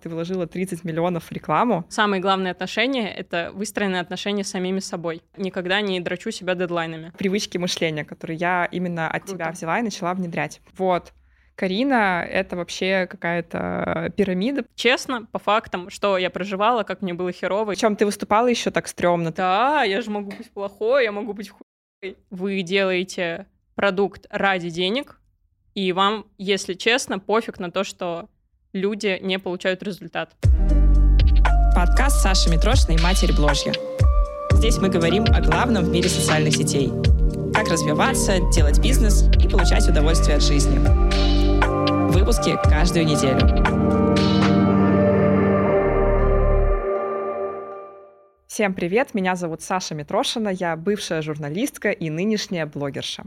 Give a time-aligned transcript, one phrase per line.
[0.00, 1.84] Ты вложила 30 миллионов в рекламу.
[1.88, 5.22] Самые главные отношения— это выстроенные отношения с самими собой.
[5.36, 7.12] Никогда не драчу себя дедлайнами.
[7.18, 9.34] Привычки мышления, которые я именно от Круто.
[9.34, 10.60] тебя взяла и начала внедрять.
[10.76, 11.12] Вот.
[11.56, 14.64] Карина— это вообще какая-то пирамида.
[14.76, 17.72] Честно, по фактам, что я проживала, как мне было херово.
[17.72, 19.32] Причем ты выступала еще так стрёмно.
[19.32, 22.16] Да, я же могу быть плохой, я могу быть хуй.
[22.30, 25.20] Вы делаете продукт ради денег,
[25.74, 28.28] и вам, если честно, пофиг на то, что
[28.72, 30.36] люди не получают результат.
[31.74, 33.72] Подкаст Саши Митрошиной «Матери Бложья».
[34.52, 36.90] Здесь мы говорим о главном в мире социальных сетей.
[37.54, 40.78] Как развиваться, делать бизнес и получать удовольствие от жизни.
[42.12, 43.38] Выпуски каждую неделю.
[48.46, 53.24] Всем привет, меня зовут Саша Митрошина, я бывшая журналистка и нынешняя блогерша.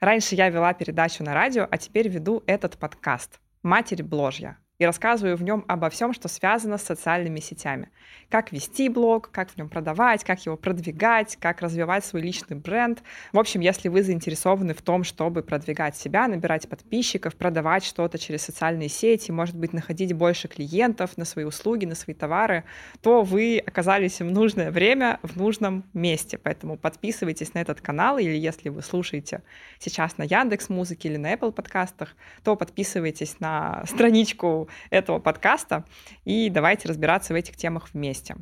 [0.00, 5.36] Раньше я вела передачу на радио, а теперь веду этот подкаст «Матерь Бложья», и рассказываю
[5.36, 7.90] в нем обо всем, что связано с социальными сетями.
[8.30, 13.02] Как вести блог, как в нем продавать, как его продвигать, как развивать свой личный бренд.
[13.32, 18.40] В общем, если вы заинтересованы в том, чтобы продвигать себя, набирать подписчиков, продавать что-то через
[18.40, 22.64] социальные сети, может быть, находить больше клиентов на свои услуги, на свои товары,
[23.02, 26.38] то вы оказались в нужное время в нужном месте.
[26.38, 29.42] Поэтому подписывайтесь на этот канал, или если вы слушаете
[29.78, 35.84] сейчас на Яндекс Музыке или на Apple подкастах, то подписывайтесь на страничку этого подкаста,
[36.24, 38.36] и давайте разбираться в этих темах вместе.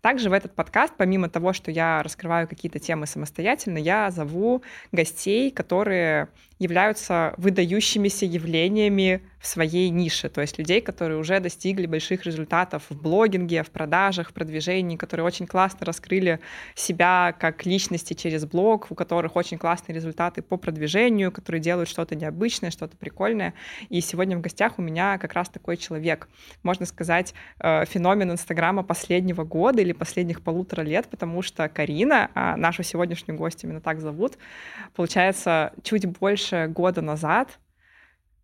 [0.00, 5.50] Также в этот подкаст, помимо того, что я раскрываю какие-то темы самостоятельно, я зову гостей,
[5.50, 12.84] которые являются выдающимися явлениями в своей нише, то есть людей, которые уже достигли больших результатов
[12.90, 16.40] в блогинге, в продажах, в продвижении, которые очень классно раскрыли
[16.74, 22.14] себя как личности через блог, у которых очень классные результаты по продвижению, которые делают что-то
[22.14, 23.54] необычное, что-то прикольное.
[23.88, 26.28] И сегодня в гостях у меня как раз такой человек,
[26.62, 32.58] можно сказать, э, феномен Инстаграма последнего года или последних полутора лет, потому что Карина, а
[32.58, 34.36] нашу сегодняшнюю гостью именно так зовут,
[34.94, 37.58] получается, чуть больше года назад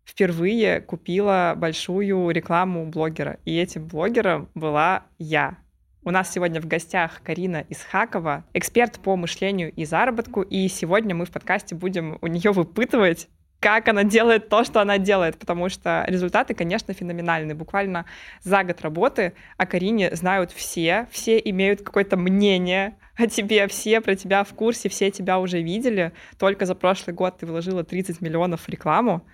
[0.07, 3.37] впервые купила большую рекламу блогера.
[3.45, 5.57] И этим блогером была я.
[6.03, 10.41] У нас сегодня в гостях Карина Исхакова, эксперт по мышлению и заработку.
[10.41, 13.27] И сегодня мы в подкасте будем у нее выпытывать,
[13.59, 17.55] как она делает то, что она делает, потому что результаты, конечно, феноменальные.
[17.55, 18.05] Буквально
[18.41, 24.15] за год работы о Карине знают все, все имеют какое-то мнение о тебе, все про
[24.15, 26.13] тебя в курсе, все тебя уже видели.
[26.39, 29.25] Только за прошлый год ты вложила 30 миллионов в рекламу.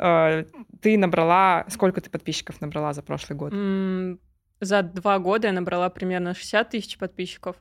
[0.00, 0.44] Э,
[0.80, 1.66] ты набрала...
[1.68, 3.52] Сколько ты подписчиков набрала за прошлый год?
[4.60, 7.56] За два года я набрала примерно 60 тысяч подписчиков.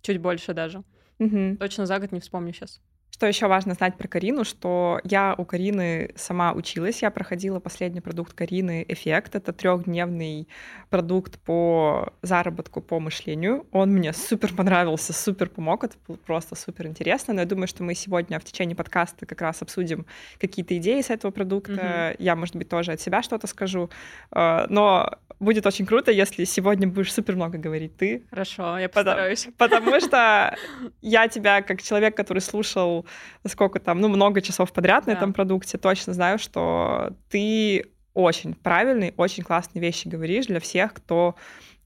[0.00, 0.82] Чуть больше даже.
[1.18, 1.56] Угу.
[1.58, 2.80] Точно за год не вспомню сейчас.
[3.22, 8.00] Что еще важно знать про Карину, что я у Карины сама училась, я проходила последний
[8.00, 9.36] продукт Карины «Эффект».
[9.36, 10.48] Это трехдневный
[10.90, 13.64] продукт по заработку, по мышлению.
[13.70, 17.32] Он мне супер понравился, супер помог, это было просто супер интересно.
[17.32, 20.04] Но я думаю, что мы сегодня в течение подкаста как раз обсудим
[20.40, 21.74] какие-то идеи с этого продукта.
[21.74, 22.16] Mm-hmm.
[22.18, 23.88] Я, может быть, тоже от себя что-то скажу.
[24.34, 25.08] Э, но
[25.38, 28.24] будет очень круто, если сегодня будешь супер много говорить ты.
[28.30, 29.48] Хорошо, я постараюсь.
[29.58, 30.56] Потому, потому что
[31.02, 33.06] я тебя, как человек, который слушал
[33.46, 35.18] сколько там, ну, много часов подряд на да.
[35.18, 41.34] этом продукте, точно знаю, что ты очень правильные, очень классные вещи говоришь для всех, кто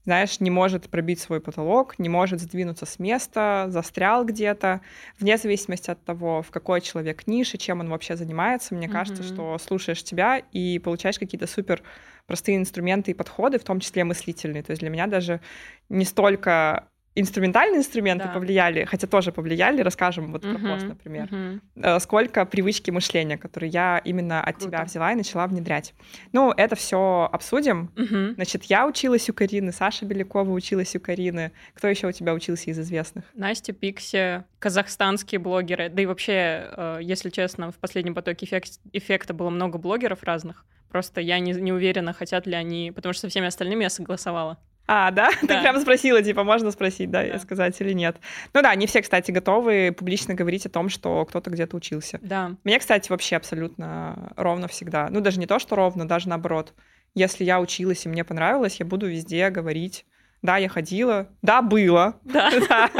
[0.07, 4.79] знаешь, не может пробить свой потолок, не может сдвинуться с места, застрял где-то,
[5.19, 8.73] вне зависимости от того, в какой человек нише, чем он вообще занимается.
[8.73, 8.91] Мне mm-hmm.
[8.91, 11.83] кажется, что слушаешь тебя и получаешь какие-то супер
[12.25, 14.63] простые инструменты и подходы, в том числе мыслительные.
[14.63, 15.41] То есть для меня даже
[15.89, 16.87] не столько
[17.19, 18.31] инструментальные инструменты да.
[18.31, 21.99] повлияли, хотя тоже повлияли, расскажем вот uh-huh, про пост, например, uh-huh.
[21.99, 24.67] сколько привычки мышления, которые я именно от Круто.
[24.67, 25.93] тебя взяла и начала внедрять.
[26.31, 27.91] Ну, это все обсудим.
[27.95, 28.35] Uh-huh.
[28.35, 31.51] Значит, я училась у Карины, Саша Белякова училась у Карины.
[31.73, 33.25] Кто еще у тебя учился из известных?
[33.33, 35.89] Настя Пикси, казахстанские блогеры.
[35.89, 40.65] Да и вообще, э, если честно, в последнем потоке эффект, эффекта было много блогеров разных.
[40.89, 44.57] Просто я не, не уверена, хотят ли они, потому что со всеми остальными я согласовала.
[44.87, 45.29] А, да?
[45.41, 45.55] да?
[45.55, 48.17] Ты прямо спросила, типа, можно спросить, да, да, сказать или нет.
[48.53, 52.19] Ну да, не все, кстати, готовы публично говорить о том, что кто-то где-то учился.
[52.21, 52.55] Да.
[52.63, 55.09] Мне, кстати, вообще абсолютно ровно всегда.
[55.09, 56.73] Ну, даже не то, что ровно, даже наоборот.
[57.13, 60.05] Если я училась и мне понравилось, я буду везде говорить
[60.41, 62.51] да, я ходила, да, было, да.
[62.69, 62.91] да,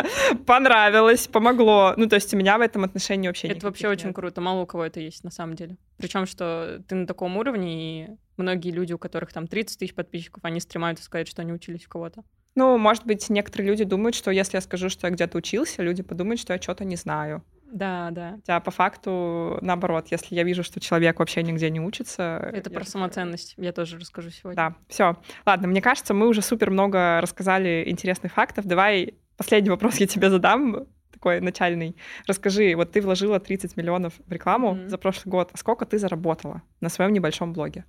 [0.45, 1.93] понравилось, помогло.
[1.97, 3.99] Ну, то есть у меня в этом отношении вообще Это вообще нет.
[3.99, 5.77] очень круто, мало у кого это есть на самом деле.
[5.97, 10.43] Причем, что ты на таком уровне, и многие люди, у которых там 30 тысяч подписчиков,
[10.43, 12.23] они стремаются сказать, что они учились у кого-то.
[12.55, 16.01] Ну, может быть, некоторые люди думают, что если я скажу, что я где-то учился, люди
[16.01, 17.43] подумают, что я что-то не знаю.
[17.71, 18.31] Да, да.
[18.37, 22.49] Хотя по факту, наоборот, если я вижу, что человек вообще нигде не учится...
[22.53, 23.55] Это про самоценность.
[23.57, 24.55] Я тоже расскажу сегодня.
[24.55, 25.17] Да, все.
[25.45, 28.65] Ладно, мне кажется, мы уже супер много рассказали интересных фактов.
[28.65, 31.95] Давай последний вопрос я тебе задам, такой начальный.
[32.27, 34.89] Расскажи, вот ты вложила 30 миллионов в рекламу Мгм.
[34.89, 37.85] за прошлый год, а сколько ты заработала на своем небольшом блоге?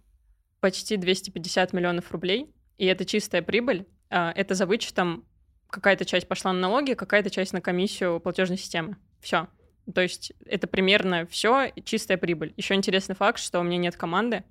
[0.61, 2.51] Почти 250 миллионов рублей.
[2.79, 3.87] И это чистая прибыль.
[4.11, 5.25] А, Это за вычетом
[5.71, 8.97] какая-то часть пошла на налоги, какая-то часть на комиссию платежной системы.
[9.21, 9.47] Все.
[9.95, 12.53] То есть это примерно все чистая прибыль.
[12.57, 14.45] Еще интересный факт, что у меня нет команды,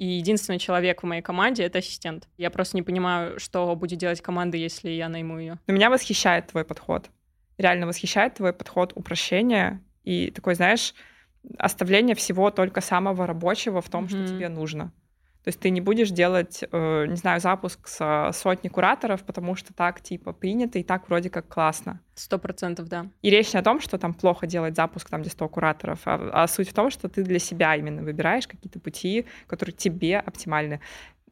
[0.00, 2.26] и единственный человек в моей команде это ассистент.
[2.38, 5.58] Я просто не понимаю, что будет делать команда, если я найму ее.
[5.66, 7.10] Но меня восхищает твой подход.
[7.58, 10.94] Реально восхищает твой подход упрощения и такой, знаешь,
[11.58, 14.26] оставление всего только самого рабочего в том, что Мгм.
[14.26, 14.90] тебе нужно.
[15.42, 19.72] То есть ты не будешь делать, э, не знаю, запуск с сотни кураторов, потому что
[19.72, 22.00] так типа принято и так вроде как классно.
[22.14, 23.06] Сто процентов, да.
[23.22, 26.42] И речь не о том, что там плохо делать запуск там, где 100 кураторов, а,
[26.42, 30.80] а суть в том, что ты для себя именно выбираешь какие-то пути, которые тебе оптимальны.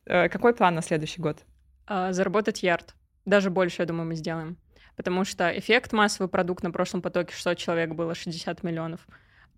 [0.07, 1.45] Э, Какой план на следующий год?
[1.87, 2.95] А, Заработать ярд.
[3.27, 4.57] Даже больше, я думаю, мы сделаем.
[4.97, 9.07] Потому что эффект массовый продукт на прошлом потоке 600 человек было 60 миллионов.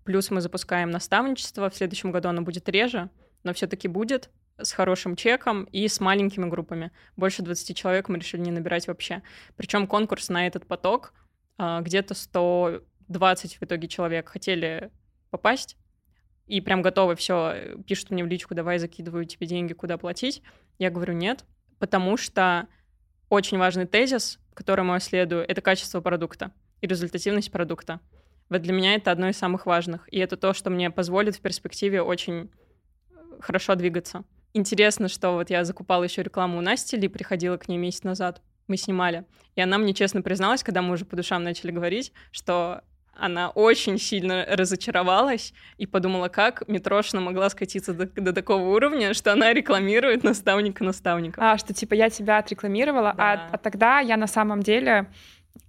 [0.03, 1.69] Плюс мы запускаем наставничество.
[1.69, 3.09] В следующем году оно будет реже,
[3.43, 4.29] но все-таки будет
[4.63, 6.91] с хорошим чеком и с маленькими группами.
[7.15, 9.21] Больше 20 человек мы решили не набирать вообще.
[9.55, 11.13] Причем конкурс на этот поток
[11.57, 14.91] а, где-то 120 в итоге человек хотели
[15.29, 15.77] попасть,
[16.47, 20.43] и прям готовы, все, пишут мне в личку, давай закидываю тебе деньги, куда платить.
[20.79, 21.45] Я говорю нет,
[21.79, 22.67] потому что
[23.29, 28.01] очень важный тезис, которому я следую, это качество продукта и результативность продукта.
[28.49, 30.09] Вот для меня это одно из самых важных.
[30.11, 32.51] И это то, что мне позволит в перспективе очень
[33.39, 34.25] хорошо двигаться.
[34.53, 38.41] Интересно, что вот я закупала еще рекламу у Насти Ли, приходила к ней месяц назад,
[38.67, 39.25] мы снимали.
[39.55, 42.81] И она мне честно призналась, когда мы уже по душам начали говорить, что
[43.13, 49.33] она очень сильно разочаровалась и подумала, как Митрошина могла скатиться до, до такого уровня, что
[49.33, 51.43] она рекламирует наставника наставников.
[51.43, 53.33] А, что типа я тебя отрекламировала, Да.
[53.33, 55.07] а, а тогда я на самом деле,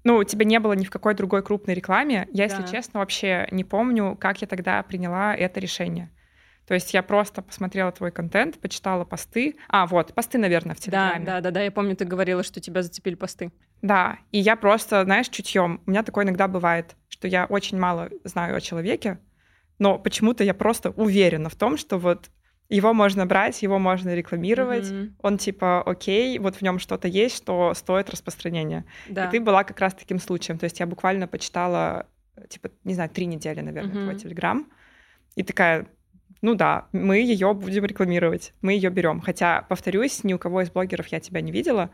[0.05, 2.29] ну, тебя не было ни в какой другой крупной рекламе.
[2.33, 2.69] Я, если Да.
[2.69, 6.11] честно, вообще не помню, как я тогда приняла это решение.
[6.73, 9.57] То есть я просто посмотрела твой контент, почитала посты.
[9.69, 11.27] А, вот, посты, наверное, в Да, Телеграме.
[11.27, 13.53] да, да, да, я помню, ты говорила, что тебя зацепили посты.
[13.83, 15.83] Да, и я просто, знаешь, чутьем.
[15.85, 19.19] У меня такое иногда бывает, что я очень мало знаю о человеке,
[19.79, 22.31] но почему-то я просто уверена в том, что вот
[22.71, 24.91] его можно брать, его можно рекламировать.
[24.91, 25.17] Мгм.
[25.21, 28.87] Он типа, окей, вот в нем что-то есть, что стоит распространения.
[29.11, 29.27] Да.
[29.27, 30.59] И ты была как раз таким случаем.
[30.59, 32.07] То есть я буквально почитала,
[32.49, 34.05] типа, не знаю, три недели, наверное, Мгм.
[34.05, 34.67] твой телеграм.
[35.35, 35.87] И такая,
[36.43, 39.21] ну да, мы ее будем рекламировать, мы ее берем.
[39.21, 41.89] Хотя, повторюсь, ни у кого из блогеров я тебя не видела.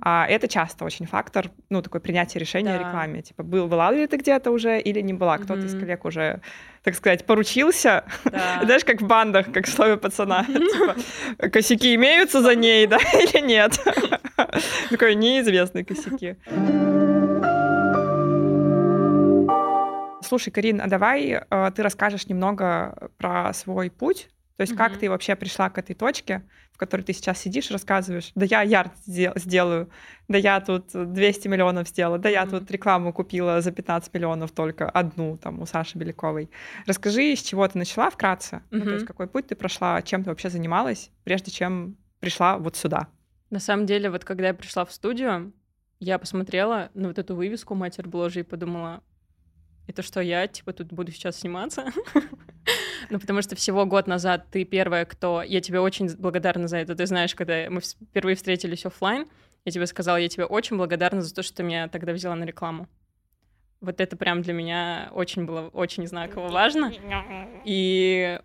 [0.00, 2.84] А это часто очень фактор, ну, такой принятия решения о Да.
[2.84, 3.20] рекламе.
[3.22, 5.38] Типа, был, была ли ты где-то уже или не была?
[5.38, 5.80] Кто-то из Мгм.
[5.80, 6.40] коллег уже,
[6.84, 8.04] так сказать, поручился.
[8.24, 8.60] Да.
[8.64, 10.44] Знаешь, как в бандах, как в слове пацана.
[10.44, 13.76] Типа, косяки имеются за ней, да, или нет?
[14.90, 16.36] Такой неизвестные косяки.
[20.22, 24.28] Слушай, Карин, а давай э, ты расскажешь немного про свой путь.
[24.56, 25.00] То есть как Мгм.
[25.00, 26.42] ты вообще пришла к этой точке,
[26.72, 29.88] в которой ты сейчас сидишь рассказываешь, да я ярд сдел- сделаю,
[30.26, 32.50] да я тут 200 миллионов сделала, да я Мгм.
[32.50, 36.50] тут рекламу купила за 15 миллионов только одну там у Саши Беляковой.
[36.86, 40.30] Расскажи, с чего ты начала вкратце, ну, то есть какой путь ты прошла, чем ты
[40.30, 43.06] вообще занималась, прежде чем пришла вот сюда.
[43.50, 45.52] На самом деле, вот когда я пришла в студию,
[46.00, 49.02] я посмотрела на вот эту вывеску «Матерь Бложи» и подумала,
[49.88, 51.86] это что, я, типа, тут буду сейчас сниматься?
[53.10, 55.42] Ну, потому что всего год назад ты первая, кто...
[55.42, 56.94] Я тебе очень благодарна за это.
[56.94, 59.26] Ты знаешь, когда мы впервые встретились оффлайн,
[59.64, 62.44] я тебе сказала, я тебе очень благодарна за то, что ты меня тогда взяла на
[62.44, 62.86] рекламу.
[63.80, 66.92] Вот это прям для меня очень было очень знаково важно.
[67.64, 68.38] И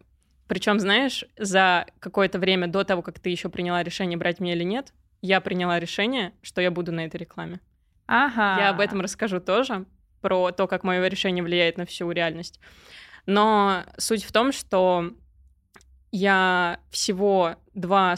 [0.48, 4.64] причем, знаешь, за какое-то время до того, как ты еще приняла решение, брать меня или
[4.64, 7.60] нет, я приняла решение, что я буду на этой рекламе.
[8.08, 8.62] Ага.
[8.62, 9.86] Я об этом расскажу тоже,
[10.24, 12.60] про то, как мое решение влияет на всю реальность.
[13.26, 15.12] Но суть в том, что
[16.12, 18.16] я всего два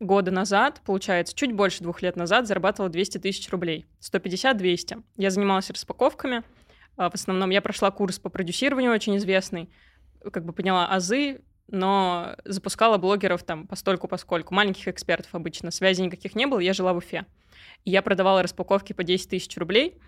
[0.00, 3.86] года назад, получается, чуть больше двух лет назад зарабатывала 200 тысяч рублей.
[4.00, 5.02] 150-200.
[5.16, 6.42] Я занималась распаковками.
[6.96, 9.68] а, В основном я прошла курс по продюсированию очень известный,
[10.32, 14.54] как бы поняла азы, но запускала блогеров там постольку поскольку.
[14.54, 15.70] Маленьких экспертов обычно.
[15.70, 17.26] Связи никаких не было, я жила в Уфе.
[17.84, 19.98] И я продавала распаковки по 10 тысяч рублей.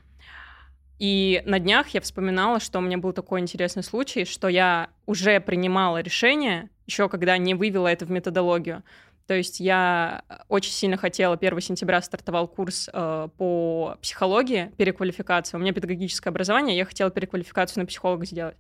[1.00, 5.40] И на днях я вспоминала, что у меня был такой интересный случай, что я уже
[5.40, 8.84] принимала решение, еще когда не вывела это в методологию.
[9.26, 15.56] То есть я очень сильно хотела, 1 сентября стартовал курс э, по психологии, переквалификация.
[15.56, 18.58] У меня педагогическое образование, я хотела переквалификацию на психолога сделать.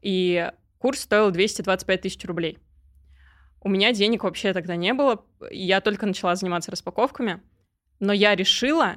[0.00, 2.58] И курс стоил 225 тысяч рублей.
[3.60, 7.40] У меня денег вообще тогда не было, я только начала заниматься распаковками,
[8.00, 8.96] но я решила,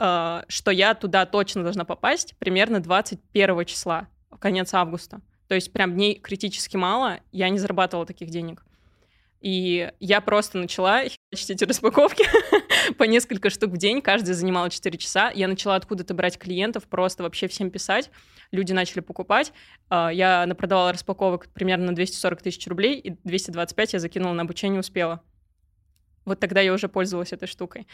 [0.00, 5.20] э, что я туда точно должна попасть примерно 21 числа, конец августа.
[5.46, 8.64] То есть прям дней критически мало, я не зарабатывала таких денег.
[9.40, 12.24] И я просто начала херачить эти распаковки
[12.98, 15.30] по несколько штук в день, каждая занимала 4 часа.
[15.34, 18.10] Я начала откуда-то брать клиентов, просто вообще всем писать.
[18.52, 19.52] Люди начали покупать.
[19.88, 24.80] А, я напродавала распаковок примерно на 240 тысяч рублей, и 225 я закинула на обучение,
[24.80, 25.22] успела.
[26.26, 27.86] Вот тогда я уже пользовалась этой штукой.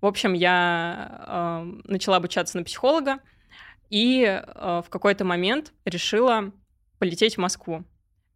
[0.00, 3.18] В общем, я э, начала обучаться на психолога,
[3.90, 6.52] и э, в какой-то момент решила
[6.98, 7.84] полететь в Москву.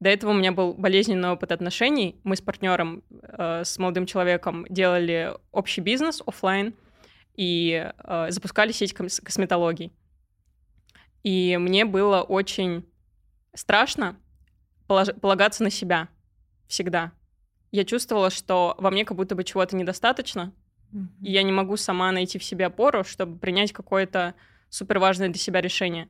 [0.00, 2.16] До этого у меня был болезненный опыт отношений.
[2.24, 6.74] Мы с партнером, э, с молодым человеком делали общий бизнес офлайн
[7.36, 9.92] и э, запускали сеть косметологий.
[11.22, 12.84] И мне было очень
[13.54, 14.16] страшно
[14.88, 16.08] полагаться на себя
[16.66, 17.12] всегда.
[17.70, 20.52] Я чувствовала, что во мне как будто бы чего-то недостаточно,
[21.22, 24.34] и я не могу сама найти в себе опору, чтобы принять какое-то
[24.68, 26.08] суперважное для себя решение.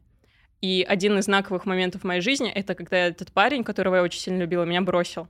[0.61, 4.21] И один из знаковых моментов в моей жизни— это когда этот парень, которого я очень
[4.21, 5.29] сильно любила, меня бросил.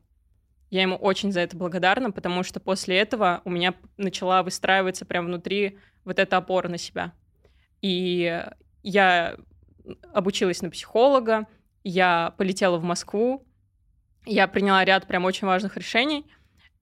[0.71, 5.28] Я ему очень за это благодарна, потому что после этого у меня начала выстраиваться прямо
[5.28, 7.12] внутри вот эта опора на себя.
[7.80, 8.42] И
[8.82, 9.37] я
[10.12, 11.47] обучилась на психолога,
[11.85, 13.47] я полетела в Москву,
[14.25, 16.26] я приняла ряд прям очень важных решений,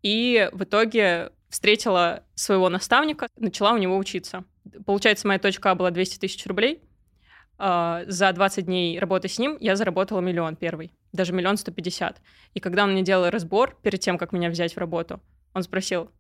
[0.03, 4.45] и в итоге встретила своего наставника, начала у него учиться.
[4.87, 6.83] Получается, моя точка А была 200 тысяч рублей—
[7.61, 12.23] Uh, за 20 дней работы с ним я заработала миллион первый, даже миллион сто пятьдесят.
[12.55, 15.21] И когда он мне делал разбор перед тем, как меня взять в работу,
[15.53, 16.11] он спросил,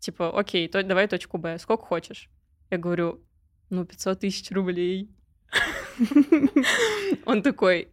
[0.00, 2.28] типа, окей, то, давай точку Б, сколько хочешь?
[2.68, 3.22] Я говорю,
[3.70, 5.08] ну, 500 тысяч рублей.
[7.26, 7.88] Он такой,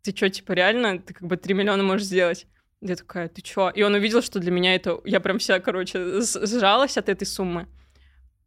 [0.00, 2.46] ты что, типа, реально, ты как бы 3 миллиона можешь сделать?
[2.84, 3.70] Я такая, ты чё?
[3.70, 5.00] И он увидел, что для меня это...
[5.06, 7.66] Я прям вся, короче, сжалась от этой суммы.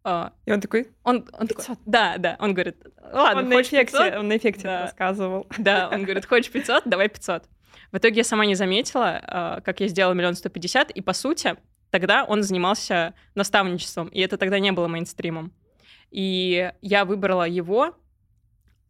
[0.03, 2.77] А, и он такой, он, он такой, да, да, он говорит,
[3.11, 4.19] ладно, он на эффекте, 500?
[4.19, 4.81] он на эффекте да.
[4.83, 5.47] рассказывал.
[5.57, 7.45] Да, он говорит, хочешь 500, давай 500.
[7.91, 11.13] В итоге я сама не заметила, а, как я сделала миллион сто пятьдесят, и по
[11.13, 11.55] сути
[11.89, 15.51] тогда он занимался наставничеством, и это тогда не было мейнстримом.
[16.11, 17.95] И я выбрала его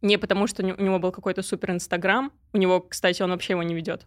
[0.02, 3.62] не потому, что у него был какой-то супер Инстаграм, у него, кстати, он вообще его
[3.62, 4.06] не ведет,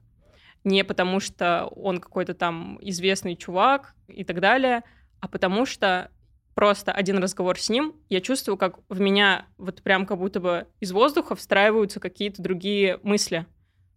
[0.64, 4.84] не потому что он какой-то там известный чувак и так далее,
[5.20, 6.12] а потому что
[6.56, 10.68] просто один разговор с ним, я чувствую, как в меня вот прям как будто бы
[10.80, 13.46] из воздуха встраиваются какие-то другие мысли.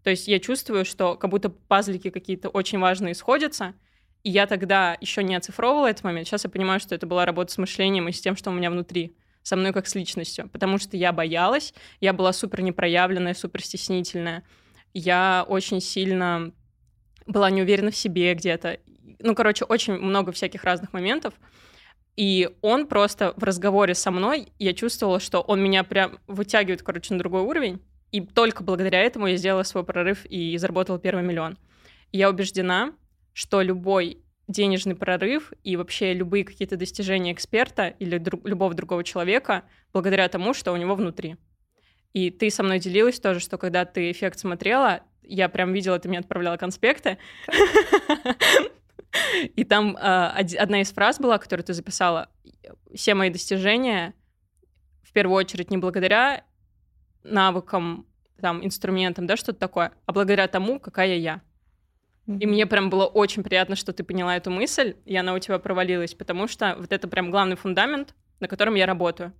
[0.02, 3.74] То есть я чувствую, что как будто пазлики какие-то очень важные сходятся,
[4.22, 6.26] и я тогда еще не оцифровывала этот момент.
[6.26, 8.70] Сейчас я понимаю, что это была работа с мышлением и с тем, что у меня
[8.70, 10.48] внутри, со мной как с личностью.
[10.48, 14.42] Потому что я боялась, я была супер непроявленная, супер стеснительная.
[14.94, 16.52] Я очень сильно
[17.26, 18.78] была не уверена в себе где-то.
[19.18, 21.34] Ну, короче, очень много всяких разных моментов.
[22.16, 27.12] И он просто в разговоре со мной, я чувствовала, что он меня прям вытягивает, короче,
[27.12, 27.80] на другой уровень.
[28.12, 31.58] И только благодаря этому я сделала свой прорыв и заработала первый миллион.
[32.12, 32.92] Я убеждена,
[33.32, 39.64] что любой денежный прорыв и вообще любые какие-то достижения эксперта или друг, любого другого человека
[39.92, 41.36] благодаря тому, что у него внутри.
[42.14, 46.08] И ты со мной делилась тоже, что когда ты эффект смотрела, я прям видела, ты
[46.08, 47.18] мне отправляла конспекты.
[49.56, 52.28] И там э, одна из фраз была, которую ты записала.
[52.94, 54.14] Все мои достижения
[55.02, 56.44] в первую очередь не благодаря
[57.22, 58.06] навыкам,
[58.40, 61.42] там, инструментам, да, что-то такое, а благодаря тому, какая я.
[62.26, 65.58] И мне прям было очень приятно, что ты поняла эту мысль, и она у тебя
[65.58, 69.32] провалилась, потому что вот это прям главный фундамент, на котором я работаю.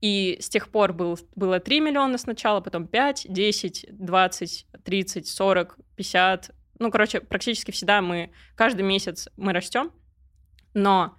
[0.00, 5.78] И с тех пор был, было 3 миллиона сначала, потом 5, 10, 20, 30, 40,
[5.96, 9.90] 50, ну, короче, практически всегда мы, каждый месяц мы растем,
[10.74, 11.16] но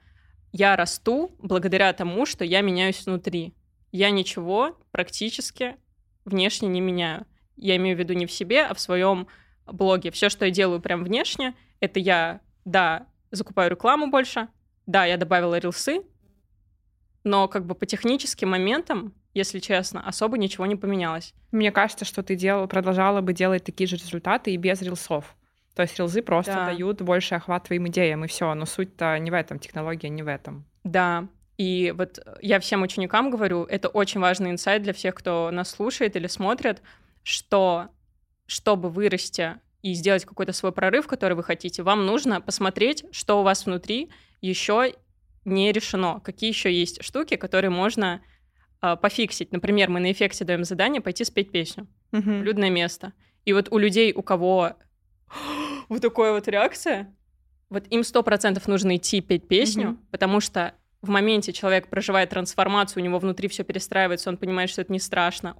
[0.52, 3.56] я расту благодаря тому, что я меняюсь внутри.
[3.92, 5.76] Я ничего практически
[6.26, 7.26] внешне не меняю.
[7.56, 9.28] Я имею в виду не в себе, а в своем
[9.66, 10.12] блоге.
[10.12, 14.48] Все, что я делаю прям внешне, это я, да, закупаю рекламу больше,
[14.86, 16.02] да, я добавила рилсы,
[17.24, 21.34] но как бы по техническим моментам, если честно, особо ничего не поменялось.
[21.52, 25.36] Мне кажется, что ты делала, продолжала бы делать такие же результаты и без рилсов.
[25.76, 26.66] То есть рилзы просто да.
[26.68, 28.54] дают больше охват твоим идеям, и все.
[28.56, 30.66] Но суть-то не в этом, технология не в этом.
[30.84, 31.28] Да.
[31.58, 36.16] И вот я всем ученикам говорю, это очень важный инсайт для всех, кто нас слушает
[36.16, 36.82] или смотрит,
[37.24, 37.90] что
[38.46, 43.44] чтобы вырасти и сделать какой-то свой прорыв, который вы хотите, вам нужно посмотреть, что у
[43.44, 44.10] вас внутри
[44.42, 44.94] еще
[45.48, 48.22] не решено, какие еще есть штуки, которые можно
[48.82, 49.52] э, пофиксить.
[49.52, 53.14] Например, мы на эффекте даем задание пойти спеть песню в людное место.
[53.46, 54.74] И вот у людей, у кого
[55.90, 57.16] вот такая вот реакция,
[57.70, 59.98] вот им сто процентов нужно идти петь песню, Мгм.
[60.12, 64.82] потому что в моменте человек проживает трансформацию, у него внутри все перестраивается, он понимает, что
[64.82, 65.56] это не страшно.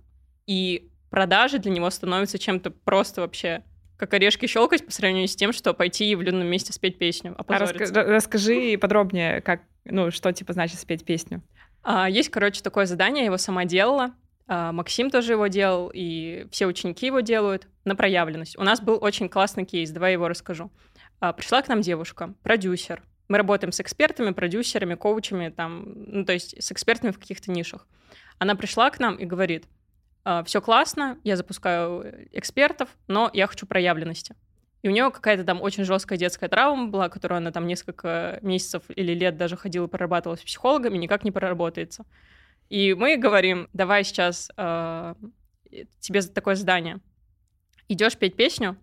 [0.48, 3.64] И продажи для него становятся чем-то просто вообще
[3.98, 7.42] как орешки щелкать по сравнению с тем, что пойти в людном месте спеть песню, А
[7.42, 7.94] опозориться.
[7.94, 11.42] раска- ра- расскажи подробнее, как, ну, что типа значит спеть песню.
[11.84, 14.14] А, Есть, короче, такое задание, я его сама делала.
[14.48, 18.58] А, Максим тоже его делал, и все ученики его делают на проявленность.
[18.58, 20.72] У нас был очень классный кейс, давай его расскажу.
[21.20, 23.04] А, Пришла к нам девушка, продюсер.
[23.28, 27.86] Мы работаем с экспертами, продюсерами, коучами, там, ну, то есть с экспертами в каких-то нишах.
[28.40, 29.66] Она пришла к нам и говорит,
[30.46, 34.36] все классно, я запускаю э, экспертов, но я хочу проявленности.
[34.82, 38.84] И у нее какая-то там очень жесткая детская травма была, которую она там несколько месяцев
[38.96, 42.06] или лет даже ходила прорабатывала с психологами, никак не проработается.
[42.70, 45.16] И мы говорим, давай сейчас э,
[46.00, 47.00] тебе такое задание.
[47.88, 48.78] Идешь петь песню,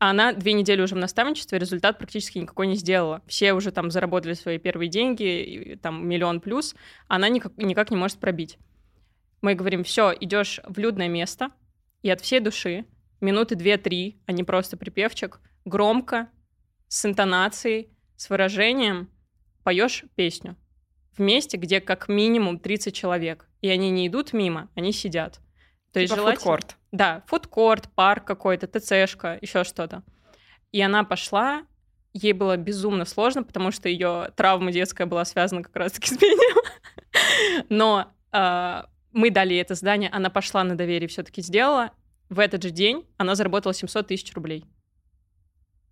[0.00, 3.22] а она две недели уже в наставничестве, результат практически никакой не сделала.
[3.26, 6.74] Все уже там заработали свои первые деньги, и там миллион плюс,
[7.06, 8.58] а она никак, никак не может пробить.
[9.42, 11.50] Мы говорим, все, идешь в людное место,
[12.02, 12.86] и от всей души,
[13.20, 16.28] минуты две-три, а не просто припевчик, громко,
[16.88, 19.10] с интонацией, с выражением
[19.62, 20.56] поешь песню
[21.16, 23.48] в месте, где как минимум 30 человек.
[23.60, 25.40] И они не идут мимо, они сидят.
[25.92, 26.40] То есть Типа желательно...
[26.40, 26.76] фудкорт.
[26.92, 30.02] Да, фудкорт, парк какой-то, ТЦшка, еще что-то.
[30.72, 31.62] И она пошла,
[32.12, 37.66] ей было безумно сложно, потому что ее травма детская была связана как раз-таки с пением.
[37.68, 41.90] Но а, мы дали ей это задание, она пошла на доверие, все-таки сделала.
[42.28, 44.64] В этот же день она заработала 700 тысяч рублей.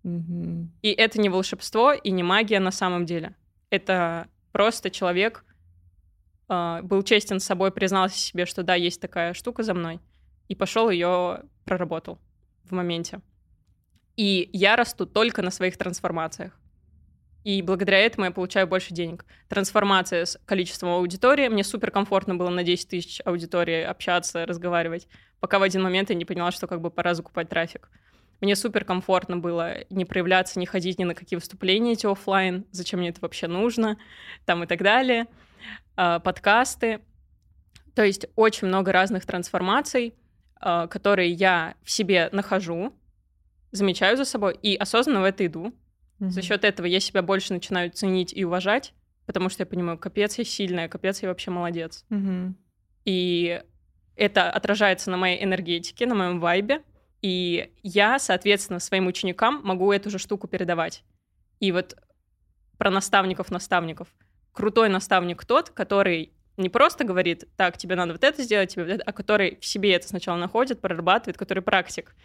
[0.03, 0.71] Мгм.
[0.81, 3.35] И это не волшебство и не магия на самом деле.
[3.69, 5.45] Это просто человек
[6.47, 9.99] а, был честен с собой, признался себе, что да, есть такая штука за мной,
[10.47, 12.19] и пошел ее проработал
[12.63, 13.21] в моменте.
[14.15, 16.58] И я расту только на своих трансформациях.
[17.43, 19.25] И благодаря этому я получаю больше денег.
[19.47, 21.47] Трансформация с количеством аудитории.
[21.47, 25.07] Мне супер комфортно было на 10 тысяч аудитории общаться, разговаривать,
[25.39, 27.89] пока в один момент я не поняла, что как бы пора закупать трафик.
[28.41, 32.99] Мне супер комфортно было не проявляться, не ходить ни на какие выступления эти оффлайн, зачем
[32.99, 33.97] мне это вообще нужно,
[34.45, 35.27] там и так далее.
[35.95, 37.01] А, Подкасты.
[37.95, 40.13] То есть очень много разных трансформаций,
[40.55, 42.93] а, которые я в себе нахожу,
[43.71, 45.73] замечаю за собой и осознанно в это иду.
[46.19, 46.31] Мгм.
[46.31, 48.93] За счет этого я себя больше начинаю ценить и уважать,
[49.25, 52.05] потому что я понимаю, капец я сильная, капец я вообще молодец.
[52.09, 52.57] Мгм.
[53.05, 53.61] И
[54.15, 56.83] это отражается на моей энергетике, на моем вайбе.
[57.21, 61.03] И я, соответственно, своим ученикам могу эту же штуку передавать.
[61.59, 61.95] И вот
[62.77, 64.07] про наставников-наставников.
[64.53, 68.91] Крутой наставник тот, который не просто говорит, так, тебе надо вот это сделать, тебе вот
[68.91, 72.15] это, а который в себе это сначала находит, прорабатывает, который практик.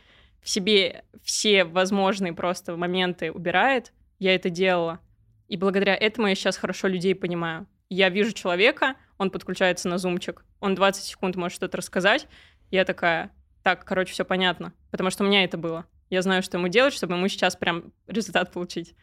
[0.45, 3.95] В себе все возможные просто моменты убирает.
[4.19, 5.01] Я это делала.
[5.49, 7.67] И благодаря этому я сейчас хорошо людей понимаю.
[7.89, 12.29] Я вижу человека, он подключается на зумчик, он 20 секунд может что-то рассказать,
[12.71, 13.31] я такая,
[13.63, 15.87] так, короче, все понятно, потому что у меня это было.
[16.11, 18.95] Я знаю, что ему делать, чтобы ему сейчас прям результат получить.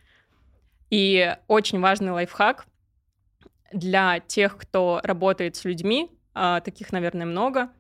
[0.90, 2.68] И очень важный лайфхак
[3.72, 7.72] для тех, кто работает с людьми, а, таких, наверное, много,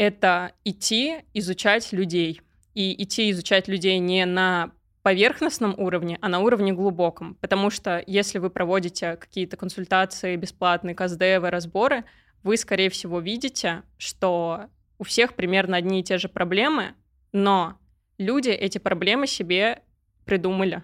[0.00, 2.40] это идти изучать людей.
[2.72, 4.70] И идти изучать людей не на
[5.02, 7.34] поверхностном уровне, а на уровне глубоком.
[7.34, 12.04] Потому что если вы проводите какие-то консультации, бесплатные КСДВ, разборы,
[12.42, 16.94] вы, скорее всего, видите, что у всех примерно одни и те же проблемы,
[17.32, 17.76] но
[18.16, 19.82] люди эти проблемы себе
[20.24, 20.82] придумали.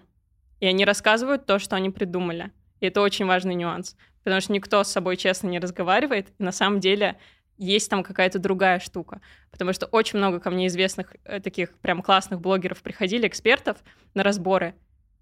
[0.59, 2.51] И они рассказывают то, что они придумали.
[2.81, 3.95] И это очень важный нюанс.
[4.23, 6.27] Потому что никто с собой честно не разговаривает.
[6.37, 7.17] И на самом деле
[7.57, 9.21] есть там какая-то другая штука.
[9.51, 13.77] Потому что очень много ко мне известных э, таких прям классных блогеров приходили, экспертов
[14.13, 14.75] на разборы.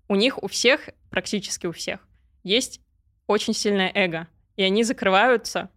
[0.08, 2.08] У них у всех, практически у всех,
[2.44, 2.82] есть
[3.28, 4.28] очень сильное эго.
[4.56, 5.70] И они закрываются.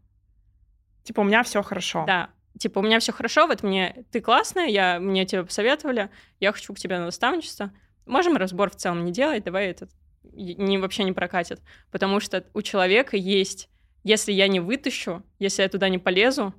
[1.02, 2.04] Типа, у меня все хорошо.
[2.06, 6.52] Да, типа, у меня все хорошо, вот мне ты классная, я, мне тебя посоветовали, я
[6.52, 7.72] хочу к тебе на наставничество.
[8.04, 9.90] Можем разбор в целом не делать, давай этот
[10.32, 11.60] не, вообще не прокатит.
[11.90, 13.68] Потому что у человека есть,
[14.08, 16.54] если я не вытащу, если я туда не полезу,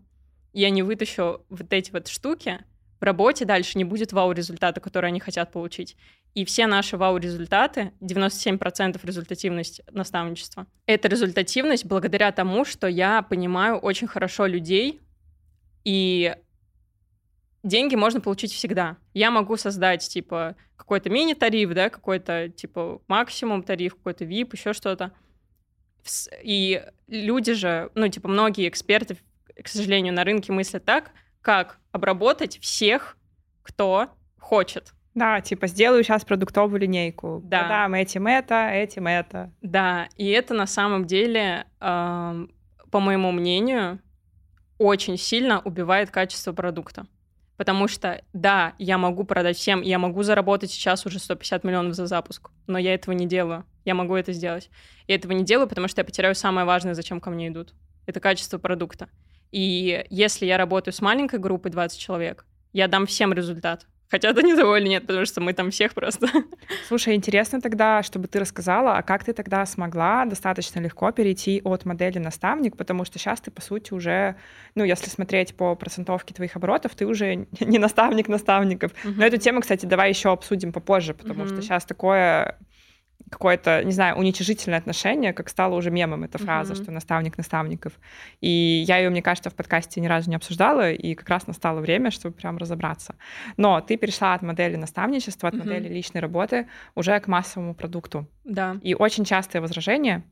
[0.54, 2.64] я не вытащу вот эти вот штуки,
[3.00, 5.98] в работе дальше не будет вау-результата, который они хотят получить.
[6.36, 14.08] И все наши вау-результаты, 97% результативность наставничества, это результативность благодаря тому, что я понимаю очень
[14.08, 15.02] хорошо людей,
[15.84, 16.36] и
[17.64, 18.98] деньги можно получить всегда.
[19.16, 25.14] Я могу создать, типа, какой-то мини-тариф, да, какой-то, типа, максимум тариф, какой-то VIP, еще что-то.
[26.44, 29.18] И люди же, ну, типа, многие эксперты,
[29.62, 33.18] к сожалению, на рынке мыслят так, как обработать всех,
[33.62, 34.94] кто хочет.
[35.16, 37.42] Да, типа сделаю сейчас продуктовую линейку.
[37.44, 37.62] Да.
[37.62, 39.52] Продам этим это, этим это.
[39.62, 42.48] Да, и это на самом деле, э,
[42.92, 44.00] по моему мнению,
[44.78, 47.08] очень сильно убивает качество продукта.
[47.58, 52.08] Потому что, да, я могу продать всем, я могу заработать сейчас уже 150 миллионов за
[52.08, 53.66] запуск, но я этого не делаю.
[53.86, 54.70] Я могу это сделать.
[55.08, 57.74] И этого не делаю, потому что я потеряю самое важное, зачем ко мне идут.
[58.06, 59.10] Это качество продукта.
[59.52, 63.88] И если я работаю с маленькой группой 20 человек, я дам всем результат.
[64.10, 66.28] Хотят они того или нет, потому что мы там всех просто.
[66.88, 71.86] Слушай, интересно тогда, чтобы ты рассказала, а как ты тогда смогла достаточно легко перейти от
[71.86, 74.36] модели наставник, потому что сейчас ты, по сути, уже,
[74.74, 78.94] ну, если смотреть по процентовке твоих оборотов, ты уже не наставник наставников.
[79.04, 79.14] Uh-huh.
[79.16, 81.54] Но эту тему, кстати, давай еще обсудим попозже, потому uh-huh.
[81.54, 82.58] что сейчас такое
[83.30, 86.84] какое-то, не знаю, уничижительное отношение, как стало уже мемом эта фраза, mm-hmm.
[86.84, 87.94] что наставник наставников.
[88.42, 91.80] И я ее, мне кажется, в подкасте ни разу не обсуждала, и как раз настало
[91.80, 93.16] время, чтобы прям разобраться.
[93.58, 95.58] Но ты перешла от модели наставничества, от mm-hmm.
[95.60, 98.28] модели личной работы уже к массовому продукту.
[98.46, 98.78] Да.
[98.82, 100.24] И очень частое возражение,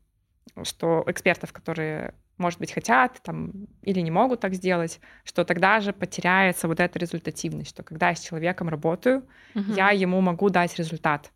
[0.64, 3.50] что экспертов, которые может быть, хотят там,
[3.82, 8.14] или не могут так сделать, что тогда же потеряется вот эта результативность, что когда я
[8.14, 9.24] с человеком работаю,
[9.56, 9.72] угу.
[9.72, 11.32] я ему могу дать результат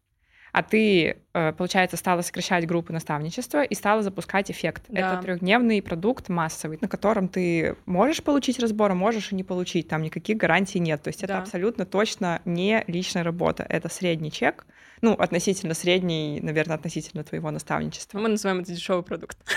[0.53, 4.85] а ты, э, получается, стала сокращать группы наставничества и стала запускать эффект.
[4.89, 5.15] Да.
[5.15, 9.89] Это трехдневный продукт массовый, на котором ты можешь получить разбор, а можешь и не получить.
[9.89, 11.03] Там никаких гарантий нет.
[11.03, 11.25] То есть да.
[11.25, 13.65] это абсолютно точно не личная работа.
[13.67, 14.67] Это средний чек,
[15.01, 18.19] ну, относительно средний, наверное, относительно твоего наставничества.
[18.19, 19.39] Мы называем это дешевый продукт.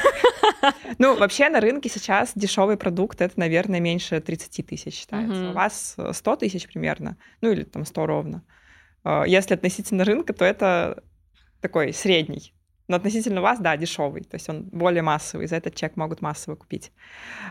[0.97, 5.49] Ну, вообще на рынке сейчас дешевый продукт это, наверное, меньше 30 тысяч считается.
[5.49, 8.43] У вас 100 тысяч примерно, ну или там 100 ровно.
[9.05, 11.03] А, если относительно рынка, то это
[11.61, 12.53] такой средний.
[12.87, 16.55] Но относительно вас, да, дешевый, то есть он более массовый, за этот чек могут массово
[16.55, 16.91] купить.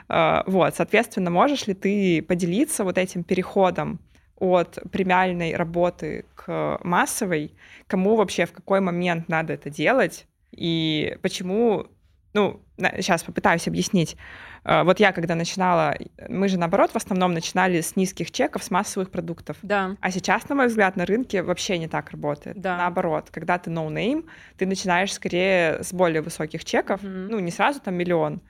[0.08, 4.00] А, вот, соответственно, можешь ли ты поделиться вот этим переходом
[4.36, 7.54] от премиальной работы к массовой,
[7.86, 11.86] кому вообще в какой момент надо это делать и почему,
[12.32, 14.16] ну, сейчас попытаюсь объяснить.
[14.64, 15.96] Э, вот я, когда начинала,
[16.29, 19.57] мы же, наоборот, в основном начинали с низких чеков, с массовых продуктов.
[19.62, 19.96] Да.
[20.00, 22.61] А сейчас, на мой взгляд, на рынке вообще не так работает.
[22.61, 22.77] Да.
[22.79, 27.29] Наоборот, когда ты no-name, ты начинаешь скорее с более высоких чеков, mm-hmm.
[27.31, 28.40] ну, не сразу там миллион,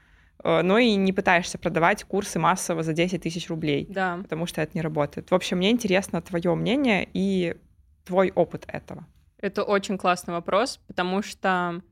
[0.42, 4.18] э, но и не пытаешься продавать курсы массово за 10 тысяч рублей, да.
[4.22, 5.30] потому что это не работает.
[5.30, 7.56] В общем, мне интересно твое мнение и
[8.04, 9.06] твой опыт этого.
[9.38, 11.82] Это очень классный вопрос, потому что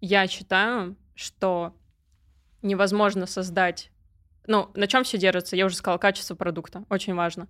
[0.00, 1.74] я считаю, что
[2.64, 3.90] невозможно создать...
[4.46, 5.56] Ну, на чем все держится?
[5.56, 6.84] Я уже сказала, качество продукта.
[6.90, 7.48] Очень важно.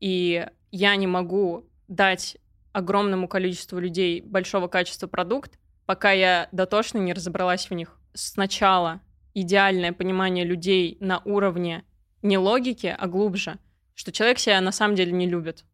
[0.00, 2.36] И я не могу дать
[2.72, 7.98] огромному количеству людей большого качества продукт, пока я дотошно не разобралась в них.
[8.14, 9.00] Сначала
[9.34, 11.84] идеальное понимание людей на уровне
[12.22, 13.58] не логики, а глубже,
[13.94, 15.64] что человек себя на самом деле не любит,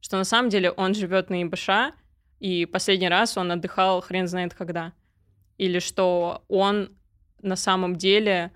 [0.00, 1.94] что на самом деле он живет на ИБШ,
[2.40, 4.92] и последний раз он отдыхал хрен знает когда,
[5.58, 6.96] или что он
[7.42, 8.52] на самом деле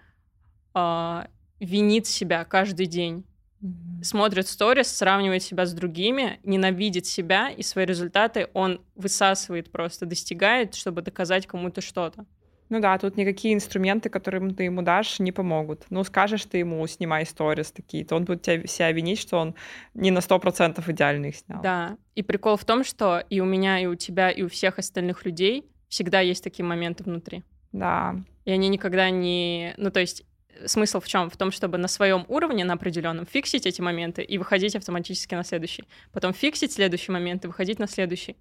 [0.74, 1.24] э,
[1.60, 3.24] винит себя каждый день.
[3.62, 4.04] Mm-hmm.
[4.04, 10.74] Смотрит сторис, сравнивает себя с другими, ненавидит себя, и свои результаты он высасывает просто, достигает,
[10.74, 12.26] чтобы доказать кому-то что-то.
[12.70, 15.84] Ну да, тут никакие инструменты, которые ты ему дашь, не помогут.
[15.90, 19.54] Ну, скажешь ты ему, снимай сторис такие-то, он будет тебя, себя винить, что он
[19.92, 21.62] не на сто процентов идеально их снял.
[21.62, 24.78] Да, и прикол в том, что и у меня, и у тебя, и у всех
[24.78, 27.44] остальных людей всегда есть такие моменты внутри.
[27.72, 28.16] Да.
[28.44, 29.74] И они никогда не...
[29.76, 30.24] Ну, то есть
[30.66, 31.30] смысл в чем?
[31.30, 35.44] В том, чтобы на своем уровне, на определенном, фиксить эти моменты и выходить автоматически на
[35.44, 35.84] следующий.
[36.12, 38.36] Потом фиксить следующий момент и выходить на следующий.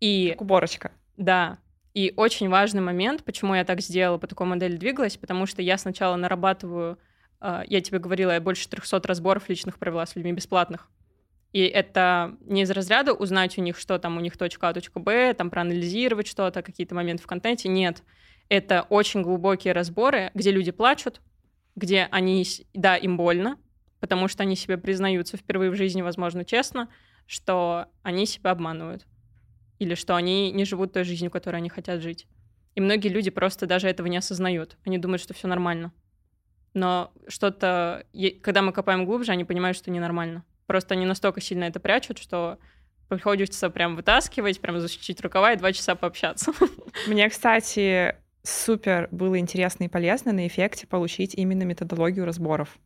[0.00, 0.30] И...
[0.30, 0.92] Как уборочка.
[1.16, 1.58] Да.
[1.92, 5.78] И очень важный момент, почему я так сделала, по такой модели двигалась, потому что я
[5.78, 6.98] сначала нарабатываю,
[7.40, 10.88] э, я тебе говорила, я больше 300 разборов личных провела с людьми бесплатных.
[11.52, 14.98] И это не из разряда узнать у них, что там у них точка А, точка
[14.98, 17.68] Б, там проанализировать что-то, какие-то моменты в контенте.
[17.68, 18.02] Нет
[18.48, 21.20] это очень глубокие разборы, где люди плачут,
[21.76, 23.58] где они, да, им больно,
[24.00, 26.88] потому что они себе признаются впервые в жизни, возможно, честно,
[27.26, 29.06] что они себя обманывают.
[29.78, 32.26] Или что они не живут той жизнью, которой они хотят жить.
[32.74, 34.76] И многие люди просто даже этого не осознают.
[34.84, 35.92] Они думают, что все нормально.
[36.74, 38.04] Но что-то,
[38.42, 40.44] когда мы копаем глубже, они понимают, что ненормально.
[40.66, 42.58] Просто они настолько сильно это прячут, что
[43.08, 46.52] приходится прям вытаскивать, прям защитить рукава и два часа пообщаться.
[47.06, 52.78] Мне, кстати, супер было интересно и полезно на эффекте получить именно методологию разборов.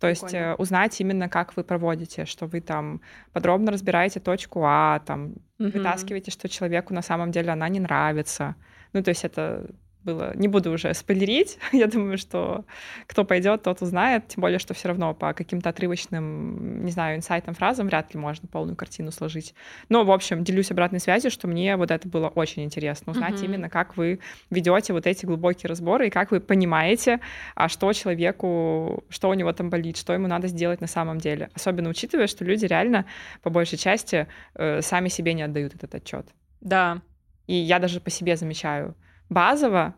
[0.00, 0.44] То есть Прикольно.
[0.44, 3.00] э, узнать именно, как вы проводите, что вы там
[3.32, 5.70] подробно разбираете точку А, там Мгм.
[5.70, 8.56] вытаскиваете, что человеку на самом деле она не нравится.
[8.92, 9.70] Ну, то есть это
[10.04, 10.32] было...
[10.36, 11.58] Не буду уже спойлерить.
[11.72, 12.64] Я думаю, что
[13.06, 14.28] кто пойдет, тот узнает.
[14.28, 18.48] Тем более, что все равно по каким-то отрывочным, не знаю, инсайтам, фразам вряд ли можно
[18.48, 19.54] полную картину сложить.
[19.88, 23.12] Но, в общем, делюсь обратной связью, что мне вот это было очень интересно.
[23.12, 23.44] Узнать Мгм.
[23.44, 27.20] именно, как вы ведете вот эти глубокие разборы и как вы понимаете,
[27.54, 31.50] а что человеку, что у него там болит, что ему надо сделать на самом деле.
[31.54, 33.06] Особенно учитывая, что люди реально,
[33.42, 36.26] по большей части, э, сами себе не отдают этот отчет.
[36.60, 37.02] Да,
[37.46, 38.94] И я даже по себе замечаю,
[39.28, 39.94] базово,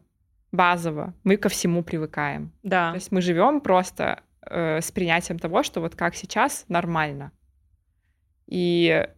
[0.53, 2.53] базово мы ко всему привыкаем.
[2.63, 2.91] да.
[2.91, 7.33] То есть мы живем просто э, с принятием того, что вот как сейчас нормально.
[8.47, 9.09] И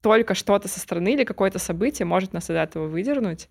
[0.00, 3.48] только что-то со стороны или какое-то событие может нас от этого выдернуть,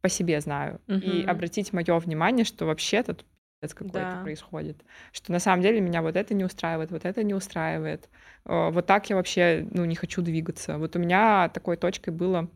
[0.00, 0.80] по себе знаю.
[0.88, 1.30] И Мгм.
[1.30, 3.26] обратить мое внимание, что вообще-то тут
[3.60, 4.22] пиздец какой-то Да.
[4.22, 4.84] происходит.
[5.12, 8.08] Что на самом деле меня вот это не устраивает, вот это не устраивает.
[8.44, 10.78] Э, Вот так я вообще ну, не хочу двигаться.
[10.78, 12.50] Вот у меня такой точкой было,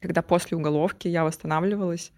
[0.00, 2.10] когда после уголовки я восстанавливалась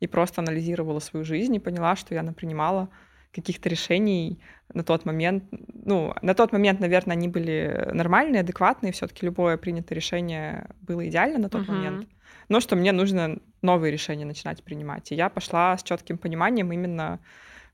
[0.00, 2.88] и просто анализировала свою жизнь и поняла, что я напринимала
[3.32, 4.40] каких-то решений
[4.74, 5.44] на тот момент.
[5.84, 8.92] Ну, на тот момент, наверное, они были нормальные, адекватные.
[8.92, 11.76] Все-таки любое принятое решение было идеально на тот Мгм.
[11.76, 12.08] момент.
[12.48, 15.12] Но что мне нужно новые решения начинать принимать.
[15.12, 17.20] И я пошла с четким пониманием именно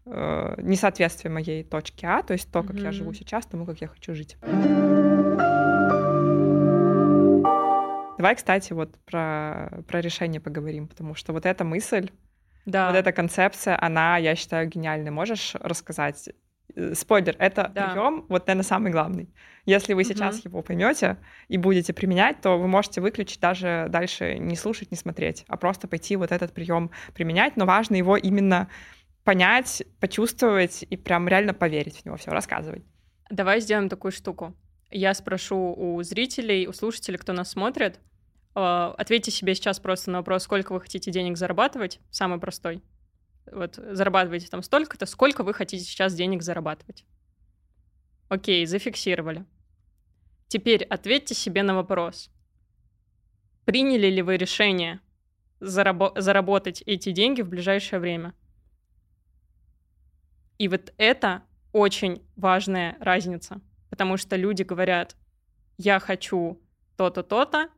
[0.05, 3.89] э, несоответствия моей точки А, то есть то, как я живу сейчас, тому, как я
[3.89, 4.37] хочу жить.
[8.17, 12.11] Давай, кстати, вот про, про решение поговорим, потому что вот эта мысль,
[12.65, 12.89] Да.
[12.89, 15.11] вот эта концепция, она, я считаю, гениальной.
[15.11, 16.29] Можешь рассказать?
[16.75, 17.93] Э, Спойлер, это Да.
[17.93, 19.29] прием, вот, наверное, самый главный.
[19.67, 21.17] Если вы сейчас его поймете
[21.49, 25.89] и будете применять, то вы можете выключить даже дальше не слушать, не смотреть, а просто
[25.89, 27.57] пойти вот этот прием применять.
[27.57, 28.69] Но важно его именно
[29.25, 32.17] понять, почувствовать и прям реально поверить в него.
[32.17, 32.85] Все, рассказывай.
[33.31, 34.55] Давай сделаем такую штуку.
[34.91, 37.99] Я спрошу у зрителей, у слушателей, кто нас смотрит,
[38.55, 42.83] э, ответьте себе сейчас просто на вопрос, сколько вы хотите денег зарабатывать, самый простой.
[43.51, 47.05] Вот зарабатываете там столько-то, сколько вы хотите сейчас денег зарабатывать.
[48.29, 49.45] Окей, зафиксировали.
[50.49, 52.31] Теперь ответьте себе на вопрос.
[53.65, 55.01] Приняли ли вы решение
[55.61, 58.35] зарабо- заработать эти деньги в ближайшее время?
[60.59, 63.61] И вот это очень важная разница,
[63.97, 65.17] потому что люди говорят,
[65.79, 66.61] я хочу
[66.99, 67.71] то-то, то-то,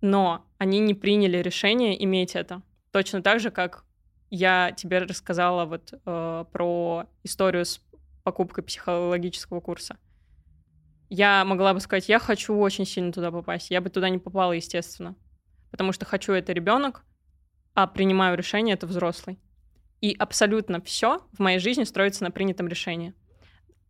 [0.00, 2.62] но они не приняли решение иметь это.
[2.92, 3.84] Точно так же, как
[4.30, 7.80] я тебе рассказала вот э, про историю с
[8.22, 9.98] покупкой психологического курса.
[11.10, 13.72] Я могла бы сказать, я хочу очень сильно туда попасть.
[13.72, 15.16] Я бы туда не попала, естественно.
[15.72, 17.04] Потому что хочу это ребенок,
[17.74, 19.40] а принимаю решение это взрослый.
[20.00, 23.14] И абсолютно все в моей жизни строится на принятом решении.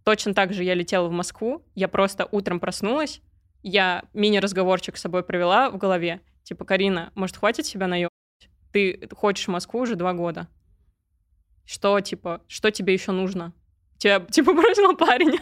[0.04, 3.20] Точно так же я летела в Москву, я просто утром проснулась,
[3.62, 6.20] я мини-разговорчик с собой провела в голове.
[6.42, 8.10] Типа, Карина, может, хватит себя наебать?
[8.72, 10.48] Ты хочешь в Москву уже два года.
[11.64, 13.52] Что, типа, что тебе еще нужно?
[13.98, 15.38] Тебя, типа, бросил парень.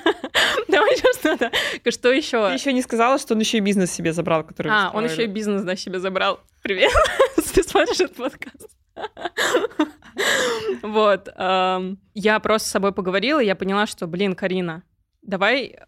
[0.68, 1.50] Давай еще что-то.
[1.90, 2.48] Что еще?
[2.48, 5.24] Ты еще не сказала, что он еще и бизнес себе забрал, который А, он еще
[5.24, 6.40] и бизнес, да, себе забрал.
[6.62, 6.92] Привет,
[7.54, 8.68] ты смотришь этот подкаст.
[10.82, 11.28] Вот.
[11.36, 14.82] Я просто с собой поговорила, я поняла, что, блин, Карина,
[15.22, 15.78] давай,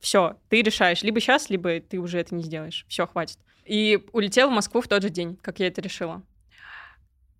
[0.00, 2.84] все, ты решаешь, либо сейчас, либо ты уже это не сделаешь.
[2.88, 3.38] Все, хватит.
[3.64, 6.22] И улетела в Москву в тот же день, как я это решила.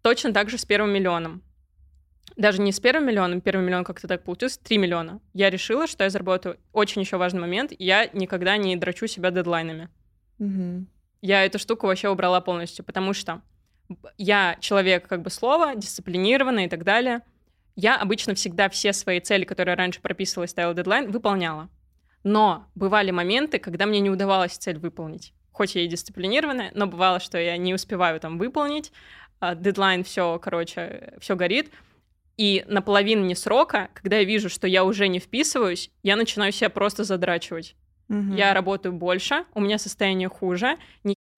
[0.02, 1.42] Точно так же с первым миллионом.
[2.36, 5.20] Даже не с первым миллионом, первый миллион как-то так получился, 3 миллиона.
[5.34, 9.88] Я решила, что я заработаю очень еще важный момент, я никогда не драчу себя дедлайнами.
[10.38, 10.88] Мгм.
[11.20, 13.42] Я эту штуку вообще убрала полностью, потому что
[14.16, 17.20] я человек как бы слова, дисциплинированный и так далее.
[17.76, 21.68] Я обычно всегда все свои цели, которые раньше прописывала и ставила дедлайн, выполняла.
[22.22, 25.34] Но бывали моменты, когда мне не удавалось цель выполнить.
[25.52, 28.92] Хоть я и дисциплинированная, но бывало, что я не успеваю там выполнить,
[29.40, 31.70] а, дедлайн все, короче, все горит.
[32.36, 36.70] И на половине срока, когда я вижу, что я уже не вписываюсь, я начинаю себя
[36.70, 37.76] просто задрачивать.
[38.08, 38.34] Мгм.
[38.34, 40.76] Я работаю больше, у меня состояние хуже,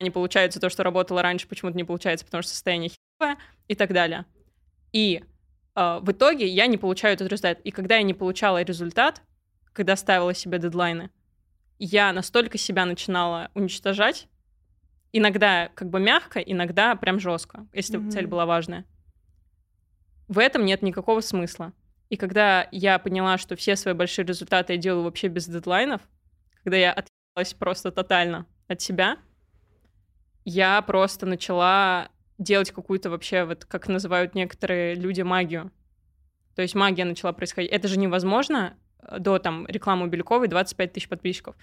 [0.00, 3.92] не получается то, что работало раньше, почему-то не получается, потому что состояние хилое и так
[3.92, 4.26] далее.
[4.92, 5.22] И
[5.74, 7.60] э, в итоге я не получаю этот результат.
[7.60, 9.22] И когда я не получала результат,
[9.72, 11.10] когда ставила себе дедлайны,
[11.78, 14.28] я настолько себя начинала уничтожать,
[15.12, 18.10] иногда как бы мягко, иногда прям жестко, если Мгм.
[18.10, 18.84] цель была важная.
[20.28, 21.72] В этом нет никакого смысла.
[22.08, 26.02] И когда я поняла, что все свои большие результаты я делаю вообще без дедлайнов,
[26.62, 29.18] когда я отъелась просто тотально от себя,
[30.46, 35.72] я просто начала делать какую-то вообще, вот как называют некоторые люди, магию.
[36.54, 37.72] То есть магия начала происходить.
[37.72, 38.78] Это же невозможно
[39.18, 41.56] до там рекламы Беляковой 25 тысяч подписчиков.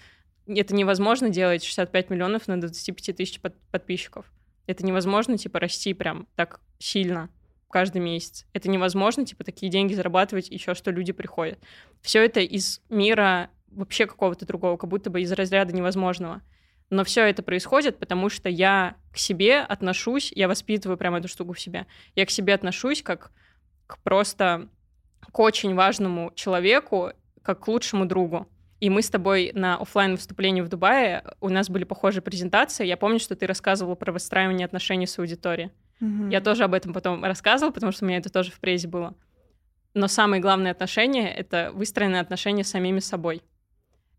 [0.46, 4.30] Это невозможно делать 65 миллионов на 25 тысяч под подписчиков.
[4.66, 7.30] Это невозможно, типа, расти прям так сильно
[7.70, 8.46] каждый месяц.
[8.52, 11.58] Это невозможно, типа, такие деньги зарабатывать, еще что люди приходят.
[12.02, 16.42] Все это из мира вообще какого-то другого, как будто бы из разряда невозможного.
[16.90, 21.52] Но все это происходит, потому что я к себе отношусь, я воспитываю прямо эту штуку
[21.52, 21.86] в себе.
[22.14, 23.32] Я к себе отношусь как
[23.86, 24.68] к просто
[25.32, 28.48] к очень важному человеку, как к лучшему другу.
[28.80, 32.86] И мы с тобой на офлайн выступлении в Дубае, у нас были похожие презентации.
[32.86, 35.70] Я помню, что ты рассказывала про выстраивание отношений с аудиторией.
[36.00, 36.30] Mm-hmm.
[36.30, 39.14] Я тоже об этом потом рассказывала, потому что у меня это тоже в презе было.
[39.94, 43.42] Но самые главные отношения— это выстроенные отношения с самими собой.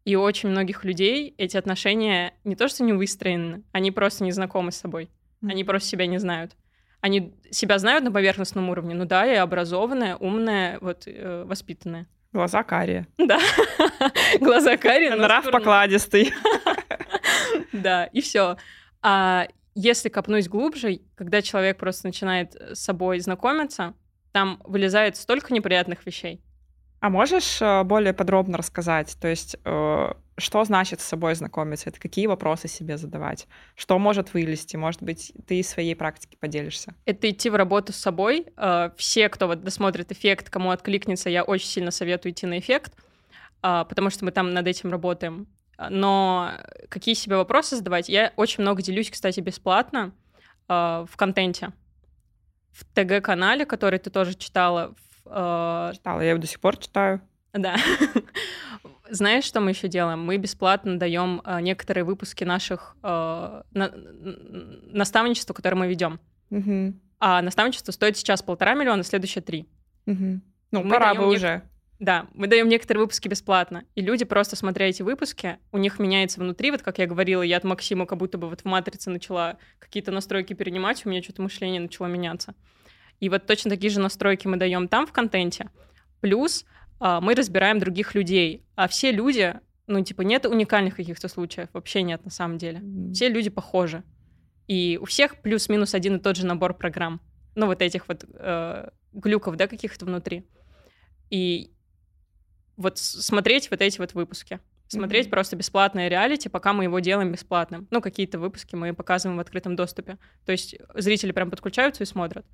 [0.05, 4.31] И у очень многих людей эти отношения не то что не выстроены, они просто не
[4.31, 5.05] знакомы с собой.
[5.41, 5.51] Mm-hmm.
[5.51, 6.55] Они просто себя не знают.
[7.01, 8.95] Они себя знают на поверхностном уровне.
[8.95, 12.07] Ну да, я образованная, умная, вот э, воспитанная.
[12.33, 13.07] Глаза карие.
[13.17, 13.39] Да.
[14.39, 15.15] Глаза карие.
[15.15, 16.33] Нрав покладистый.
[17.71, 18.57] Да, и все.
[19.01, 23.93] А если копнуть глубже, когда человек просто начинает с собой знакомиться,
[24.31, 26.41] там вылезает столько неприятных вещей.
[27.05, 31.99] А можешь э, более подробно рассказать, то есть э, что значит с собой знакомиться, это
[31.99, 36.95] какие вопросы себе задавать, что может вылезти, может быть, ты из своей практики поделишься?
[37.05, 38.47] Это идти в работу с собой.
[38.57, 42.93] Э, все, кто вот досмотрит эффект, кому откликнется, я очень сильно советую идти на эффект,
[43.61, 45.45] потому что мы там над этим работаем.
[45.91, 46.53] Но
[46.89, 48.09] какие себе вопросы задавать?
[48.09, 50.11] Я очень много делюсь, кстати, бесплатно
[50.67, 51.71] в контенте.
[52.71, 57.21] В ТГ-канале, который ты тоже читала, Э, Читала, я его до сих пор читаю.
[57.53, 57.75] Да.
[59.09, 60.23] Знаешь, что мы еще делаем?
[60.23, 63.07] Мы бесплатно даем э, некоторые выпуски наших э,
[63.71, 63.91] на,
[64.91, 66.19] наставничества, которые мы ведем.
[66.49, 66.93] Угу.
[67.19, 69.67] А наставничество стоит сейчас полтора миллиона, следующее три.
[70.05, 70.41] Угу.
[70.71, 71.61] Ну, мы пора бы уже.
[71.99, 73.85] Да, мы даем некоторые выпуски бесплатно.
[73.95, 77.57] И люди просто смотря эти выпуски, у них меняется внутри, вот как я говорила, я
[77.57, 81.41] от Максима как будто бы вот в матрице начала какие-то настройки перенимать, у меня что-то
[81.41, 82.53] мышление начало меняться.
[83.19, 85.69] И вот точно такие же настройки мы даем там в контенте.
[86.21, 86.65] Плюс
[86.99, 88.65] а, мы разбираем других людей.
[88.75, 89.55] А все люди,
[89.87, 92.81] ну, типа, нет уникальных каких-то случаев, вообще нет на самом деле.
[93.13, 94.03] Все люди похожи.
[94.67, 97.21] И у всех плюс-минус один и тот же набор программ.
[97.55, 100.47] Ну, вот этих вот э, глюков, да, каких-то внутри.
[101.29, 101.71] И
[102.75, 104.59] вот смотреть вот эти вот выпуски.
[104.87, 105.31] Смотреть mm-hmm.
[105.31, 107.87] просто бесплатное реалити, пока мы его делаем бесплатным.
[107.89, 110.17] Ну, какие-то выпуски мы показываем в открытом доступе.
[110.45, 112.45] То есть зрители прям подключаются и смотрят.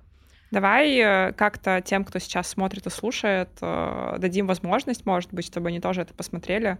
[0.52, 5.70] Давай э, как-то тем, кто сейчас смотрит и слушает, э, дадим возможность, может быть, чтобы
[5.70, 6.78] они тоже это посмотрели.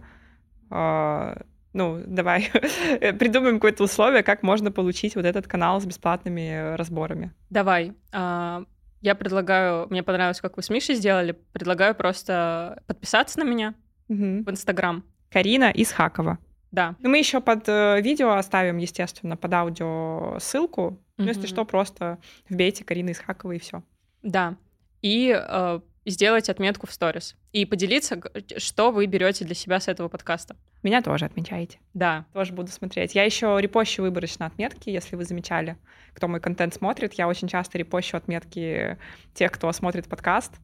[0.70, 1.36] Э,
[1.72, 2.50] ну, давай
[3.18, 7.32] придумаем какое-то условие, как можно получить вот этот канал с бесплатными разборами.
[7.48, 7.94] Давай.
[8.12, 8.64] А,
[9.00, 13.74] я предлагаю, мне понравилось, как вы с Мишей сделали, предлагаю просто подписаться на меня
[14.08, 14.44] угу.
[14.44, 15.02] в Инстаграм.
[15.30, 16.38] Карина из Хакова.
[16.72, 16.96] Да.
[17.00, 22.84] Ну, мы еще под видео оставим, естественно, под аудио ссылку, ну, если что, просто вбейте
[22.84, 23.82] Карина Исхакова и все.
[24.22, 24.56] Да.
[25.02, 27.36] И э, сделать отметку в сторис.
[27.52, 28.20] И поделиться,
[28.56, 30.56] что вы берете для себя с этого подкаста.
[30.82, 31.78] Меня тоже отмечаете.
[31.94, 32.26] Да.
[32.32, 33.14] Тоже буду смотреть.
[33.14, 35.76] Я еще репощу выборочно отметки, если вы замечали,
[36.14, 37.14] кто мой контент смотрит.
[37.14, 38.98] Я очень часто репощу отметки
[39.34, 40.54] тех, кто смотрит подкаст.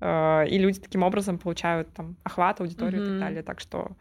[0.00, 3.06] Э, и люди таким образом получают там охват, аудиторию mm-hmm.
[3.06, 3.42] и так далее.
[3.42, 3.96] Так что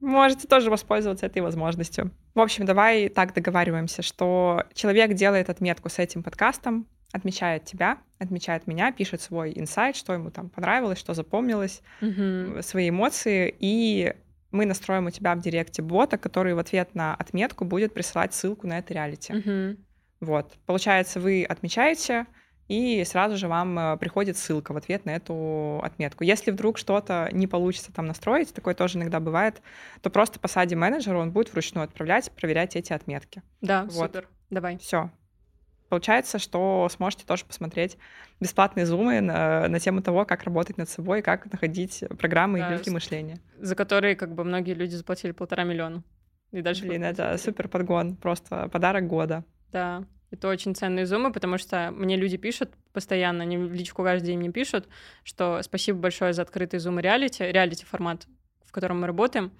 [0.00, 2.10] можете тоже воспользоваться этой возможностью.
[2.34, 8.66] В общем, давай так договариваемся, что человек делает отметку с этим подкастом, отмечает тебя, отмечает
[8.66, 12.62] меня, пишет свой инсайт, что ему там понравилось, что запомнилось, mm-hmm.
[12.62, 14.14] свои эмоции, и
[14.50, 18.66] мы настроим у тебя в директе бота, который в ответ на отметку будет присылать ссылку
[18.66, 19.32] на это реалити.
[19.32, 19.78] Mm-hmm.
[20.20, 20.52] Вот.
[20.66, 22.26] Получается, вы отмечаете,
[22.70, 26.22] и сразу же вам э, приходит ссылка в ответ на эту отметку.
[26.22, 29.60] Если вдруг что-то не получится там настроить, такое тоже иногда бывает,
[30.02, 33.42] то просто посади менеджера, он будет вручную отправлять, проверять эти отметки.
[33.60, 34.12] Да, вот.
[34.12, 34.28] супер.
[34.50, 34.78] Давай.
[34.78, 35.10] Все.
[35.88, 37.98] Получается, что сможете тоже посмотреть
[38.38, 42.74] бесплатные зумы на, на тему того, как работать над собой, как находить программы да, и
[42.76, 43.40] глюки мышления.
[43.58, 46.04] За которые как бы многие люди заплатили полтора миллиона.
[46.52, 49.44] И даже Блин, это супер подгон, просто подарок года.
[49.72, 50.04] Да.
[50.30, 54.38] Это очень ценные зумы, потому что мне люди пишут постоянно, они в личку каждый день
[54.38, 54.88] мне пишут,
[55.24, 58.26] что спасибо большое за открытый зум реалити, реалити формат,
[58.64, 59.50] в котором мы работаем.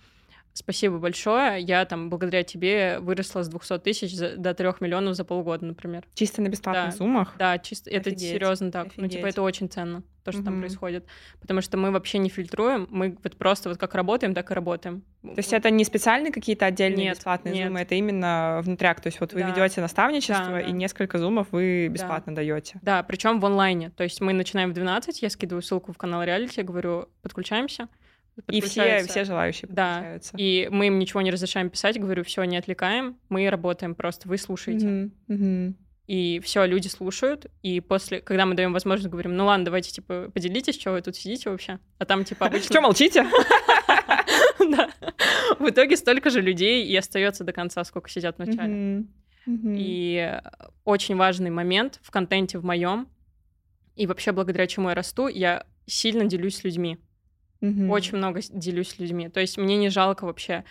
[0.53, 1.61] Спасибо большое.
[1.63, 6.05] Я там благодаря тебе выросла с 200 тысяч до 3 миллионов за полгода, например.
[6.15, 6.97] Чисто на бесплатных да.
[6.97, 7.35] зумах?
[7.39, 7.89] Да, чисто.
[7.91, 8.89] Это серьезно так.
[8.89, 9.03] Офигеть.
[9.03, 10.47] Ну, типа, это очень ценно, то, что угу.
[10.47, 11.05] там происходит.
[11.41, 15.03] Потому что мы вообще не фильтруем, мы вот просто вот как работаем, так и работаем.
[15.23, 17.69] То есть это не специальные какие-то отдельные нет, бесплатные нет.
[17.69, 19.01] зумы, это именно внутряк.
[19.01, 19.49] То есть вот вы да.
[19.49, 20.61] ведете наставничество, да, да.
[20.61, 22.43] и несколько зумов вы бесплатно да.
[22.43, 22.81] даете.
[22.83, 23.91] Да, причем в онлайне.
[23.91, 27.89] То есть мы начинаем в 12, я скидываю ссылку в канал реалити, говорю, подключаемся
[28.49, 32.57] И все, все желающие Да, и мы им ничего не разрешаем писать, говорю, все, не
[32.57, 34.87] отвлекаем, мы работаем просто, вы слушаете.
[34.87, 35.11] Mm-hmm.
[35.29, 35.75] Mm-hmm.
[36.07, 40.31] И все, люди слушают, и после, когда мы даем возможность, говорим, ну ладно, давайте, типа,
[40.35, 41.79] поделитесь, что вы тут сидите вообще.
[41.99, 42.67] А там, типа, обычно...
[42.67, 43.27] Что молчите?
[44.59, 44.91] Да.
[45.59, 49.05] В итоге столько же людей и остается до конца, сколько сидят в начале.
[49.47, 50.41] И
[50.85, 53.09] очень важный момент в контенте в моем,
[53.97, 56.99] и вообще благодаря чему я расту, я сильно делюсь с людьми.
[57.91, 59.29] Очень много делюсь с людьми.
[59.29, 60.65] То есть мне не жалко вообще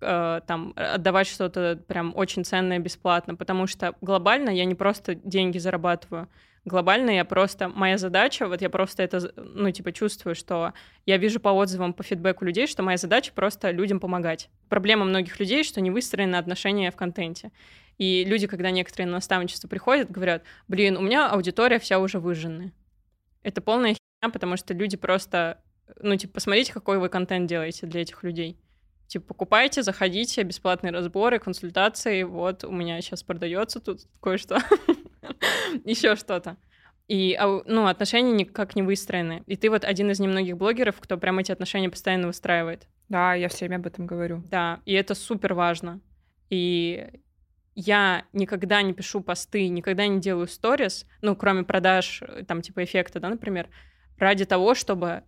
[0.00, 5.58] э, там отдавать что-то прям очень ценное бесплатно, потому что глобально я не просто деньги
[5.58, 6.28] зарабатываю,
[6.64, 10.72] глобально я просто, моя задача, вот я просто это, ну, типа, чувствую, что
[11.06, 14.50] я вижу по отзывам, по фидбэку людей, что моя задача просто людям помогать.
[14.68, 17.52] Проблема многих людей, что не выстроены отношения в контенте.
[17.98, 22.72] И люди, когда некоторые на наставничество приходят, говорят, блин, у меня аудитория вся уже выжженная.
[23.42, 25.60] Это полная херня, потому что люди просто,
[26.00, 28.58] ну, типа, посмотрите, какой вы контент делаете для этих людей.
[29.06, 32.22] Типа, покупайте, заходите, бесплатные разборы, консультации.
[32.22, 34.58] Вот, у меня сейчас продается тут кое-что.
[35.84, 36.56] еще что-то.
[37.06, 39.42] И, ну, отношения никак не выстроены.
[39.46, 42.88] И ты вот один из немногих блогеров, кто прям эти отношения постоянно выстраивает.
[43.08, 44.42] Да, я все время об этом говорю.
[44.50, 46.00] Да, и это супер важно.
[46.48, 47.06] И
[47.74, 53.20] я никогда не пишу посты, никогда не делаю сторис, ну, кроме продаж, там, типа, эффекта,
[53.20, 53.68] да, например,
[54.16, 55.24] ради того, чтобы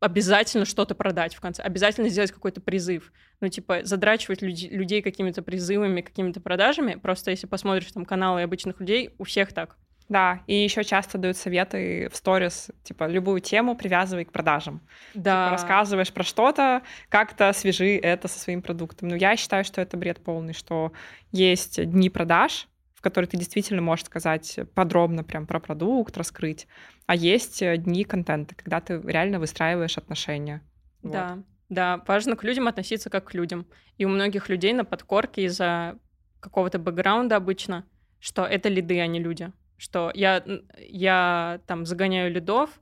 [0.00, 3.12] обязательно что-то продать в конце, обязательно сделать какой-то призыв.
[3.40, 6.94] Ну, типа, задрачивать люд- людей какими-то призывами, какими-то продажами.
[6.94, 9.76] Просто если посмотришь там каналы обычных людей, у всех так.
[10.08, 14.80] Да, и еще часто дают советы в сторис, типа, любую тему привязывай к продажам.
[15.12, 15.44] Да.
[15.46, 19.08] Типа, рассказываешь про что-то, как-то свяжи это со своим продуктом.
[19.08, 20.92] Но я считаю, что это бред полный, что
[21.30, 26.66] есть дни продаж, в которые ты действительно можешь сказать подробно прям про продукт, раскрыть.
[27.08, 30.60] А есть э, дни контента, когда ты реально выстраиваешь отношения.
[31.02, 31.44] Да, вот.
[31.70, 33.66] да, важно к людям относиться как к людям.
[33.96, 35.98] И у многих людей на подкорке из-за
[36.38, 37.86] какого-то бэкграунда обычно,
[38.20, 39.50] что это лиды, а не люди.
[39.78, 40.44] Что я,
[40.78, 42.78] я там загоняю лидов,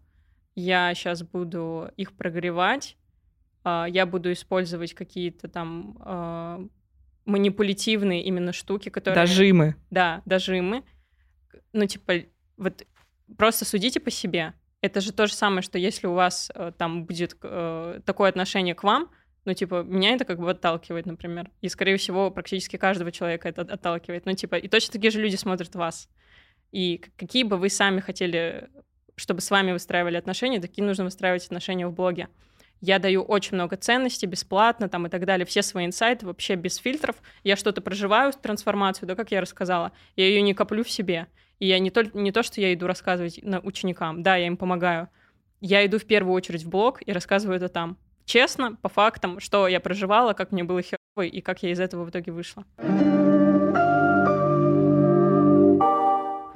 [0.57, 2.97] я сейчас буду их прогревать,
[3.62, 6.66] а, я буду использовать какие-то там а,
[7.27, 9.24] манипулятивные именно штуки, которые...
[9.24, 9.77] Дожимы.
[9.91, 10.83] Да, дожимы.
[11.72, 12.24] Ну, типа,
[12.57, 12.85] вот
[13.37, 14.55] просто судите по себе.
[14.81, 18.74] Это же то же самое, что если у вас э, там будет э, такое отношение
[18.74, 19.11] к вам,
[19.45, 21.51] ну, типа, меня это как бы отталкивает, например.
[21.61, 24.27] И, скорее всего, практически каждого человека это отталкивает.
[24.27, 26.09] Ну, типа, и точно такие же люди смотрят вас.
[26.72, 28.68] И какие бы вы сами хотели,
[29.14, 32.29] чтобы с вами выстраивали отношения, такие нужно выстраивать отношения в блоге
[32.81, 36.77] я даю очень много ценностей бесплатно там и так далее, все свои инсайты вообще без
[36.77, 37.16] фильтров.
[37.43, 41.27] Я что-то проживаю, трансформацию, да, как я рассказала, я ее не коплю в себе.
[41.59, 44.57] И я не, только, не то, что я иду рассказывать на ученикам, да, я им
[44.57, 45.09] помогаю.
[45.61, 47.96] Я иду в первую очередь в блог и рассказываю это там.
[48.26, 52.04] Честно, по фактам, что я проживала, как мне было херово и как я из этого
[52.04, 52.64] в итоге вышла.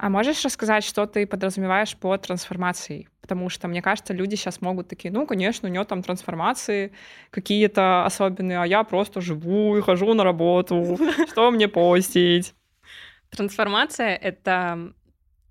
[0.03, 3.07] А можешь рассказать, что ты подразумеваешь под трансформацией?
[3.21, 6.91] Потому что, мне кажется, люди сейчас могут такие, ну, конечно, у нее там трансформации
[7.29, 10.97] какие-то особенные, а я просто живу и хожу на работу.
[11.29, 12.55] Что мне постить?
[13.31, 14.93] Трансформация— это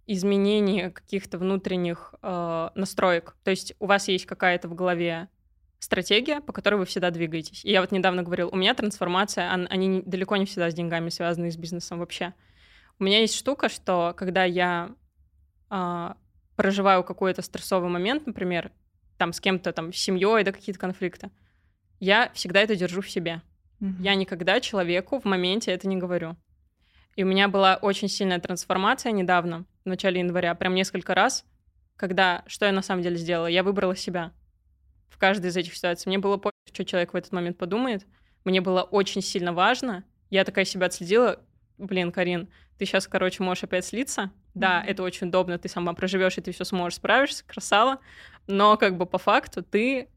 [0.07, 3.37] изменение каких-то внутренних э, настроек.
[3.43, 5.29] То есть у вас есть какая-то в голове
[5.79, 7.65] стратегия, по которой вы всегда двигаетесь.
[7.65, 11.51] И я вот недавно говорил, у меня трансформация, они далеко не всегда с деньгами связаны,
[11.51, 12.35] с бизнесом вообще.
[12.99, 14.91] У меня есть штука, что когда я
[15.71, 16.15] э,
[16.57, 18.73] проживаю какой-то стрессовый момент, например,
[19.17, 21.31] там с кем-то, там, с семьей, да, какие-то конфликты,
[21.99, 23.43] я всегда это держу в себе.
[23.81, 23.97] Mm-hmm.
[24.01, 26.37] Я никогда человеку в моменте это не говорю.
[27.21, 31.45] И у меня была очень сильная трансформация недавно, в начале января, прям несколько раз,
[31.97, 33.47] когда, что я на самом деле сделала?
[33.47, 34.33] Я выбрала себя
[35.11, 36.09] в каждой из этих ситуаций.
[36.09, 38.07] Мне было пофиг, что человек в этот момент подумает.
[38.45, 40.03] Мне было очень сильно важно.
[40.31, 41.45] Я такая себя отследила.
[41.77, 42.49] Блин, Карин,
[42.79, 44.31] ты сейчас, короче, можешь опять слиться.
[44.55, 44.91] Да, mm-hmm.
[44.91, 47.99] это очень удобно, ты сама проживешь, и ты все сможешь, справишься, красава.
[48.47, 50.09] Но как бы по факту ты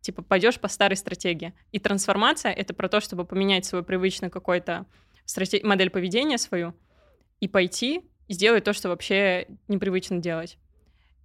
[0.00, 1.52] типа пойдешь по старой стратегии.
[1.72, 4.86] И трансформация это про то, чтобы поменять свою привычную какой-то
[5.28, 5.62] стратег...
[5.64, 6.74] модель поведения свою
[7.40, 10.58] и пойти и сделать то, что вообще непривычно делать.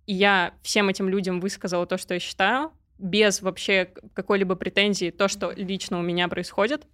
[0.05, 5.27] И я всем этим людям высказала то, что я считаю, без вообще какой-либо претензии, то,
[5.27, 6.85] что лично у меня происходит.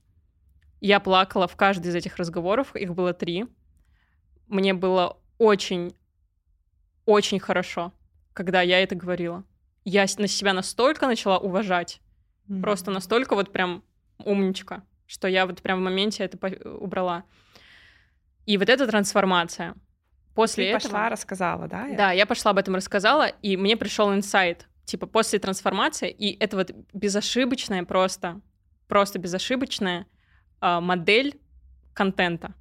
[0.81, 3.45] Я плакала в каждый из этих разговоров, их было три
[4.49, 5.95] мне было очень,
[7.05, 7.93] очень хорошо,
[8.33, 9.45] когда я это говорила.
[9.85, 12.01] Я на себя настолько начала уважать,
[12.49, 12.61] mm-hmm.
[12.61, 13.83] просто настолько вот прям
[14.17, 16.37] умничка, что я вот прям в моменте это
[16.77, 17.23] убрала.
[18.45, 19.73] И вот эта трансформация.
[20.35, 20.91] После Ты этого...
[20.91, 21.87] пошла, рассказала, да?
[21.97, 24.67] Да, я пошла об этом рассказала, и мне пришел инсайт.
[24.85, 28.39] типа после трансформации, и это вот безошибочная просто,
[28.87, 30.05] просто безошибочная
[30.61, 31.39] э, модель
[31.93, 32.53] контента.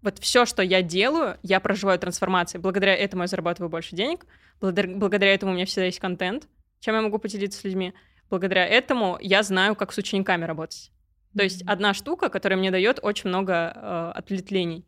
[0.00, 2.58] Вот все, что я делаю, я проживаю трансформации.
[2.58, 4.26] Благодаря этому я зарабатываю больше денег,
[4.60, 6.48] благодаря, благодаря этому у меня всегда есть контент,
[6.78, 7.94] чем я могу поделиться с людьми.
[8.30, 10.92] Благодаря этому я знаю, как с учениками работать.
[11.36, 14.86] То есть одна штука, которая мне дает очень много э, отвлечений.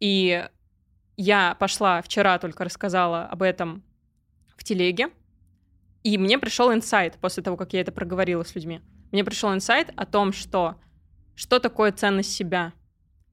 [0.00, 0.46] И
[1.16, 3.82] я пошла вчера только рассказала об этом
[4.56, 5.10] в телеге,
[6.02, 8.80] и мне пришел инсайт после того, как я это проговорила с людьми.
[9.12, 10.76] Мне пришел инсайт о том, что
[11.34, 12.72] что такое ценность себя.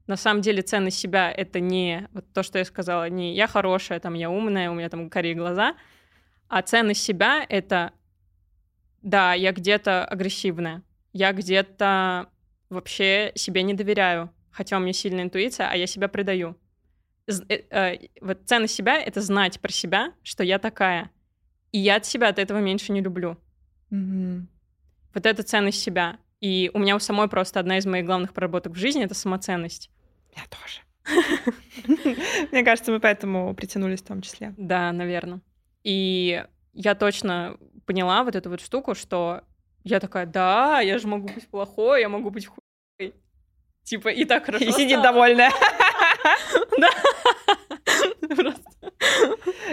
[0.08, 4.00] На самом деле ценность себя— это не вот то, что я сказала, не я хорошая,
[4.00, 5.76] там я умная, у меня там карие глаза,
[6.48, 7.92] а ценность себя— это
[9.02, 10.84] да, я где-то агрессивная,
[11.14, 12.30] я где-то
[12.72, 16.58] вообще себе не доверяю, хотя у меня сильная интуиция, а я себя предаю.
[17.28, 17.34] Э,
[17.70, 21.12] э, вот ценность себя— это знать про себя, что я такая.
[21.72, 23.38] И я от себя от этого меньше не люблю.
[23.90, 24.48] Мгм.
[25.14, 26.18] Вот это ценность себя.
[26.40, 29.92] И у меня у самой просто одна из моих главных проработок в жизни— это самоценность.
[30.36, 30.82] Я тоже.
[32.52, 34.54] Мне кажется, мы поэтому притянулись в том числе.
[34.58, 35.42] Да, наверное.
[35.84, 36.44] И
[36.74, 39.44] я точно поняла вот эту вот штуку, что
[39.84, 43.14] я такая, да, я же могу быть плохой, я могу быть хуй.
[43.84, 45.52] Типа, и так хорошо И сидит довольная.
[46.78, 46.90] Да.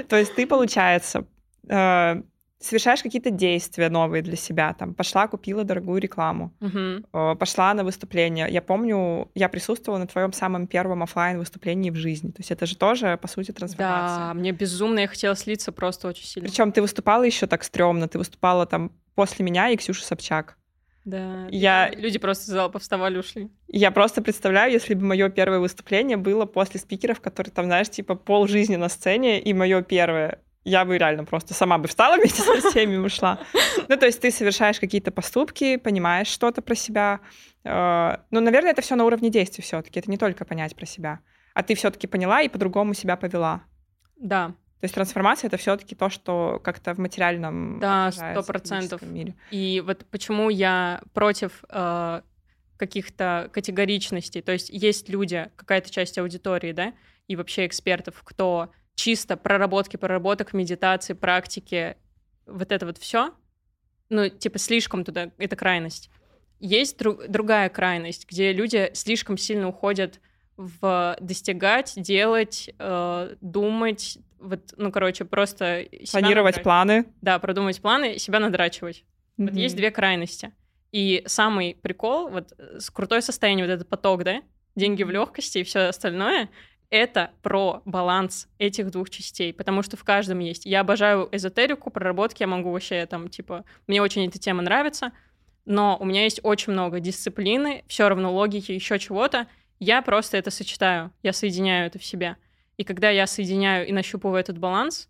[0.09, 1.27] То есть ты, получается,
[1.69, 2.23] э,
[2.61, 4.75] совершаешь какие-то действия новые для себя.
[4.75, 8.49] Там пошла, купила дорогую рекламу, э, пошла на выступление.
[8.51, 12.31] Я помню, я присутствовала на твоем самом первом оффлайн выступлении в жизни.
[12.31, 14.29] То есть это же тоже, по сути, трансформация.
[14.29, 16.49] Да, мне безумно, я хотела слиться просто очень сильно.
[16.49, 18.09] Причем ты выступала еще так стрёмно.
[18.09, 20.57] Ты выступала там после меня и Ксюши Собчак.
[21.05, 21.47] Да.
[21.51, 21.91] Я-.
[21.95, 23.51] Люди просто из зала повставали, ушли.
[23.67, 28.15] Я просто представляю, если бы мое первое выступление было после спикеров, которые там, знаешь, типа
[28.15, 32.43] пол жизни на сцене, и мое первое, я бы реально просто сама бы встала вместе
[32.43, 33.39] со всеми и ушла.
[33.89, 37.21] Ну, то есть ты совершаешь какие-то поступки, понимаешь что-то про себя.
[37.65, 39.99] Э, Ну, наверное, это все на уровне действий все-таки.
[40.01, 41.21] Это не только понять про себя.
[41.55, 43.63] А ты все-таки поняла и по-другому себя повела.
[44.17, 44.49] Да.
[44.81, 48.77] То есть трансформация это все-таки то, что как-то в материальном Да, отражается в 100%.
[48.81, 49.35] физическом мире.
[49.51, 52.21] И вот почему я против э,
[52.77, 54.41] каких-то категоричностей.
[54.41, 56.93] То есть есть люди, какая-то часть аудитории, да,
[57.27, 61.97] и вообще экспертов, кто чисто проработки, проработок, медитации, практики,
[62.47, 63.33] вот это вот все,
[64.09, 66.11] ну, типа, слишком туда, это крайность.
[66.59, 70.21] Есть дру- другая крайность, где люди слишком сильно уходят
[70.57, 77.07] в достигать, делать, э, думать, вот, ну, короче, просто Планировать планы.
[77.23, 79.05] Да, продумать планы, себя надрачивать.
[79.37, 80.53] Вот есть две крайности.
[80.91, 84.43] И самый прикол, вот с крутое состояние, вот этот поток, да,
[84.75, 86.49] деньги в легкости и все остальное,
[86.91, 90.65] это про баланс этих двух частей, потому что в каждом есть.
[90.65, 95.13] Я обожаю эзотерику, проработки, я могу вообще там, типа, мне очень эта тема нравится,
[95.65, 99.47] но у меня есть очень много дисциплины, все равно логики, еще чего-то.
[99.79, 102.37] Я просто это сочетаю, я соединяю это в себе.
[102.79, 105.09] И когда я соединяю и нащупываю этот баланс,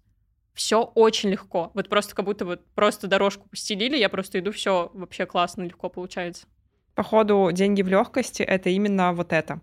[0.55, 1.71] все очень легко.
[1.75, 5.89] Вот просто как будто вот просто дорожку постелили, я просто иду, все вообще классно, легко
[5.89, 6.47] получается.
[6.95, 9.61] Походу, деньги в легкости это именно вот это,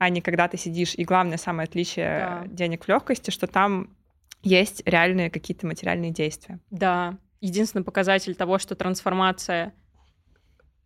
[0.00, 0.94] а не когда ты сидишь.
[0.94, 2.46] И главное самое отличие Да.
[2.46, 3.94] денег в легкости, что там
[4.42, 6.58] есть реальные какие-то материальные действия.
[6.70, 9.74] Да, единственный показатель того, что трансформация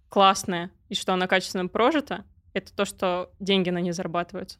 [0.08, 4.58] классная и что она качественно прожита, это то, что деньги на ней зарабатываются.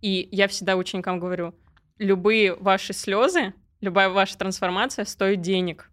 [0.00, 1.56] И я всегда ученикам говорю,
[1.98, 5.90] любые ваши слезы, любая ваша трансформация стоит денег.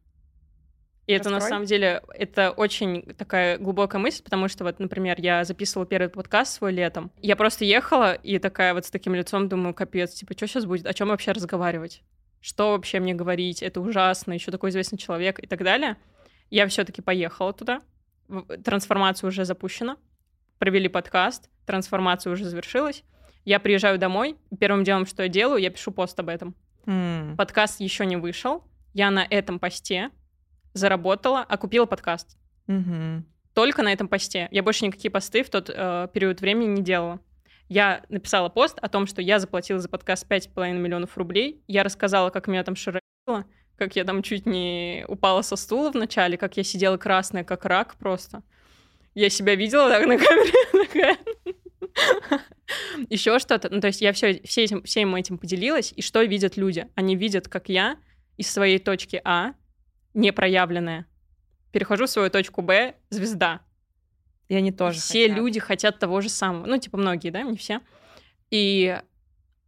[1.05, 1.49] И это на Раскрой.
[1.49, 6.53] самом деле, это очень такая глубокая мысль, потому что вот, например, я записывала первый подкаст
[6.53, 7.11] свой летом.
[7.21, 10.85] Я просто ехала и такая вот с таким лицом думаю, капец, типа, что сейчас будет,
[10.85, 12.03] о чем вообще разговаривать?
[12.39, 13.61] Что вообще мне говорить?
[13.61, 15.97] Это ужасно, еще такой известный человек и так далее.
[16.49, 17.81] Я все-таки поехала туда.
[18.63, 19.97] Трансформация уже запущена.
[20.57, 23.03] Провели подкаст, трансформация уже завершилась.
[23.43, 26.55] Я приезжаю домой, первым делом, что я делаю, я пишу пост об этом.
[26.85, 27.35] М.
[27.37, 28.63] Подкаст еще не вышел.
[28.93, 30.11] Я на этом посте
[30.73, 32.37] заработала, а купила подкаст.
[32.67, 33.25] Мгм.
[33.53, 34.47] Только на этом посте.
[34.51, 37.19] Я больше никакие посты в тот э, период времени не делала.
[37.69, 41.63] Я написала пост о том, что я заплатила за подкаст 5,5 миллионов рублей.
[41.67, 43.45] Я рассказала, как меня там шарило,
[43.77, 47.65] как я там чуть не упала со стула в начале, как я сидела красная, как
[47.65, 48.43] рак просто.
[49.15, 51.17] Я себя видела так на камере.
[53.09, 53.69] Еще что-то.
[53.69, 55.93] Ну, то есть я все, все этим, всем этим поделилась.
[55.95, 56.87] И что видят люди?
[56.95, 57.97] Они видят, как я
[58.37, 59.53] из своей точки А,
[60.13, 61.05] непроявленная,
[61.71, 63.61] перехожу в свою точку Б, звезда.
[64.47, 65.37] И они тоже все хотят.
[65.37, 66.65] люди хотят того же самого.
[66.65, 67.81] Ну, типа, многие, да, не все.
[68.51, 68.99] И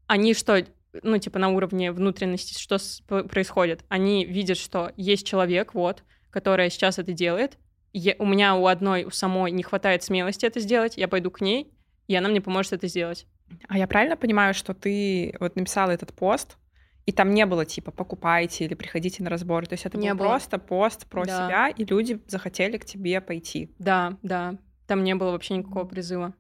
[0.08, 0.66] они что,
[1.02, 2.78] ну, типа на уровне внутренности, что
[3.24, 3.84] происходит.
[3.90, 7.58] Они видят, что есть человек, вот, который сейчас это делает.
[7.94, 11.42] Я, у меня у одной, у самой не хватает смелости это сделать, я пойду к
[11.42, 11.72] ней,
[12.08, 13.26] и она мне поможет это сделать.
[13.68, 16.58] А я правильно понимаю, что ты вот написала этот пост,
[17.06, 19.68] и там не было типа покупайте или приходите на разбор.
[19.68, 20.30] То есть это не был было.
[20.30, 21.46] просто пост про да.
[21.46, 23.74] себя, и люди захотели к тебе пойти.
[23.78, 24.58] Да, да.
[24.88, 26.34] Там не было вообще никакого призыва.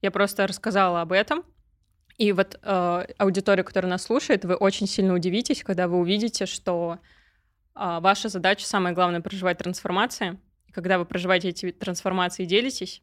[0.00, 1.42] Я просто рассказала об этом.
[2.18, 6.98] И вот э, аудитория, которая нас слушает, вы очень сильно удивитесь, когда вы увидите, что
[7.74, 10.38] э, ваша задача самое главное проживать трансформации.
[10.66, 13.02] И когда вы проживаете эти трансформации и делитесь,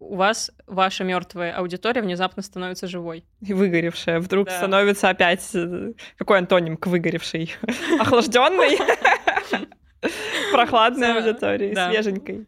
[0.00, 3.24] у вас ваша мертвая аудитория внезапно становится живой.
[3.42, 4.18] И выгоревшая.
[4.18, 4.56] Вдруг да.
[4.56, 5.48] становится опять...
[5.54, 7.54] Э, какой антоним к выгоревшей?
[8.00, 8.78] Охлажденной?
[10.52, 12.46] Прохладной аудитории, свеженькой.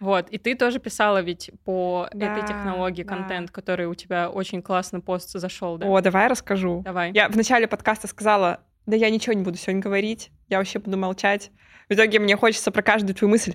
[0.00, 3.14] Вот, и ты тоже писала ведь по да, этой технологии да.
[3.14, 5.86] контент, который у тебя очень классный пост зашел, да?
[5.86, 6.82] О, давай расскажу.
[6.84, 7.12] Давай.
[7.12, 10.96] Я в начале подкаста сказала, да я ничего не буду сегодня говорить, я вообще буду
[10.96, 11.50] молчать.
[11.88, 13.54] В итоге мне хочется про каждую твою мысль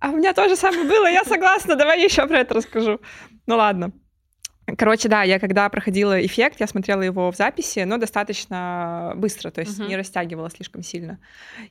[0.00, 3.00] а у меня тоже самое было, я согласна, давай еще про это расскажу.
[3.46, 3.92] Ну ладно.
[4.76, 9.60] Короче, да, я когда проходила эффект, я смотрела его в записи, но достаточно быстро, то
[9.60, 9.88] есть uh-huh.
[9.88, 11.18] не растягивала слишком сильно.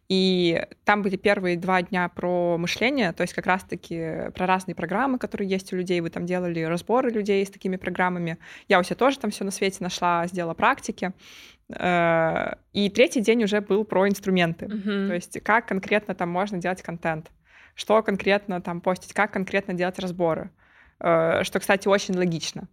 [0.10, 5.20] И там были первые два дня про мышление, то есть как раз-таки про разные программы,
[5.20, 6.02] которые есть у людей.
[6.02, 8.40] Вы там делали разборы людей с такими программами.
[8.68, 11.12] Я у себя тоже там все на свете нашла, сделала практики.
[11.70, 15.08] Э, и третий день уже был про инструменты, uh-huh.
[15.08, 17.30] то есть как конкретно там можно делать контент
[17.78, 20.50] что конкретно там постить, как конкретно делать разборы.
[21.00, 22.68] Э, что, кстати, очень логично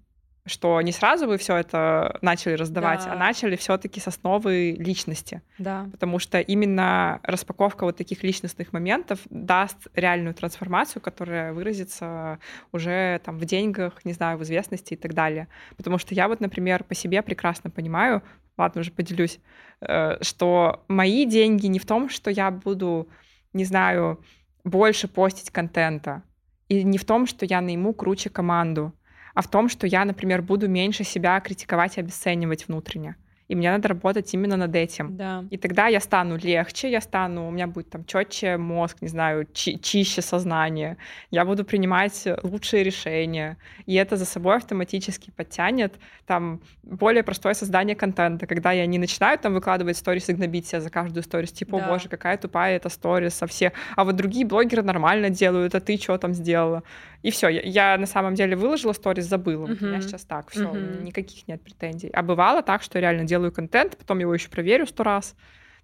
[0.47, 3.13] что не сразу вы все это начали раздавать, а да.
[3.13, 5.41] а начали все-таки с основы личности.
[5.59, 5.89] Да.
[5.91, 12.39] Потому что именно распаковка вот таких личностных моментов даст реальную трансформацию, которая выразится
[12.73, 15.49] уже там в деньгах, не знаю, в известности и так далее.
[15.77, 18.23] Потому что я вот, например, по себе прекрасно понимаю,
[18.59, 19.41] ладно, уже поделюсь,
[19.81, 23.09] э, что мои деньги не в том, что я буду,
[23.55, 24.23] не знаю,
[24.65, 26.23] больше постить контента.
[26.69, 28.93] И не в том, что я найму круче команду,
[29.35, 33.17] а в том, что я, например, буду меньше себя критиковать и обесценивать внутренне
[33.49, 35.17] и мне надо работать именно над этим.
[35.17, 35.45] Да.
[35.51, 39.47] И тогда я стану легче, я стану, у меня будет там четче мозг, не знаю,
[39.53, 40.97] чи- чище сознание,
[41.31, 45.95] я буду принимать лучшие решения, и это за собой автоматически подтянет
[46.27, 50.81] там более простое создание контента, когда я не начинаю там выкладывать сторис и гнобить себя
[50.81, 51.87] за каждую сторис, типа, да.
[51.87, 55.81] о боже, какая тупая эта сторис, а все, а вот другие блогеры нормально делают, а
[55.81, 56.83] ты что там сделала?
[57.25, 59.67] И все, я, я на самом деле выложила сторис, забыла.
[59.67, 59.83] Uh-huh.
[59.83, 61.03] У меня сейчас так, все, uh-huh.
[61.03, 62.11] никаких нет претензий.
[62.13, 65.35] А бывало так, что реально делаю контент, потом его еще проверю сто раз.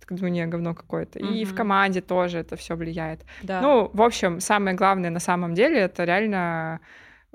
[0.00, 1.18] Так думаю, не, говно какое-то.
[1.18, 1.32] Uh-huh.
[1.34, 3.24] И в команде тоже это все влияет.
[3.42, 3.62] Да.
[3.62, 6.80] Ну, в общем, самое главное на самом деле это реально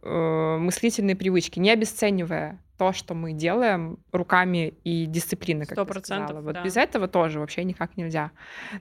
[0.04, 6.00] э, мыслительные привычки, не обесценивая то, что мы делаем руками и дисциплиной, как 100%, ты
[6.02, 6.42] сказала.
[6.42, 6.64] Вот да.
[6.64, 8.30] без этого тоже вообще никак нельзя.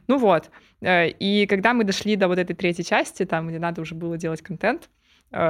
[0.07, 0.51] Ну вот.
[0.83, 4.19] Э, и когда мы дошли до вот этой третьей части, там, где надо уже было
[4.19, 4.91] делать контент,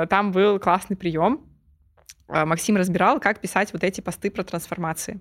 [0.09, 1.47] там был классный прием.
[2.28, 5.20] Э, Максим разбирал, как писать вот эти посты про трансформации.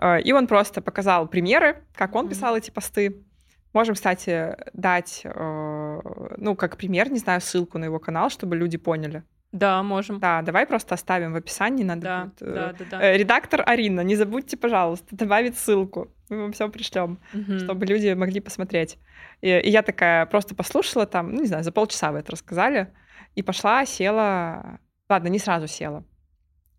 [0.00, 3.24] Э, и он просто показал примеры, как он писал эти посты.
[3.74, 9.24] Можем, кстати, дать, ну, как пример, не знаю, ссылку на его канал, чтобы люди поняли.
[9.52, 10.20] Да, можем.
[10.20, 11.84] Да, давай просто оставим в описании.
[11.84, 13.12] Надо да, будет, да, да, да.
[13.12, 16.08] Редактор Арина, не забудьте, пожалуйста, добавить ссылку.
[16.30, 17.58] Мы вам все пришлем, угу.
[17.58, 18.98] чтобы люди могли посмотреть.
[19.42, 22.88] И, и я такая просто послушала там, ну, не знаю, за полчаса вы это рассказали.
[23.38, 24.80] И пошла, села...
[25.08, 26.02] Ладно, не сразу села.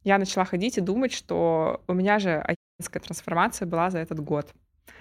[0.04, 4.54] Я начала ходить и думать, что у меня же охеренская трансформация была за этот год.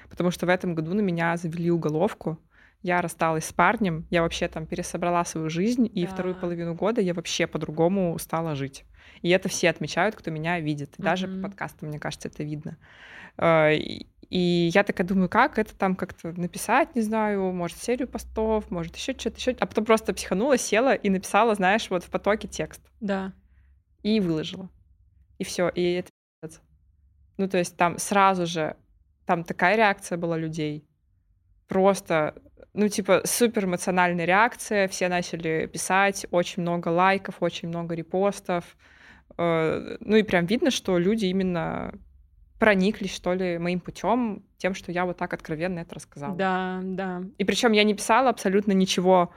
[0.08, 2.38] Потому что в этом году на меня завели уголовку.
[2.82, 6.12] Я рассталась с парнем, я вообще там пересобрала свою жизнь, и да.
[6.12, 8.84] вторую половину года я вообще по-другому стала жить.
[9.22, 10.94] И это все отмечают, кто меня видит.
[10.96, 11.42] Даже mm-hmm.
[11.42, 12.76] по подкасту, мне кажется, это видно.
[14.30, 18.94] И я такая думаю, как это там как-то написать, не знаю, может, серию постов, может,
[18.96, 19.56] еще что-то, еще.
[19.58, 22.82] А потом просто психанула, села и написала, знаешь, вот в потоке текст.
[23.00, 23.32] Да.
[24.02, 24.68] И выложила.
[25.38, 25.70] И все.
[25.70, 26.10] И это
[27.38, 28.76] ну, то есть там сразу же,
[29.24, 30.84] там такая реакция была людей.
[31.68, 32.34] Просто,
[32.74, 34.88] ну, типа, супер эмоциональная реакция.
[34.88, 38.76] Все начали писать, очень много лайков, очень много репостов.
[39.38, 41.94] Э, ну, и прям видно, что люди именно
[42.58, 46.36] прониклись, что ли, моим путем, тем, что я вот так откровенно это рассказала.
[46.36, 47.22] Да, да.
[47.38, 49.32] И причем я не писала абсолютно ничего,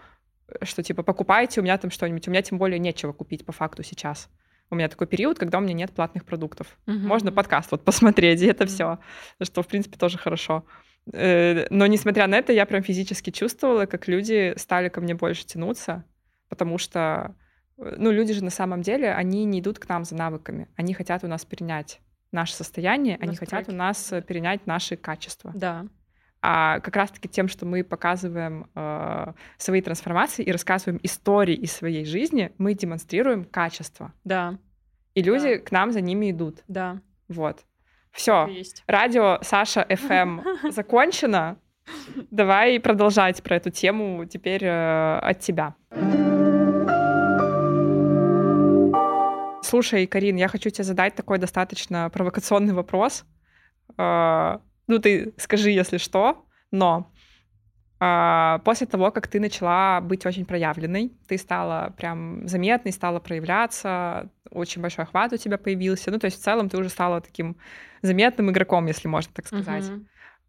[0.48, 2.28] э, что типа покупайте у меня там что-нибудь.
[2.28, 4.30] У меня тем более нечего купить по факту сейчас.
[4.70, 6.78] У меня такой период, когда у меня нет платных продуктов.
[6.88, 6.98] Угу.
[6.98, 8.72] Можно подкаст вот посмотреть, и это угу.
[8.72, 9.00] все,
[9.42, 10.66] что в принципе тоже хорошо.
[11.14, 15.46] Э, но несмотря на это, я прям физически чувствовала, как люди стали ко мне больше
[15.46, 16.06] тянуться,
[16.50, 17.36] потому что,
[17.78, 20.94] э, ну, люди же на самом деле, они не идут к нам за навыками, они
[20.94, 22.00] хотят у нас перенять
[22.32, 23.56] наше состояние, они Настройки.
[23.56, 25.52] хотят у нас э, перенять наши качества.
[25.56, 25.86] Да.
[26.42, 32.04] А как раз-таки тем, что мы показываем э, свои трансформации и рассказываем истории из своей
[32.04, 34.12] жизни, мы демонстрируем качество.
[34.24, 34.58] Да.
[35.14, 36.64] И люди к нам за ними идут.
[36.68, 37.00] Да.
[37.28, 37.64] Вот.
[38.12, 38.50] Все.
[38.88, 41.58] Радио Саша FM закончено.
[42.32, 45.76] Давай продолжать про эту тему теперь э, от тебя.
[49.72, 53.24] Слушай, Карин, я хочу тебе задать такой достаточно провокационный вопрос.
[53.98, 54.58] Э,
[54.88, 57.10] ну, ты скажи, если что, но
[58.02, 64.30] э, после того, как ты начала быть очень проявленной, ты стала прям заметной, стала проявляться,
[64.50, 66.12] очень большой охват у тебя появился.
[66.12, 67.56] Ну, то есть в целом ты уже стала таким
[68.02, 69.86] заметным игроком, если можно так сказать.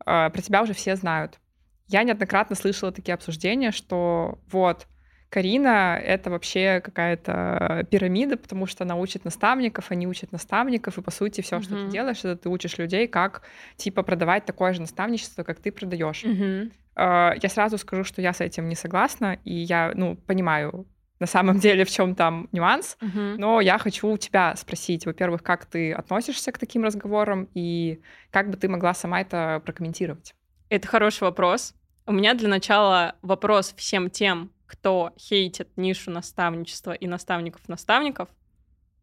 [0.05, 1.39] Э, Про тебя уже все знают.
[1.87, 4.89] Я неоднократно слышала такие обсуждения, что вот
[5.33, 11.11] Карина— это вообще какая-то пирамида, потому что она учит наставников, они учат наставников, и, по
[11.11, 13.41] сути, все, что ты делаешь, это ты учишь людей, как,
[13.76, 16.22] типа, продавать такое же наставничество, как ты продаешь.
[16.24, 20.87] Э, Я сразу скажу, что я с этим не согласна, и я, ну, понимаю
[21.18, 23.37] на самом деле, в чем там нюанс, Мгм.
[23.39, 28.51] но я хочу у тебя спросить, во-первых, как ты относишься к таким разговорам, и как
[28.51, 30.35] бы ты могла сама это прокомментировать?
[30.68, 31.74] Это хороший вопрос.
[32.07, 38.31] У меня для начала вопрос всем тем, кто хейтит нишу наставничества и наставников-наставников.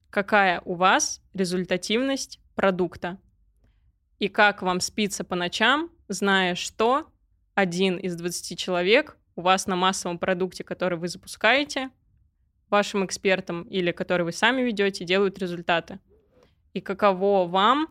[0.10, 3.20] Какая у вас результативность продукта?
[4.18, 7.12] И как вам спится по ночам, зная, что
[7.54, 11.92] один из 20 человек у вас на массовом продукте, который вы запускаете,
[12.72, 16.00] вашим экспертам или который вы сами ведете, делают результаты?
[16.74, 17.90] И каково вам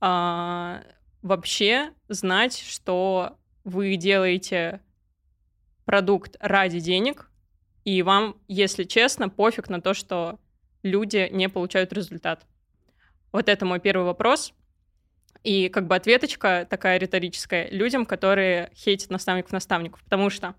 [0.00, 0.82] а,
[1.20, 4.80] вообще знать, что вы делаете
[5.90, 7.28] продукт ради денег,
[7.84, 10.38] и вам, если честно, пофиг на то, что
[10.84, 12.46] люди не получают результат.
[13.32, 14.52] Вот это мой первый вопрос.
[15.42, 20.54] И как бы ответочка такая риторическая людям, которые хейтят наставников-наставников, потому что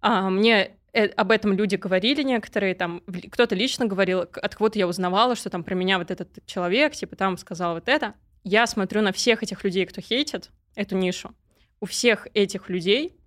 [0.00, 3.02] а, мне э- об этом люди говорили некоторые, там,
[3.32, 7.16] кто-то лично говорил, от кого-то я узнавала, что там про меня вот этот человек, типа,
[7.16, 8.14] там сказал вот это.
[8.44, 11.34] Я смотрю на всех этих людей, кто хейтит эту нишу.
[11.80, 13.19] У всех этих людей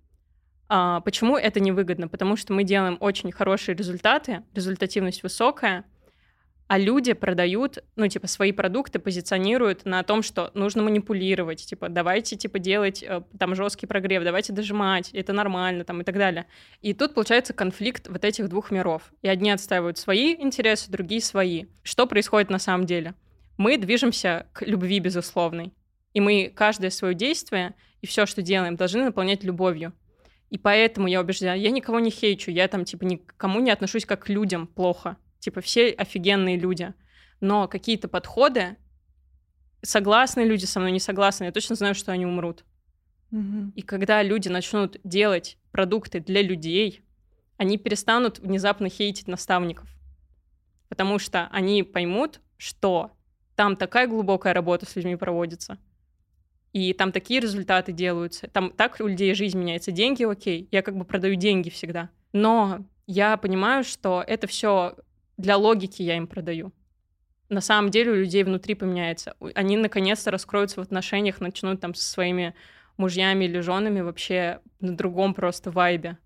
[0.68, 2.08] а, почему это невыгодно?
[2.08, 5.84] Потому что мы делаем очень хорошие результаты, результативность высокая,
[6.66, 12.36] а люди продают, ну, типа, свои продукты позиционируют на том, что нужно манипулировать, типа, давайте,
[12.36, 16.46] типа, делать э, там жесткий прогрев, давайте дожимать, это нормально, там, и так далее.
[16.80, 19.12] И тут получается конфликт вот этих двух миров.
[19.20, 21.66] И одни отстаивают свои интересы, другие свои.
[21.82, 23.14] Что происходит на самом деле?
[23.58, 25.72] Мы движемся к любви безусловной.
[26.14, 29.92] И мы каждое свое действие и все, что делаем, должны наполнять любовью.
[30.54, 34.26] И поэтому я убеждена, я никого не хейчу, я там, типа, никому не отношусь как
[34.26, 35.16] к людям плохо.
[35.40, 36.94] Типа, все офигенные люди.
[37.40, 38.76] Но какие-то подходы,
[39.82, 42.64] согласные люди со мной, не согласны, я точно знаю, что они умрут.
[43.74, 47.04] И когда люди начнут делать продукты для людей,
[47.56, 49.88] они перестанут внезапно хейтить наставников.
[50.88, 53.10] Потому что они поймут, что
[53.56, 55.78] там такая глубокая работа с людьми проводится,
[56.74, 59.92] и там такие результаты делаются, там так у людей жизнь меняется.
[59.92, 62.10] Деньги, окей, я как бы продаю деньги всегда.
[62.32, 64.96] Но я понимаю, что это все
[65.36, 66.72] для логики я им продаю.
[67.48, 69.36] На самом деле у людей внутри поменяется.
[69.54, 72.56] Они наконец-то раскроются в отношениях, начнут там со своими
[72.96, 76.18] мужьями или женами вообще на другом просто вайбе.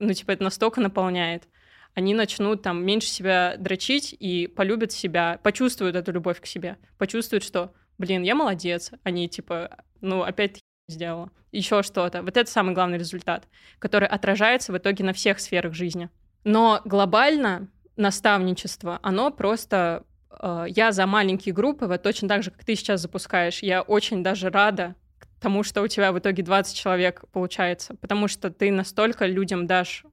[0.00, 1.48] Ну, типа, это настолько наполняет.
[1.94, 7.42] Они начнут там меньше себя дрочить и полюбят себя, почувствуют эту любовь к себе, почувствуют,
[7.42, 12.22] что, блин, я молодец, они типа, ну, опять сделала, еще что-то.
[12.22, 13.48] Вот это самый главный результат,
[13.78, 16.10] который отражается в итоге на всех сферах жизни.
[16.44, 20.04] Но глобально наставничество, оно просто...
[20.38, 23.62] э, я за маленькие группы, вот точно так же, как ты сейчас запускаешь.
[23.62, 24.94] Я очень даже рада
[25.40, 30.04] тому, что у тебя в итоге 20 человек получается, потому что ты настолько людям дашь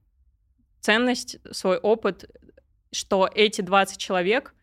[0.80, 2.30] ценность, свой опыт,
[2.92, 4.54] что эти 20 человек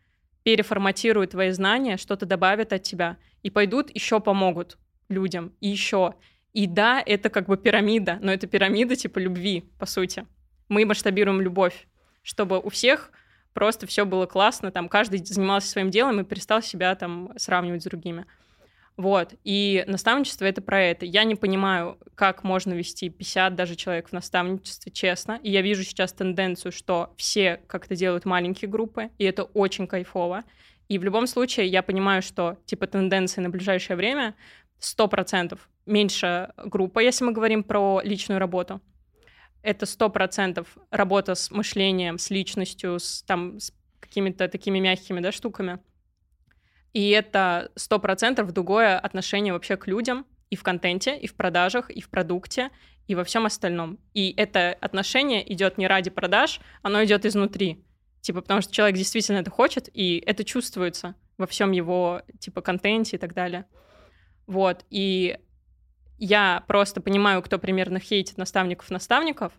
[0.43, 4.77] переформатируют твои знания, что-то добавят от тебя и пойдут еще помогут
[5.09, 6.15] людям, и еще.
[6.53, 10.25] И да, это как бы пирамида, но это пирамида типа любви, по сути.
[10.67, 11.87] Мы масштабируем любовь,
[12.23, 13.11] чтобы у всех
[13.53, 17.85] просто все было классно, там каждый занимался своим делом и перестал себя там сравнивать с
[17.85, 18.25] другими.
[18.99, 19.33] Вот.
[19.45, 21.05] И наставничество— это про это.
[21.05, 25.39] Я не понимаю, как можно вести 50 даже человек в наставничестве, честно.
[25.41, 30.43] И я вижу сейчас тенденцию, что все как-то делают маленькие группы, и это очень кайфово.
[30.89, 34.35] И в любом случае я понимаю, что типа тенденции на ближайшее время
[34.79, 38.81] 100% меньше группа, если мы говорим про личную работу.
[39.61, 45.79] Это 100% работа с мышлением, с личностью, с, там, с какими-то такими мягкими да, штуками.
[46.93, 51.91] И это сто процентов другое отношение вообще к людям и в контенте, и в продажах,
[51.91, 52.71] и в продукте,
[53.07, 53.99] и во всем остальном.
[54.13, 57.83] И это отношение идет не ради продаж, оно идет изнутри.
[58.21, 63.15] Типа, потому что человек действительно это хочет, и это чувствуется во всем его, типа, контенте
[63.15, 63.65] и так далее.
[64.49, 65.37] Вот, и
[66.17, 69.53] я просто понимаю, кто примерно хейтит наставников-наставников,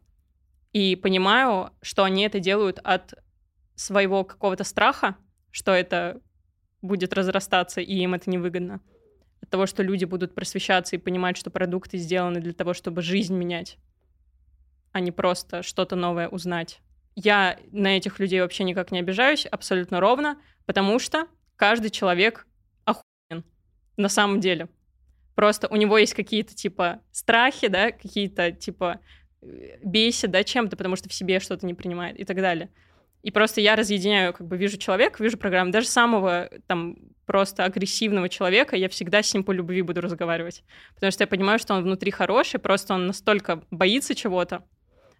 [0.72, 3.14] и понимаю, что они это делают от
[3.76, 5.14] своего какого-то страха,
[5.52, 6.20] что это
[6.82, 8.80] будет разрастаться, и им это невыгодно.
[9.40, 13.36] От того, что люди будут просвещаться и понимать, что продукты сделаны для того, чтобы жизнь
[13.36, 13.78] менять,
[14.90, 16.80] а не просто что-то новое узнать.
[17.14, 20.36] Я на этих людей вообще никак не обижаюсь, абсолютно ровно,
[20.66, 22.48] потому что каждый человек
[22.84, 23.44] охуен
[23.96, 24.68] на самом деле.
[25.40, 29.00] Просто у него есть какие-то типа страхи, да, какие-то типа
[29.40, 32.68] э, бесит, да, чем-то, потому что в себе что-то не принимает и так далее.
[33.22, 38.28] И просто я разъединяю, как бы вижу человека, вижу программу, даже самого там просто агрессивного
[38.28, 40.62] человека, я всегда с ним по любви буду разговаривать.
[40.94, 44.62] Потому что я понимаю, что он внутри хороший, просто он настолько боится чего-то,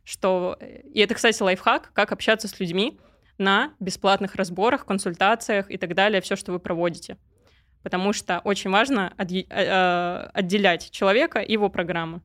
[0.05, 0.59] что...
[0.61, 3.01] Э, и это, кстати, лайфхак, как общаться с людьми
[3.39, 7.17] на бесплатных разборах, консультациях и так далее, все, что вы проводите.
[7.83, 12.21] Потому что очень важно э, э, отделять человека и его программы.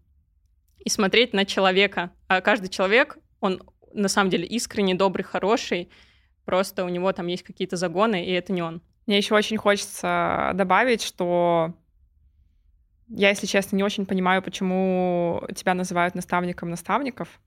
[0.79, 2.11] И смотреть на человека.
[2.27, 3.61] А каждый человек, он
[3.93, 5.89] на самом деле искренний, добрый, хороший,
[6.43, 8.81] просто у него там есть какие-то загоны, и это не он.
[9.07, 11.73] Мне еще очень хочется добавить, что
[13.07, 17.39] я, если честно, не очень понимаю, почему тебя называют наставником наставников,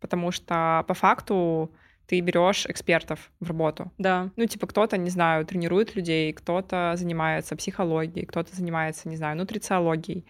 [0.00, 1.72] потому что по факту
[2.12, 3.90] ты берешь экспертов в работу.
[3.96, 4.28] Да.
[4.36, 10.26] Ну, типа, кто-то, не знаю, тренирует людей, кто-то занимается психологией, кто-то занимается, не знаю, нутрициологией.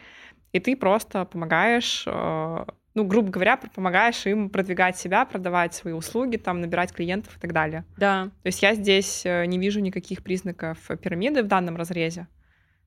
[0.52, 2.64] И ты просто помогаешь э,
[2.94, 7.52] ну, грубо говоря, помогаешь им продвигать себя, продавать свои услуги, там, набирать клиентов и так
[7.52, 7.84] далее.
[7.96, 8.26] Да.
[8.44, 12.28] То есть я здесь э, не вижу никаких признаков пирамиды в данном разрезе.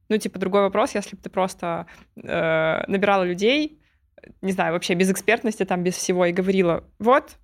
[0.08, 1.86] Ну, типа, другой вопрос, если бы ты просто
[2.16, 3.82] э, набирала людей,
[4.42, 7.36] не знаю, вообще без экспертности, там, без всего, и говорила, вот,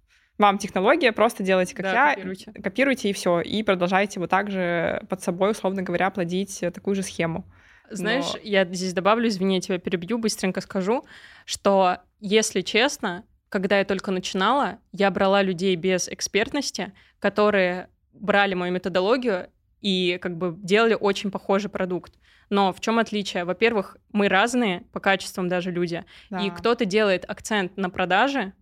[0.41, 2.51] вам технология, просто делайте как да, я, копируйте.
[2.51, 7.03] копируйте и все, и продолжайте вот так же под собой, условно говоря, плодить такую же
[7.03, 7.45] схему.
[7.89, 8.39] Знаешь, Но...
[8.43, 11.05] я здесь добавлю, извини, я тебя перебью, быстренько скажу,
[11.45, 18.71] что, если честно, когда я только начинала, я брала людей без экспертности, которые брали мою
[18.71, 19.49] методологию
[19.81, 22.13] и как бы делали очень похожий продукт.
[22.49, 23.45] Но в чем отличие?
[23.45, 26.39] Во-первых, мы разные по качествам даже люди, да.
[26.39, 28.53] и кто-то делает акцент на продаже,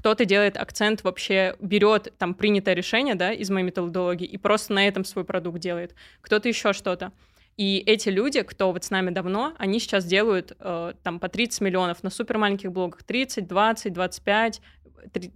[0.00, 4.88] кто-то делает акцент вообще, берет там принятое решение, да, из моей методологии и просто на
[4.88, 5.94] этом свой продукт делает.
[6.22, 7.12] Кто-то еще что-то.
[7.58, 11.60] И эти люди, кто вот с нами давно, они сейчас делают э, там по 30
[11.60, 14.62] миллионов на супер маленьких блогах, 30, 20, 25,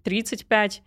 [0.02, 0.82] 35.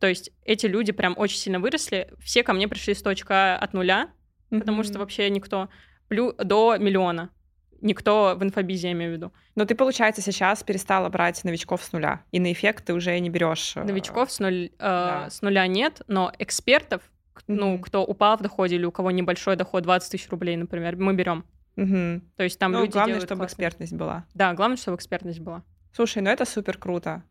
[0.00, 2.08] То есть эти люди прям очень сильно выросли.
[2.20, 4.08] Все ко мне пришли с точка от нуля,
[4.50, 4.60] mm-hmm.
[4.60, 5.68] потому что вообще никто
[6.08, 7.28] плю, до миллиона.
[7.80, 9.32] Никто в инфобизе, я имею в виду.
[9.54, 13.30] Но ты, получается, сейчас перестала брать новичков с нуля, и на эффект ты уже не
[13.30, 13.76] берешь.
[13.76, 15.30] Э, новичков с, нуль, э, да.
[15.30, 17.02] с нуля нет, но экспертов
[17.46, 21.14] ну, кто упал в доходе или у кого небольшой доход 20 тысяч рублей, например, мы
[21.14, 21.44] берем.
[21.76, 22.20] Угу.
[22.36, 23.46] То есть там ну, люди главное, чтобы классные...
[23.46, 24.24] экспертность была.
[24.34, 25.62] Да, главное, чтобы экспертность была.
[25.92, 27.22] Слушай, ну это супер круто.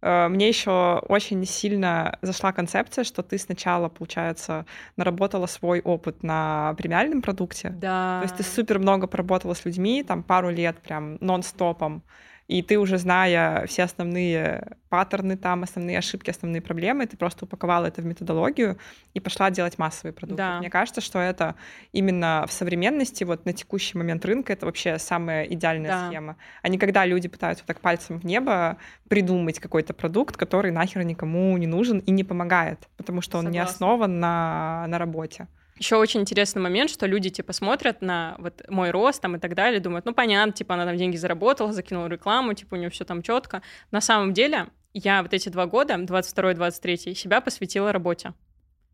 [0.00, 6.74] Э, мне еще очень сильно зашла концепция, что ты сначала, получается, наработала свой опыт на
[6.78, 7.70] премиальном продукте.
[7.70, 8.20] Да.
[8.20, 12.02] То есть ты супер много поработала с людьми, там пару лет прям нон-стопом
[12.48, 17.86] и ты уже зная все основные паттерны там, основные ошибки, основные проблемы, ты просто упаковала
[17.86, 18.78] это в методологию
[19.12, 20.42] и пошла делать массовые продукты.
[20.42, 20.58] Да.
[20.58, 21.56] Мне кажется, что это
[21.92, 26.08] именно в современности, вот на текущий момент рынка, это вообще самая идеальная да.
[26.08, 26.36] схема.
[26.62, 28.78] А не когда люди пытаются вот так пальцем в небо
[29.08, 33.52] придумать какой-то продукт, который нахер никому не нужен и не помогает, потому что он Согласна.
[33.52, 35.48] не основан на, на работе.
[35.78, 39.54] Еще очень интересный момент, что люди, типа, смотрят на вот мой рост там и так
[39.54, 43.04] далее, думают, ну, понятно, типа, она там деньги заработала, закинула рекламу, типа, у нее все
[43.04, 43.62] там четко.
[43.90, 48.34] На самом деле, я вот эти два года, 22-23, себя посвятила работе.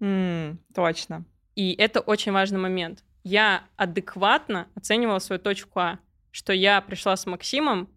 [0.01, 1.25] Mm, точно.
[1.55, 3.05] И это очень важный момент.
[3.23, 5.99] Я адекватно оценивала свою точку А,
[6.31, 7.89] что я пришла с Максимом,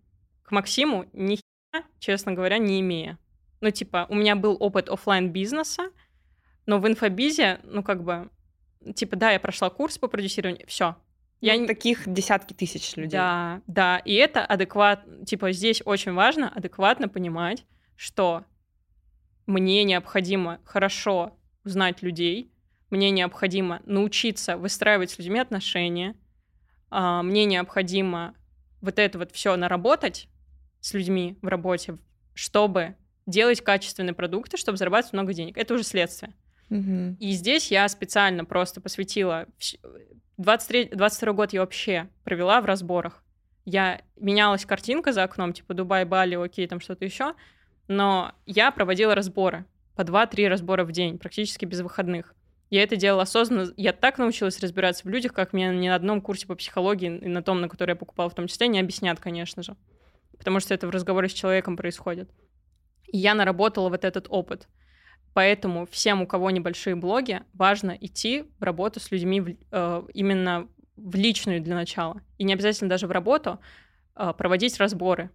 [0.43, 3.17] к Максиму ни хера, честно говоря, не имея.
[3.59, 5.89] Ну, типа, у меня был опыт офлайн бизнеса
[6.67, 8.29] но в инфобизе, ну, как бы,
[8.93, 10.95] типа, да, я прошла курс по продюсированию, все.
[11.39, 13.17] Я ну, таких десятки тысяч людей.
[13.17, 17.65] Да, да, и это адекватно, типа, здесь очень важно адекватно понимать,
[17.95, 18.45] что
[19.45, 22.51] мне необходимо хорошо узнать людей,
[22.89, 26.15] мне необходимо научиться выстраивать с людьми отношения,
[26.89, 28.33] а, мне необходимо
[28.81, 30.29] вот это вот все наработать
[30.79, 31.97] с людьми в работе,
[32.33, 35.57] чтобы делать качественные продукты, чтобы зарабатывать много денег.
[35.57, 36.33] Это уже следствие.
[36.69, 37.17] Угу.
[37.19, 39.47] И здесь я специально просто посвятила
[40.37, 43.23] 23, 22 год я вообще провела в разборах.
[43.65, 47.35] Я менялась картинка за окном, типа Дубай, Бали, окей, там что-то еще,
[47.87, 49.65] но я проводила разборы
[49.95, 52.33] по 2-3 разбора в день, практически без выходных.
[52.69, 53.71] Я это делала осознанно.
[53.77, 57.27] Я так научилась разбираться в людях, как мне ни на одном курсе по психологии и
[57.27, 59.75] на том, на который я покупала в том числе, не объяснят, конечно же.
[60.37, 62.29] Потому что это в разговоре с человеком происходит.
[63.07, 64.67] И я наработала вот этот опыт.
[65.37, 71.13] Поэтому всем, у кого небольшие блоги, важно идти в работу с людьми э, именно в
[71.13, 72.23] личную для начала.
[72.39, 73.59] И не обязательно даже в работу
[74.15, 75.29] э, проводить разборы.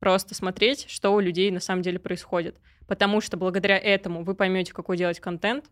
[0.00, 2.56] Просто смотреть, что у людей на самом деле происходит.
[2.88, 5.66] Потому что благодаря этому вы поймете, какой делать контент,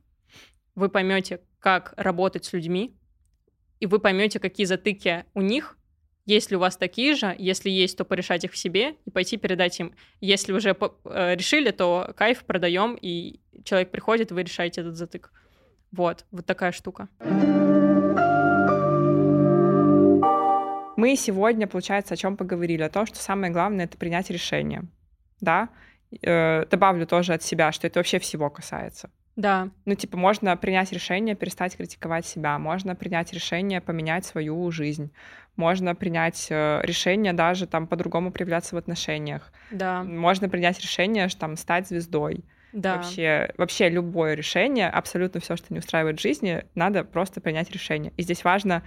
[0.76, 2.96] вы поймете, как работать с людьми,
[3.80, 5.76] и вы поймете, какие затыки у них,
[6.26, 9.78] если у вас такие же, если есть, то порешать их в себе и пойти передать
[9.80, 9.94] им.
[10.20, 15.30] Если уже э, решили, то кайф продаем, и человек приходит, вы решаете этот затык.
[15.92, 17.08] Вот, вот такая штука.
[20.96, 22.82] Мы сегодня, получается, о чем поговорили?
[22.82, 24.84] О том, что самое главное— это принять решение.
[25.40, 25.68] Да?
[26.22, 29.10] Э, добавлю тоже от себя, что это вообще всего касается.
[29.36, 29.68] Да.
[29.84, 35.12] Ну, типа, можно принять решение перестать критиковать себя, можно принять решение поменять свою жизнь,
[35.56, 39.52] можно принять э, решение даже там по-другому проявляться в отношениях.
[39.70, 40.02] Да.
[40.04, 42.44] Можно принять решение, что там стать звездой.
[42.72, 42.96] Да.
[42.96, 48.12] Вообще, вообще любое решение, абсолютно все, что не устраивает в жизни, надо просто принять решение.
[48.16, 48.82] И здесь важно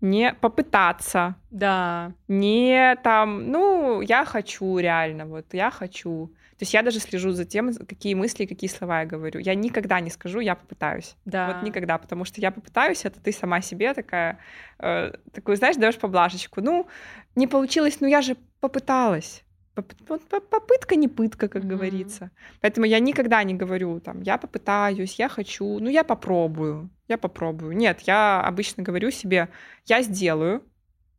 [0.00, 1.36] не попытаться.
[1.50, 2.12] Да.
[2.28, 6.32] Не там, ну, я хочу реально, вот я хочу.
[6.58, 9.40] То есть я даже слежу за тем, какие мысли, какие слова я говорю.
[9.40, 11.14] Я никогда не скажу, я попытаюсь.
[11.26, 11.48] Да.
[11.48, 14.38] Вот никогда, потому что я попытаюсь, это ты сама себе такая,
[14.78, 16.62] э, такую, знаешь, даешь поблажечку.
[16.62, 16.86] Ну,
[17.34, 19.42] не получилось, ну я же попыталась.
[19.74, 21.66] Попытка не пытка, как mm-hmm.
[21.66, 22.30] говорится.
[22.62, 27.76] Поэтому я никогда не говорю там, я попытаюсь, я хочу, ну я попробую, я попробую.
[27.76, 29.50] Нет, я обычно говорю себе,
[29.84, 30.62] я сделаю,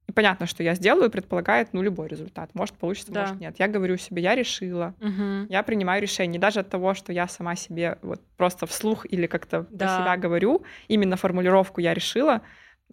[0.07, 2.49] и понятно, что я сделаю, предполагает, ну, любой результат.
[2.53, 3.21] Может, получится, да.
[3.21, 3.55] может, нет.
[3.59, 5.47] Я говорю себе, я решила, угу.
[5.49, 6.39] я принимаю решение.
[6.39, 9.85] Даже от того, что я сама себе вот просто вслух или как-то да.
[9.85, 12.41] про себя говорю, именно формулировку я решила,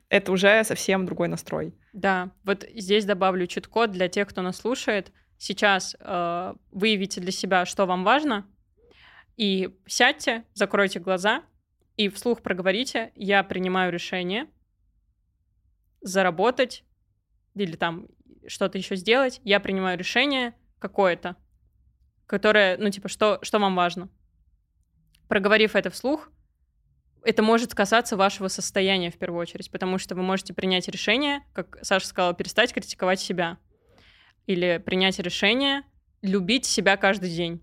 [0.09, 1.73] это уже совсем другой настрой.
[1.93, 5.13] Да, вот здесь добавлю чуть-код для тех, кто нас слушает.
[5.39, 8.47] Сейчас э, выявите для себя, что вам важно,
[9.37, 11.43] и сядьте, закройте глаза
[11.97, 14.47] и вслух проговорите, я принимаю решение
[16.01, 16.85] заработать
[17.55, 18.07] или там
[18.47, 21.37] что-то еще сделать, я принимаю решение какое-то,
[22.27, 24.09] которое, ну, типа, что, что вам важно.
[25.29, 26.31] Проговорив это вслух,
[27.25, 31.79] это может касаться вашего состояния в первую очередь, потому что вы можете принять решение, как
[31.83, 33.59] Саша сказала, перестать критиковать себя.
[34.47, 35.83] Или принять решение
[36.21, 37.63] любить себя каждый день.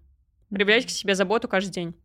[0.50, 1.96] Проявлять к себе заботу каждый день.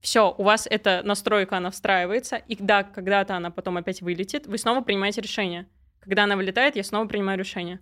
[0.00, 4.56] Все, у вас эта настройка, она встраивается, и да, когда-то она потом опять вылетит, вы
[4.56, 5.68] снова принимаете решение.
[6.08, 7.80] Когда она вылетает, я снова принимаю решение.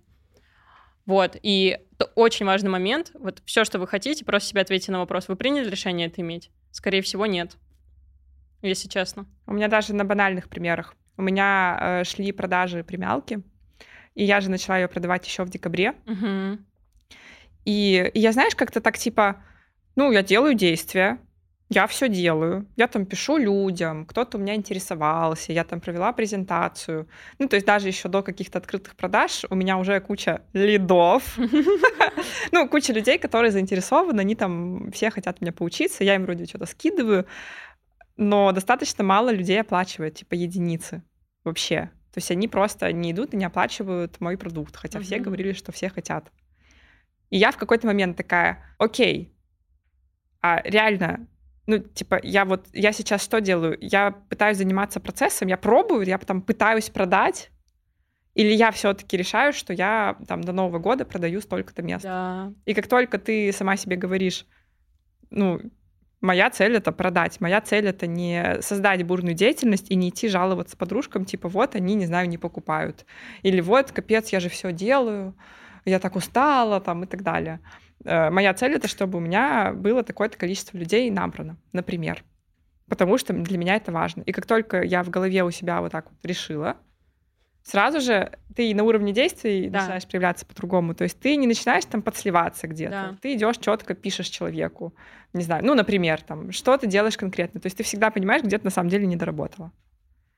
[1.05, 3.11] Вот, и это очень важный момент.
[3.13, 5.29] Вот все, что вы хотите, просто себе ответьте на вопрос.
[5.29, 6.51] Вы приняли решение это иметь?
[6.71, 7.55] Скорее всего, нет.
[8.61, 9.25] Если честно.
[9.45, 10.95] У меня даже на банальных примерах.
[11.15, 13.41] У меня э, шли продажи премиалки,
[14.13, 15.93] и я же начала ее продавать еще в декабре.
[16.05, 16.59] Угу.
[17.63, 19.41] И, и я, знаешь, как-то так типа,
[19.95, 21.19] ну, я делаю действия,
[21.69, 22.65] я все делаю.
[22.77, 27.07] Я там пишу людям, кто-то у меня интересовался, я там провела презентацию.
[27.39, 31.37] Ну, то есть даже еще до каких-то открытых продаж у меня уже куча лидов.
[32.51, 36.65] Ну, куча людей, которые заинтересованы, они там все хотят меня поучиться, я им вроде что-то
[36.65, 37.27] скидываю,
[38.15, 41.03] но достаточно мало людей оплачивает, типа единицы
[41.43, 41.91] вообще.
[42.13, 45.71] То есть они просто не идут и не оплачивают мой продукт, хотя все говорили, что
[45.71, 46.31] все хотят.
[47.29, 49.35] И я в какой-то момент такая, окей,
[50.41, 51.27] а реально
[51.67, 53.77] ну, типа, я вот, я сейчас что делаю?
[53.81, 57.51] Я пытаюсь заниматься процессом, я пробую, я потом пытаюсь продать,
[58.33, 62.03] или я все-таки решаю, что я там до Нового года продаю столько-то мест.
[62.03, 62.53] Да.
[62.65, 64.45] И как только ты сама себе говоришь,
[65.29, 65.59] ну,
[66.21, 70.77] моя цель это продать, моя цель это не создать бурную деятельность и не идти жаловаться
[70.77, 73.05] подружкам, типа, вот они, не знаю, не покупают.
[73.41, 75.35] Или вот, капец, я же все делаю,
[75.83, 77.59] я так устала, там, и так далее.
[78.07, 82.23] Э, моя цель это, чтобы у меня было такое-то количество людей набрано, например.
[82.87, 84.21] Потому что для меня это важно.
[84.21, 86.77] И как только я в голове у себя вот так вот решила,
[87.63, 89.79] сразу же ты на уровне действий да.
[89.79, 90.95] начинаешь проявляться по-другому.
[90.95, 92.91] То есть ты не начинаешь там подсливаться где-то.
[92.91, 93.17] Да.
[93.21, 94.95] Ты идешь четко пишешь человеку.
[95.33, 97.59] Не знаю, ну, например, там, что ты делаешь конкретно.
[97.59, 99.73] То есть ты всегда понимаешь, где ты на самом деле не доработала.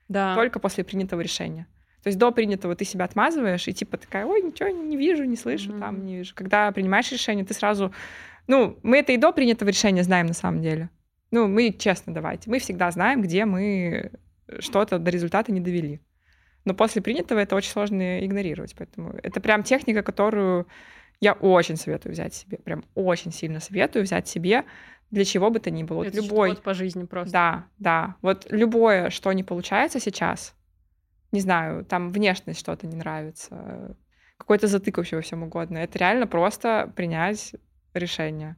[0.07, 0.33] Да.
[0.33, 1.67] Только после принятого решения.
[2.09, 5.35] То есть до принятого ты себя отмазываешь, и типа такая, ой, ничего не вижу, не
[5.35, 5.79] слышу, mm-hmm.
[5.79, 6.33] там не вижу.
[6.33, 7.93] Когда принимаешь решение, ты сразу...
[8.47, 10.89] Ну, мы это и до принятого решения знаем на самом деле.
[11.29, 12.49] Ну, мы честно давайте.
[12.49, 14.11] Мы всегда знаем, где мы
[14.57, 16.01] что-то до результата не довели.
[16.65, 18.73] Но после принятого это очень сложно игнорировать.
[18.75, 20.65] Поэтому это прям техника, которую
[21.19, 22.57] я очень советую взять себе.
[22.57, 24.63] Прям очень сильно советую взять себе
[25.11, 26.05] для чего бы то ни было.
[26.05, 26.55] Это вот любой...
[26.55, 27.31] по жизни просто.
[27.31, 28.15] Да, да.
[28.23, 30.55] Вот любое, что не получается сейчас,
[31.31, 33.95] не знаю, там внешность что-то не нравится,
[34.37, 35.77] какой-то затык вообще во всем угодно.
[35.77, 37.55] Это реально просто принять
[37.93, 38.55] решение.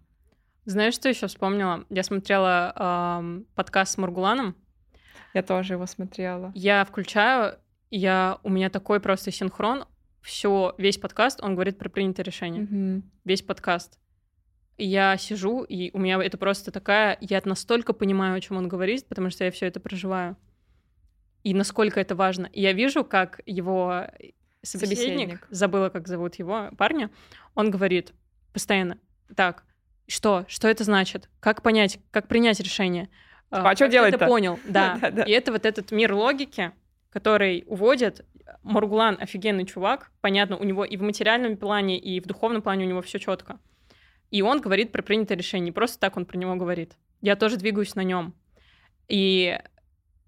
[0.66, 1.86] Знаешь, что еще вспомнила?
[1.90, 4.56] Я смотрела э, подкаст с Мургуланом.
[5.34, 6.52] Я тоже его смотрела.
[6.54, 7.58] Я включаю,
[7.90, 9.86] я у меня такой просто синхрон.
[10.22, 12.64] Все, весь подкаст, он говорит про принятое решение.
[12.66, 13.02] Mm-hmm.
[13.26, 13.98] Весь подкаст.
[14.78, 17.18] я сижу, и у меня это просто такая...
[17.22, 20.38] Я настолько понимаю, о чем он говорит, потому что я все это проживаю.
[21.44, 22.48] И насколько это важно.
[22.54, 24.08] И я вижу, как его
[24.62, 27.10] собеседник, собеседник, забыла, как зовут его парня,
[27.56, 28.14] он говорит
[28.54, 28.98] постоянно,
[29.36, 29.64] так,
[30.08, 30.46] что?
[30.48, 31.30] Что это значит?
[31.40, 32.00] Как понять?
[32.12, 33.10] Как принять решение?
[33.50, 34.20] А, а что делать-то?
[34.20, 34.98] Ты понял, да.
[35.26, 36.72] И это вот этот мир логики,
[37.10, 38.26] который уводит.
[38.64, 42.90] Мургулан офигенный чувак, понятно, у него и в материальном плане, и в духовном плане у
[42.90, 43.60] него все четко.
[44.30, 45.66] И он говорит про принятое решение.
[45.66, 46.98] Не просто так он про него говорит.
[47.22, 48.34] Я тоже двигаюсь на нем.
[49.08, 49.60] И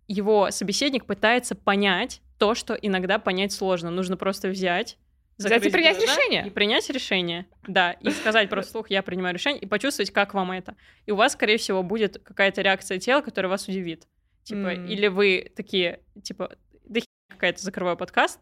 [0.07, 3.89] его собеседник пытается понять то, что иногда понять сложно.
[3.89, 4.97] Нужно просто взять
[5.37, 6.47] Взять и принять решение.
[6.47, 10.51] И принять решение, да, и сказать просто слух, я принимаю решение, и почувствовать, как вам
[10.51, 10.75] это.
[11.05, 14.07] И у вас, скорее всего, будет какая-то реакция тела, которая вас удивит.
[14.43, 14.87] Типа, mm.
[14.87, 16.99] или вы такие, типа, да
[17.29, 18.39] какая-то закрываю подкаст,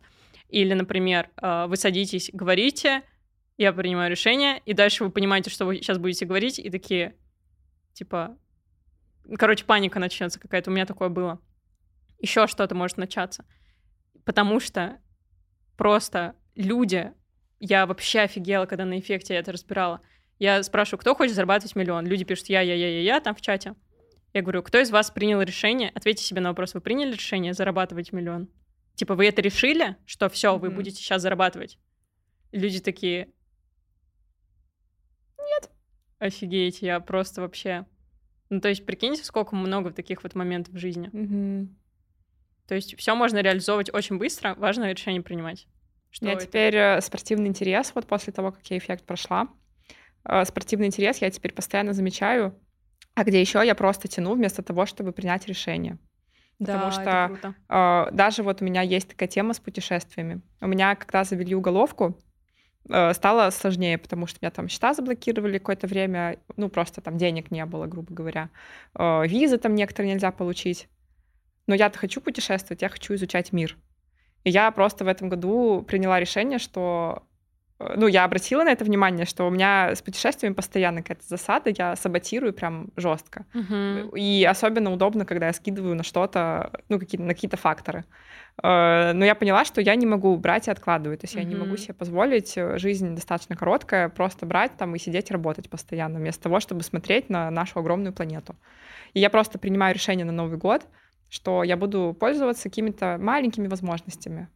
[0.50, 3.04] или, например, э, вы садитесь, говорите,
[3.58, 7.16] я принимаю решение, и дальше вы понимаете, что вы сейчас будете говорить, и такие,
[7.94, 8.38] типа,
[9.38, 10.72] короче, паника начнется какая-то.
[10.72, 11.40] У меня такое было.
[12.22, 13.46] Еще что-то может начаться.
[14.26, 15.00] Потому что
[15.78, 17.12] просто люди,
[17.60, 20.02] я вообще офигела, когда на эффекте я это разбирала.
[20.40, 22.06] Я спрашиваю, кто хочет зарабатывать миллион?
[22.06, 23.76] Люди пишут я, я, я, я, я там в чате.
[24.34, 25.92] Я говорю, кто из вас принял решение?
[25.94, 28.50] Ответьте себе на вопрос, вы приняли решение зарабатывать миллион?
[28.96, 30.60] Типа, вы это решили, что все, mm-hmm.
[30.60, 31.78] вы будете сейчас зарабатывать?
[32.52, 33.30] люди такие...
[35.38, 35.72] Нет.
[36.20, 37.86] Офигеть, я просто вообще...
[38.50, 41.10] Ну, то есть, прикиньте, сколько много таких вот моментов в жизни.
[41.10, 41.68] Mm-hmm.
[42.72, 45.68] То есть, все можно реализовывать очень быстро, важно решение принимать.
[46.10, 46.46] Что меня это?
[46.46, 49.50] теперь э, спортивный интерес, вот после того, как я эффект прошла.
[50.24, 52.58] Э, спортивный интерес я теперь постоянно замечаю,
[53.14, 55.98] а где еще я просто тяну вместо того, чтобы принять решение.
[56.60, 60.42] Потому да, что э, даже вот у меня есть такая тема с путешествиями.
[60.62, 62.18] У меня, когда завели уголовку,
[62.88, 67.52] э, стало сложнее, потому что меня там счета заблокировали какое-то время, ну просто там денег
[67.52, 68.50] не было, грубо говоря.
[68.98, 70.88] Э, визы там некоторые нельзя получить.
[71.68, 73.78] Но я-то хочу путешествовать, я хочу изучать мир.
[74.44, 77.24] И я просто в этом году приняла решение, что
[77.80, 81.72] э, ну, я обратила на это внимание, что у меня с путешествиями постоянно какая-то засада,
[81.78, 83.46] я саботирую прям жестко.
[83.54, 84.18] Uh-huh.
[84.18, 88.06] И особенно удобно, когда я скидываю на что-то, ну, какие-то, на какие-то факторы.
[88.64, 91.22] Э, но я поняла, что я не могу брать и откладывать.
[91.22, 91.44] То есть uh-huh.
[91.44, 95.70] я не могу себе позволить, э, жизнь достаточно короткая, просто брать там и сидеть работать
[95.70, 98.56] постоянно, вместо того, чтобы смотреть на нашу огромную планету.
[99.14, 100.88] И я просто принимаю решение на Новый год,
[101.32, 104.50] что я буду пользоваться какими-то маленькими возможностями.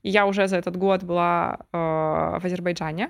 [0.00, 3.08] И я уже за этот год была э, в Азербайджане,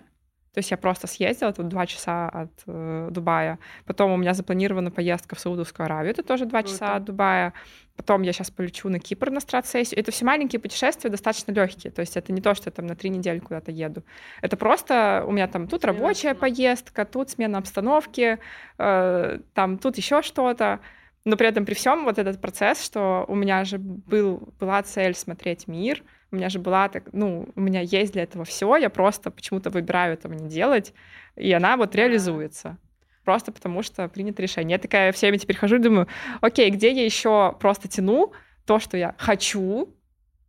[0.52, 3.58] то есть я просто съездила, тут два часа от э, Дубая.
[3.86, 7.54] Потом у меня запланирована поездка в Саудовскую Аравию, это тоже два часа от Дубая.
[7.96, 10.00] Потом я сейчас полечу на Кипр на страцессию.
[10.00, 11.92] Это все маленькие путешествия, достаточно легкие.
[11.92, 14.02] То есть это не то, что я там на три недели куда-то еду.
[14.42, 18.38] Это просто у меня там тут смена рабочая поездка, тут смена обстановки,
[18.78, 20.80] э, там тут еще что-то.
[21.24, 25.14] Но при этом при всем вот этот процесс, что у меня же был, была цель
[25.14, 26.02] смотреть мир,
[26.32, 29.70] у меня же была так, ну, у меня есть для этого все, я просто почему-то
[29.70, 30.94] выбираю этого не делать,
[31.36, 32.78] и она вот реализуется.
[33.24, 34.72] Просто потому что принято решение.
[34.72, 36.08] Я такая всеми теперь хожу и думаю,
[36.40, 38.32] окей, где я еще просто тяну
[38.66, 39.94] то, что я хочу,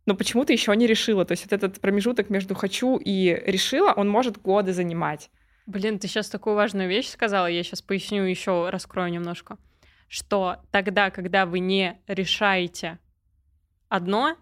[0.06, 1.24] но почему-то еще не решила.
[1.24, 5.30] То есть вот этот промежуток между хочу и решила, он может годы занимать.
[5.66, 9.56] Блин, ты сейчас такую важную вещь сказала, я сейчас поясню еще, раскрою немножко
[10.14, 13.00] что тогда, когда вы не решаете
[13.88, 14.36] одно,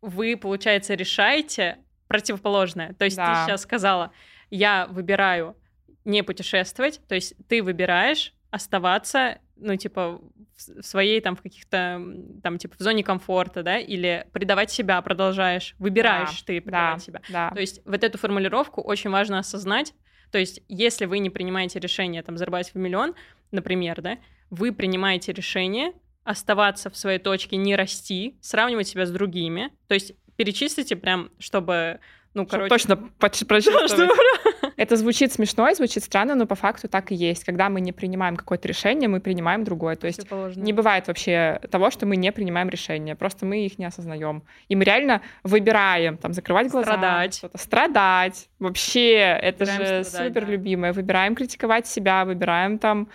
[0.00, 2.92] вы, получается, решаете противоположное.
[2.92, 3.26] То есть да.
[3.26, 4.12] ты сейчас сказала,
[4.48, 5.56] я выбираю
[6.04, 10.20] не путешествовать, то есть ты выбираешь оставаться, ну, типа,
[10.56, 12.00] в своей там в каких-то
[12.44, 17.04] там типа в зоне комфорта, да, или предавать себя продолжаешь, выбираешь да, ты предавать да,
[17.04, 17.22] себя.
[17.28, 17.50] Да.
[17.50, 19.94] То есть вот эту формулировку очень важно осознать.
[20.30, 23.16] То есть если вы не принимаете решение там зарабатывать в миллион,
[23.50, 24.18] например, да,
[24.50, 25.92] вы принимаете решение
[26.24, 29.70] оставаться в своей точке, не расти, сравнивать себя с другими.
[29.86, 32.00] То есть перечислите прям, чтобы,
[32.34, 32.68] ну, короче...
[32.68, 34.10] Точно прочувствовать.
[34.76, 37.42] Это звучит смешно и звучит странно, но по факту так и есть.
[37.44, 39.96] Когда мы не принимаем какое-то решение, мы принимаем другое.
[39.96, 43.16] То есть не бывает вообще того, что мы не принимаем решения.
[43.16, 44.44] Просто мы их не осознаем.
[44.68, 46.92] И мы реально выбираем там закрывать глаза.
[46.92, 47.42] Страдать.
[47.54, 48.48] Страдать.
[48.60, 50.52] Вообще, это выбираем же супер да.
[50.52, 50.92] любимое.
[50.92, 53.08] Выбираем критиковать себя, выбираем там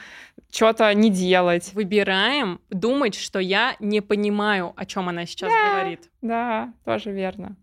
[0.53, 1.73] что-то не делать.
[1.73, 6.11] Выбираем думать, что я не понимаю, о чем она сейчас да, говорит.
[6.21, 7.57] Да, тоже верно.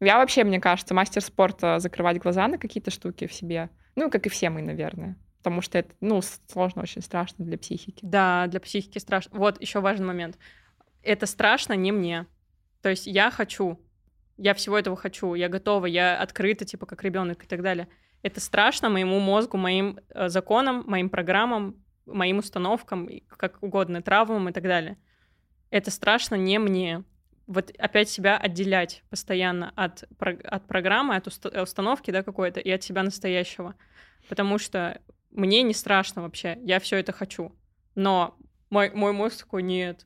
[0.00, 3.70] Я вообще, мне кажется, мастер спорта закрывать глаза на какие-то штуки в себе.
[3.94, 5.16] Ну, как и все мы, наверное.
[5.38, 8.00] Потому что это, ну, сложно, очень страшно для психики.
[8.02, 9.38] Да, для психики страшно.
[9.38, 10.38] Вот еще важный момент.
[11.02, 12.26] Это страшно не мне.
[12.82, 13.80] То есть я хочу,
[14.36, 17.88] я всего этого хочу, я готова, я открыта, типа, как ребенок и так далее.
[18.22, 21.76] Это страшно моему мозгу, моим э, законам, моим программам,
[22.14, 24.96] моим установкам, как угодно, травмам и так далее.
[25.70, 27.04] Это страшно не мне
[27.48, 33.02] вот опять себя отделять постоянно от, от программы, от установки, да, какой-то, и от себя
[33.02, 33.74] настоящего.
[34.28, 37.52] Потому что мне не страшно вообще, я все это хочу.
[37.94, 38.36] Но
[38.68, 40.02] мой, мой мозг такой, нет,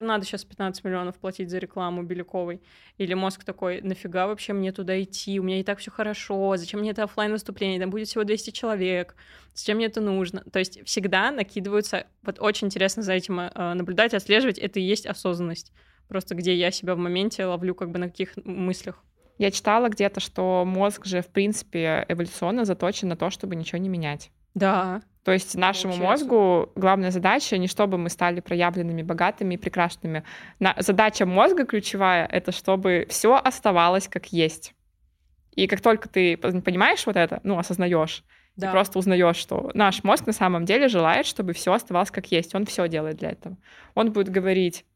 [0.00, 2.60] надо сейчас 15 миллионов платить за рекламу Беляковой.
[2.98, 5.40] Или мозг такой, нафига вообще мне туда идти?
[5.40, 6.56] У меня и так все хорошо.
[6.56, 7.80] Зачем мне это офлайн выступление?
[7.80, 9.16] Там будет всего 200 человек.
[9.54, 10.44] Зачем мне это нужно?
[10.52, 12.06] То есть всегда накидываются...
[12.22, 14.58] Вот очень интересно за этим э, наблюдать, отслеживать.
[14.58, 15.72] Это и есть осознанность.
[16.06, 19.02] Просто где я себя в моменте ловлю как бы на каких мыслях.
[19.36, 23.88] Я читала где-то, что мозг же, в принципе, эволюционно заточен на то, чтобы ничего не
[23.88, 24.30] менять.
[24.54, 25.02] Да.
[25.24, 26.24] То есть нашему Получается.
[26.24, 30.24] мозгу главная задача не чтобы мы стали проявленными, богатыми и прекрасными.
[30.58, 34.74] На, задача мозга ключевая— это чтобы все оставалось как есть.
[35.54, 38.24] И как только ты понимаешь вот это, ну, осознаешь,
[38.56, 38.68] да.
[38.68, 42.54] ты просто узнаешь, что наш мозг на самом деле желает, чтобы все оставалось как есть.
[42.54, 43.58] Он все делает для этого.
[43.94, 44.86] Он будет говорить,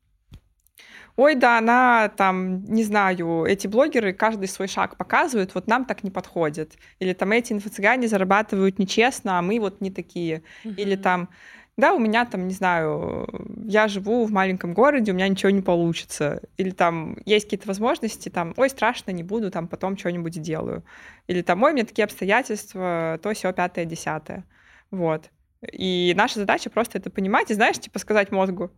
[1.16, 6.02] ой, да, она там, не знаю, эти блогеры каждый свой шаг показывают, вот нам так
[6.04, 6.74] не подходит.
[6.98, 10.42] Или там эти инфо-цыгане зарабатывают нечестно, а мы вот не такие.
[10.64, 10.74] Mm-hmm.
[10.76, 11.28] Или там,
[11.76, 13.28] да, у меня там, не знаю,
[13.64, 16.42] я живу в маленьком городе, у меня ничего не получится.
[16.56, 20.84] Или там есть какие-то возможности, там, ой, страшно, не буду, там потом что-нибудь делаю.
[21.26, 24.44] Или там, ой, у меня такие обстоятельства, то все пятое, десятое.
[24.90, 25.30] Вот.
[25.70, 28.70] И наша задача просто это понимать и, знаешь, типа сказать мозгу,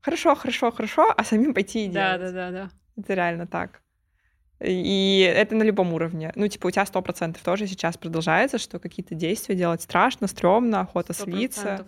[0.00, 2.18] хорошо, хорошо, хорошо, а самим пойти и делать.
[2.18, 2.70] Да, да, да, да.
[2.96, 3.82] Это реально так.
[4.60, 6.32] И это на любом уровне.
[6.34, 10.80] Ну, типа, у тебя сто процентов тоже сейчас продолжается, что какие-то действия делать страшно, стрёмно,
[10.80, 11.24] охота 100%.
[11.24, 11.86] слиться.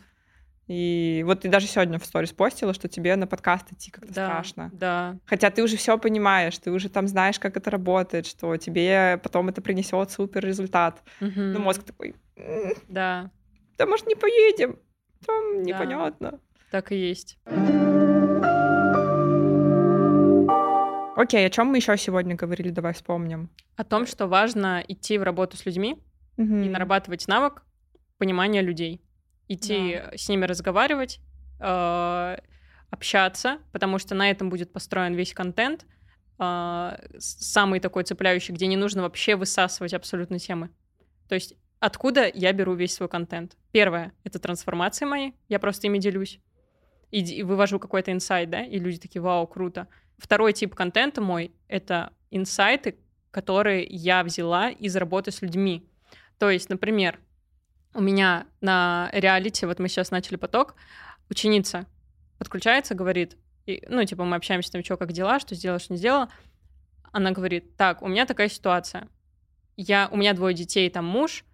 [0.68, 4.26] И вот ты даже сегодня в сторис постила, что тебе на подкаст идти как-то да,
[4.26, 4.70] страшно.
[4.72, 5.18] Да.
[5.26, 9.48] Хотя ты уже все понимаешь, ты уже там знаешь, как это работает, что тебе потом
[9.48, 11.02] это принесет супер результат.
[11.20, 11.32] Угу.
[11.36, 12.14] Ну, мозг такой.
[12.88, 13.30] Да.
[13.76, 14.78] Да, может, не поедем?
[15.26, 16.30] Там непонятно.
[16.30, 16.38] Да.
[16.70, 17.38] Так и есть.
[21.14, 22.70] Окей, о чем мы еще сегодня говорили?
[22.70, 23.50] Давай вспомним.
[23.76, 25.98] О том, что важно идти в работу с людьми
[26.38, 26.56] угу.
[26.56, 27.64] и нарабатывать навык
[28.16, 29.02] понимания людей.
[29.48, 30.16] Идти да.
[30.16, 31.20] с ними разговаривать,
[31.60, 32.36] э,
[32.90, 35.84] общаться, потому что на этом будет построен весь контент.
[36.38, 40.70] Э, самый такой цепляющий, где не нужно вообще высасывать абсолютно темы.
[41.28, 43.56] То есть откуда я беру весь свой контент?
[43.70, 46.40] Первое— это трансформации мои, я просто ими делюсь
[47.12, 49.86] и, и вывожу какой-то инсайт, да, и люди такие, вау, круто.
[50.18, 52.96] Второй тип контента мой— это инсайты,
[53.30, 55.88] которые я взяла из работы с людьми.
[56.38, 57.18] То есть, например,
[57.94, 60.74] у меня на реалити, вот мы сейчас начали поток,
[61.28, 61.86] ученица
[62.38, 63.36] подключается, говорит,
[63.66, 66.28] и, ну, типа, мы общаемся там, что, как дела, что сделала, что не сделала.
[67.12, 69.08] Она говорит, так, у меня такая ситуация.
[69.76, 71.44] Я, у меня двое детей, там муж,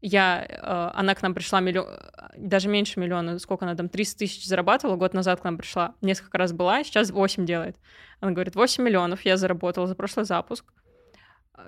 [0.00, 1.88] я, э, она к нам пришла миллион,
[2.36, 6.38] даже меньше миллиона, сколько она там, 300 тысяч зарабатывала, год назад к нам пришла, несколько
[6.38, 7.76] раз была, сейчас 8 делает.
[8.20, 10.72] Она говорит, 8 миллионов я заработала за прошлый запуск,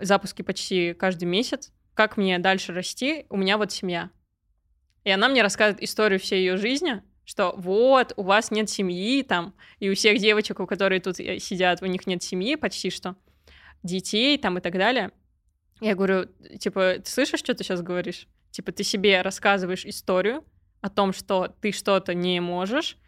[0.01, 4.11] запуски почти каждый месяц, как мне дальше расти, у меня вот семья.
[5.05, 9.55] И она мне рассказывает историю всей ее жизни, что вот, у вас нет семьи там,
[9.79, 13.17] и у всех девочек, у которых тут э, сидят, у них нет семьи почти что,
[13.83, 15.11] детей там и так далее.
[15.81, 16.27] Я говорю,
[16.59, 18.29] типа, ты слышишь, что ты сейчас говоришь?
[18.51, 20.45] Типа, ты себе рассказываешь историю
[20.81, 22.99] о том, что ты что-то не можешь.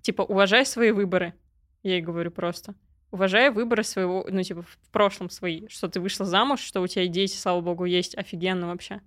[0.00, 1.34] Типа, уважай свои выборы.
[1.82, 2.74] Я ей говорю просто.
[3.10, 5.68] Уважай выборы своего, ну, типа, в прошлом свои.
[5.68, 8.16] Что ты вышла замуж, что у тебя и дети, слава богу, есть.
[8.16, 9.00] Офигенно вообще.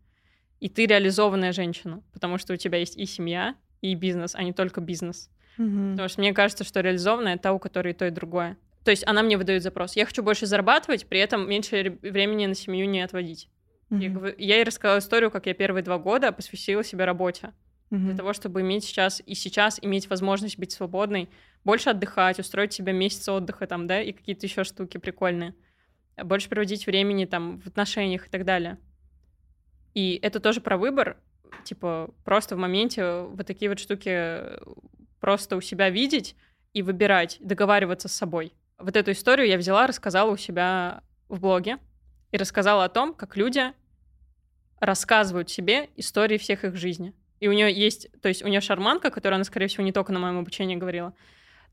[0.60, 4.54] И ты реализованная женщина, потому что у тебя есть и семья, и бизнес, а не
[4.54, 5.30] только бизнес.
[5.58, 5.91] Mm-hmm.
[5.91, 8.58] Потому что мне кажется, что реализованная— это та, у которой и то, и другое.
[8.90, 9.95] То есть она мне выдает запрос.
[9.95, 13.48] Я хочу больше зарабатывать, при этом меньше времени на семью не отводить.
[13.91, 14.34] Mm-hmm.
[14.40, 17.53] Я, ей рассказала историю, как я первые два года посвятила себя работе.
[17.91, 17.98] Mm-hmm.
[17.99, 21.30] Для того, чтобы иметь сейчас и сейчас иметь возможность быть свободной,
[21.64, 25.53] больше отдыхать, устроить себе месяц отдыха там, да, и какие-то еще штуки прикольные.
[26.18, 28.80] Больше проводить времени там в отношениях и так далее.
[29.94, 31.18] И это тоже про выбор,
[31.64, 34.41] типа просто в моменте вот такие вот штуки
[35.20, 36.36] просто у себя видеть
[36.74, 38.52] и выбирать, договариваться с собой.
[38.80, 41.78] Вот эту историю я взяла, рассказала у себя в блоге
[42.32, 43.74] и рассказала о том, как люди
[44.80, 47.14] рассказывают себе истории всех их жизни.
[47.40, 50.12] И у нее есть, то есть у нее шарманка, которая она, скорее всего, не только
[50.14, 51.14] на моем обучении говорила.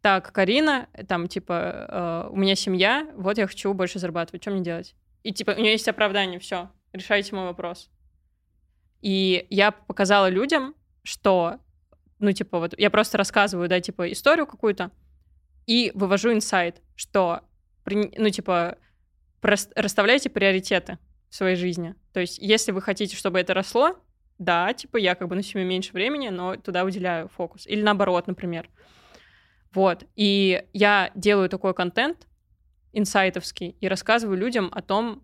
[0.00, 4.62] Так, Карина, там, типа, э, у меня семья, вот я хочу больше зарабатывать, что мне
[4.62, 4.94] делать?
[5.22, 7.88] И, типа, у нее есть оправдание, все, решайте мой вопрос.
[9.00, 11.58] И я показала людям, что,
[12.18, 14.90] ну, типа, вот я просто рассказываю, да, типа, историю какую-то
[15.66, 17.42] и вывожу инсайт, что,
[17.84, 18.78] ну, типа,
[19.42, 20.98] расставляйте приоритеты
[21.28, 21.94] в своей жизни.
[22.12, 23.98] То есть, если вы хотите, чтобы это росло,
[24.38, 27.66] да, типа, я как бы на себе меньше времени, но туда уделяю фокус.
[27.66, 28.70] Или наоборот, например.
[29.72, 30.04] Вот.
[30.14, 32.26] И я делаю такой контент
[32.92, 35.22] инсайтовский и рассказываю людям о том,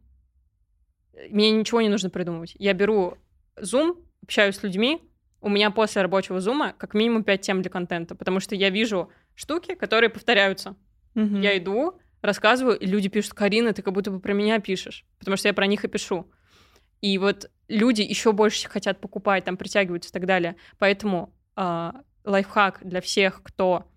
[1.31, 2.55] мне ничего не нужно придумывать.
[2.59, 3.17] Я беру
[3.57, 5.01] Zoom, общаюсь с людьми,
[5.41, 9.11] у меня после рабочего зума как минимум 5 тем для контента, потому что я вижу
[9.35, 10.77] штуки, которые повторяются.
[11.15, 11.41] Mm-hmm.
[11.41, 15.37] Я иду, рассказываю, и люди пишут, Карина, ты как будто бы про меня пишешь, потому
[15.37, 16.31] что я про них и пишу.
[17.01, 20.57] И вот люди еще больше хотят покупать, там притягиваются и так далее.
[20.79, 21.93] Поэтому э,
[22.25, 23.91] лайфхак для всех, кто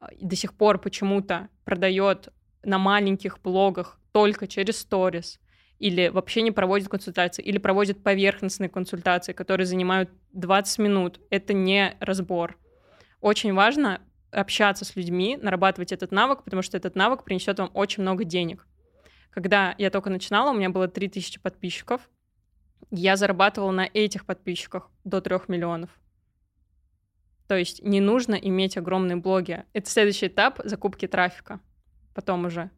[0.00, 2.30] а, до сих пор почему-то продает
[2.64, 5.38] на маленьких блогах только через сторис,
[5.78, 11.20] или вообще не проводит консультации, или проводит поверхностные консультации, которые занимают 20 минут.
[11.30, 12.58] Это не разбор.
[13.20, 18.02] Очень важно общаться с людьми, нарабатывать этот навык, потому что этот навык принесет вам очень
[18.02, 18.66] много денег.
[19.30, 22.08] Когда я только начинала, у меня было 3000 подписчиков,
[22.90, 25.90] я зарабатывала на этих подписчиках до 3 миллионов.
[27.46, 29.64] То есть не нужно иметь огромные блоги.
[29.72, 31.60] Это следующий этап закупки трафика.
[32.14, 32.70] Потом уже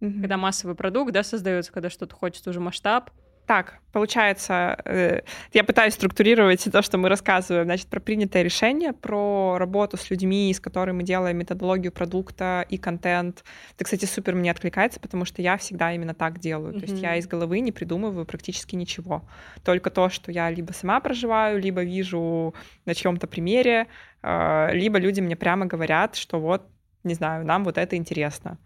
[0.00, 0.20] Угу.
[0.20, 3.10] Когда массовый продукт, да, создается, когда что-то хочет уже масштаб.
[3.46, 5.20] Так, получается, э,
[5.52, 10.52] я пытаюсь структурировать то, что мы рассказываем, значит, про принятое решение, про работу с людьми,
[10.52, 13.44] с которыми мы делаем методологию продукта и контент.
[13.76, 16.74] Это, кстати, супер мне откликается, потому что я всегда именно так делаю.
[16.74, 16.80] Mm-hmm.
[16.80, 19.22] То есть я из головы не придумываю практически ничего.
[19.64, 22.52] Только то, что я либо сама проживаю, либо вижу
[22.84, 23.86] на чьем-то примере,
[24.22, 26.66] э, либо люди мне прямо говорят, что вот,
[27.04, 28.58] не знаю, нам вот это интересно.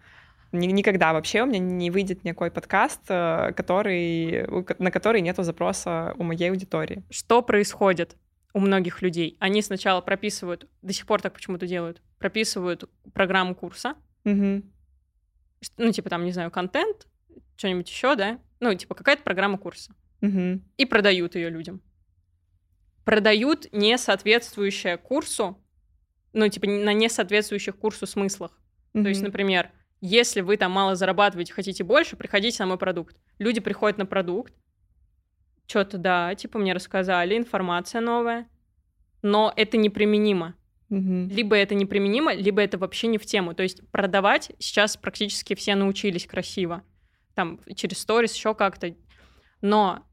[0.53, 4.47] Никогда вообще у меня не выйдет никакой подкаст, э, который,
[4.79, 7.05] на который нету запроса у моей аудитории.
[7.09, 8.17] Что происходит
[8.53, 9.37] у многих людей?
[9.39, 13.95] Они сначала прописывают, до сих пор так почему-то делают, прописывают программу курса,
[14.25, 14.63] угу.
[15.77, 17.07] ну, типа там, не знаю, контент,
[17.57, 18.41] что-нибудь еще, да?
[18.59, 19.95] Ну, типа какая-то программа курса.
[20.21, 20.61] Угу.
[20.79, 21.81] И продают ее людям.
[23.05, 25.63] Продают не соответствующее курсу,
[26.33, 28.59] ну, типа на несоответствующих курсу смыслах.
[28.95, 29.05] Угу.
[29.05, 29.71] То есть, например,
[30.01, 33.17] если вы там мало зарабатываете, хотите больше, приходите на мой продукт.
[33.39, 34.55] Люди приходят на продукт,
[35.67, 38.49] что-то, да, типа мне рассказали, информация новая,
[39.23, 40.57] но это неприменимо.
[40.89, 41.29] Угу.
[41.31, 43.55] Либо это неприменимо, либо это вообще не в тему.
[43.55, 46.83] То есть продавать сейчас практически все научились красиво.
[47.35, 48.95] Там через сторис еще как-то.
[49.61, 50.05] Но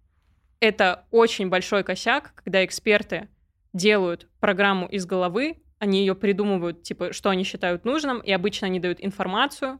[0.60, 3.30] это очень большой косяк, когда эксперты
[3.74, 8.80] делают программу из головы, они ее придумывают, типа, что они считают нужным, и обычно они
[8.80, 9.80] дают информацию,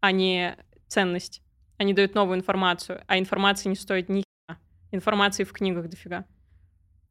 [0.00, 0.56] а не
[0.86, 1.42] ценность.
[1.78, 4.58] Они дают новую информацию, а информация не стоит ни хера.
[4.92, 6.24] Информации в книгах дофига.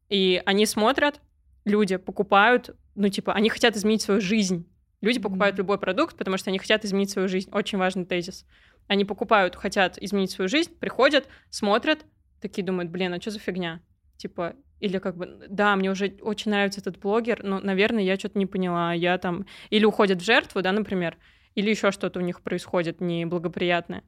[0.08, 1.20] И они смотрят,
[1.64, 4.68] люди покупают, ну, типа, они хотят изменить свою жизнь.
[5.02, 5.58] Люди покупают mm-hmm.
[5.58, 7.50] любой продукт, потому что они хотят изменить свою жизнь.
[7.52, 8.46] Очень важный тезис.
[8.88, 12.04] Они покупают, хотят изменить свою жизнь, приходят, смотрят,
[12.40, 13.82] такие думают, блин, а что за фигня?
[14.16, 18.38] Типа, или как бы, да, мне уже очень нравится этот блогер, но, наверное, я что-то
[18.38, 19.46] не поняла, я там...
[19.70, 21.16] Или уходят в жертву, да, например,
[21.54, 24.04] или еще что-то у них происходит неблагоприятное.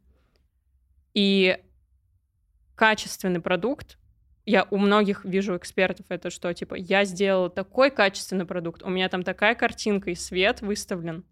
[1.15, 1.59] И
[2.75, 3.99] качественный продукт,
[4.45, 9.09] я у многих вижу экспертов, это что, типа, я сделала такой качественный продукт, у меня
[9.09, 11.25] там такая картинка и свет выставлен.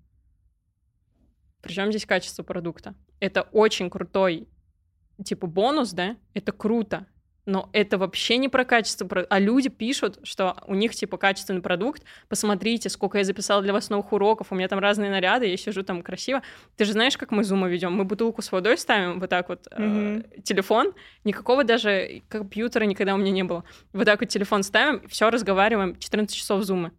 [1.61, 2.95] Причем здесь качество продукта?
[3.21, 4.49] Это очень крутой,
[5.23, 6.17] типа, бонус, да?
[6.33, 7.07] Это круто
[7.47, 12.03] но это вообще не про качество, а люди пишут, что у них типа качественный продукт,
[12.29, 15.83] посмотрите, сколько я записала для вас новых уроков, у меня там разные наряды, я сижу
[15.83, 16.43] там красиво.
[16.77, 17.95] Ты же знаешь, как мы зума ведем?
[17.95, 20.27] Мы бутылку с водой ставим, вот так вот, mm-hmm.
[20.39, 20.93] э, телефон,
[21.25, 23.65] никакого даже компьютера никогда у меня не было.
[23.93, 26.91] Вот так вот телефон ставим, все разговариваем, 14 часов зумы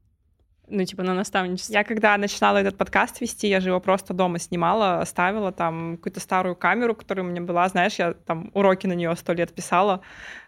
[0.70, 1.74] ну, типа, на наставничество.
[1.74, 6.20] Я когда начинала этот подкаст вести, я же его просто дома снимала, ставила там какую-то
[6.20, 10.02] старую камеру, которая у меня была, знаешь, я там уроки на нее сто лет писала,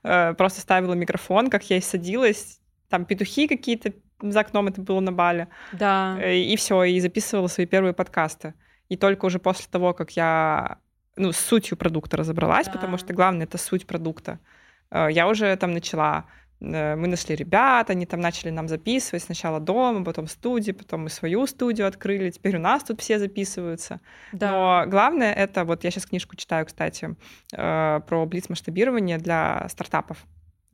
[0.03, 2.59] э, просто ставила микрофон, как я и садилась,
[2.89, 5.47] там петухи какие-то за окном, это было на Бале.
[5.71, 6.17] Да.
[6.19, 8.53] Э, и все, и записывала свои первые подкасты.
[8.89, 10.79] И только уже после того, как я,
[11.15, 12.73] ну, с сутью продукта разобралась, да.
[12.73, 14.39] потому что главное— это суть продукта
[14.91, 16.25] э, я уже там начала
[16.59, 21.09] мы нашли ребят, они там начали нам записывать сначала дома, потом в студии, потом мы
[21.09, 24.01] свою студию открыли, теперь у нас тут все записываются.
[24.33, 24.51] Да.
[24.51, 27.15] Но главное это, вот я сейчас книжку читаю, кстати,
[27.53, 30.17] э, про блиц-масштабирование для стартапов.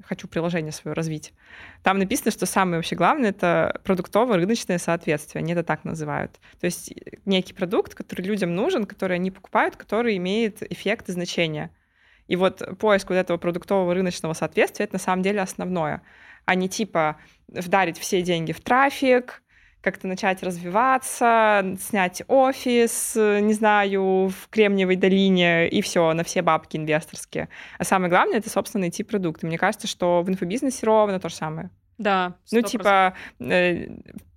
[0.04, 1.34] Хочу приложение свое развить.
[1.82, 5.42] Там написано, что самое вообще главное— это продуктово-рыночное соответствие.
[5.42, 6.40] Они это так называют.
[6.60, 11.12] То есть э, некий продукт, который людям нужен, который они покупают, который имеет эффект и
[11.12, 11.70] значение—
[12.28, 16.02] и вот поиск вот этого продуктового рыночного соответствия— это на самом деле основное,
[16.46, 19.42] а не типа вдарить все деньги в трафик,
[19.86, 26.76] как-то начать развиваться, снять офис, не знаю, в Кремниевой долине, и все, на все бабки
[26.76, 27.50] инвесторские.
[27.78, 29.44] А самое главное— это, собственно, найти продукт.
[29.44, 31.70] И мне кажется, что в инфобизнесе ровно то же самое.
[32.00, 32.36] Да.
[32.46, 32.50] 100%.
[32.52, 33.88] Ну, типа, э,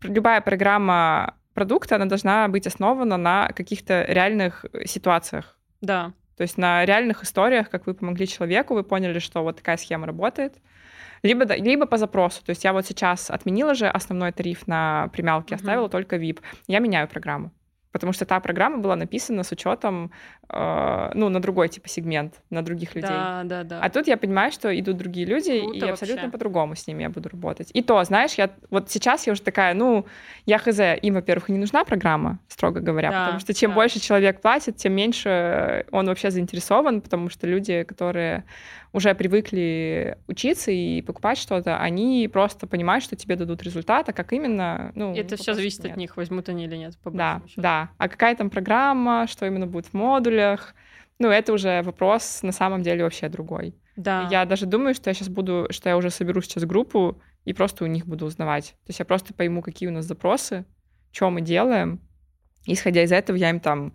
[0.02, 5.58] любая программа продукта, она должна быть основана на каких-то реальных ситуациях.
[5.80, 6.12] Да.
[6.38, 10.06] То есть на реальных историях, как вы помогли человеку, вы поняли, что вот такая схема
[10.06, 10.54] работает.
[11.24, 12.44] Либо, либо по запросу.
[12.44, 15.90] То есть я вот сейчас отменила же основной тариф на премиалки, оставила mm-hmm.
[15.90, 16.40] только VIP.
[16.68, 17.50] Я меняю программу
[17.92, 20.12] потому что та программа была написана с учетом,
[20.48, 23.10] э, ну, на другой типа сегмент, на других людей.
[23.10, 23.80] Да, да, да.
[23.80, 27.10] А тут я понимаю, что идут другие люди, Круто и абсолютно по-другому с ними я
[27.10, 27.70] буду работать.
[27.72, 30.06] И то, знаешь, я вот сейчас я уже такая, ну,
[30.46, 33.76] я хз, им, во-первых, не нужна программа, строго говоря, да, потому что чем да.
[33.76, 38.44] больше человек платит, тем меньше он вообще заинтересован, потому что люди, которые
[38.92, 44.32] уже привыкли учиться и покупать что-то, они просто понимают, что тебе дадут результат, а как
[44.32, 45.14] именно, ну...
[45.14, 45.92] Это все зависит нет.
[45.92, 46.94] от них, возьмут они или нет.
[47.04, 47.60] Да, счету.
[47.60, 47.90] да.
[47.98, 49.92] А какая там программа, что именно будет в
[50.38, 50.74] модулях,
[51.18, 53.74] ну, это уже вопрос на самом деле вообще другой.
[53.96, 54.28] Да.
[54.30, 57.84] Я даже думаю, что я сейчас буду, что я уже соберу сейчас группу и просто
[57.84, 58.76] у них буду узнавать.
[58.84, 60.64] То есть я просто пойму, какие у нас запросы,
[61.10, 62.00] что мы делаем.
[62.66, 63.94] Исходя из этого, я им там,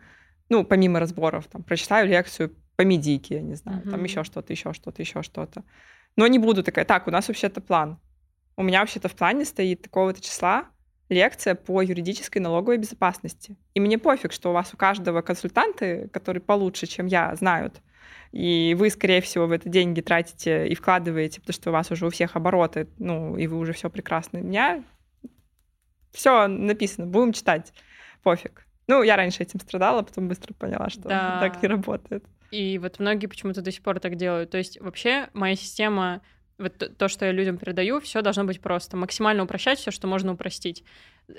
[0.49, 3.91] ну, помимо разборов, там, прочитаю лекцию по медике, я не знаю, mm-hmm.
[3.91, 5.63] там еще что-то, еще что-то, еще что-то.
[6.15, 7.99] Но не буду такая, так, у нас вообще-то план.
[8.57, 10.65] У меня вообще-то в плане стоит такого-то числа
[11.13, 13.55] лекция по юридической налоговой безопасности.
[13.73, 17.81] И мне пофиг, что у вас у каждого консультанты, которые получше, чем я, знают.
[18.31, 22.07] И вы, скорее всего, в это деньги тратите и вкладываете, потому что у вас уже
[22.07, 24.39] у всех обороты, ну, и вы уже все прекрасно.
[24.39, 24.83] У меня
[26.11, 27.73] все написано, будем читать.
[28.23, 28.65] Пофиг.
[28.87, 31.39] Ну, я раньше этим страдала, потом быстро поняла, что да.
[31.41, 32.25] так не работает.
[32.51, 34.51] И вот многие почему-то до сих пор так делают.
[34.51, 36.21] То есть вообще моя система,
[36.57, 38.97] вот то, что я людям передаю, все должно быть просто.
[38.97, 40.83] Максимально упрощать все, что можно упростить.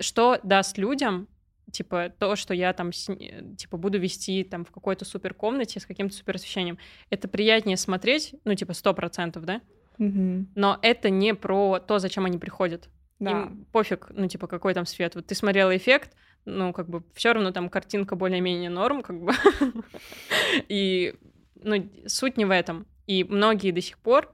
[0.01, 1.29] Что даст людям
[1.71, 6.15] типа то, что я там типа буду вести там в какой-то супер комнате с каким-то
[6.15, 6.79] супер освещением,
[7.11, 9.61] это приятнее смотреть, ну типа сто процентов, да?
[9.99, 10.47] Угу.
[10.55, 12.89] Но это не про то, зачем они приходят.
[13.19, 13.31] Да.
[13.31, 15.15] Им пофиг, ну типа какой там свет.
[15.15, 19.33] Вот ты смотрела эффект, ну, как бы, все равно там картинка более-менее норм, как бы.
[20.69, 21.15] И,
[21.55, 22.87] ну, суть не в этом.
[23.07, 24.34] И многие до сих пор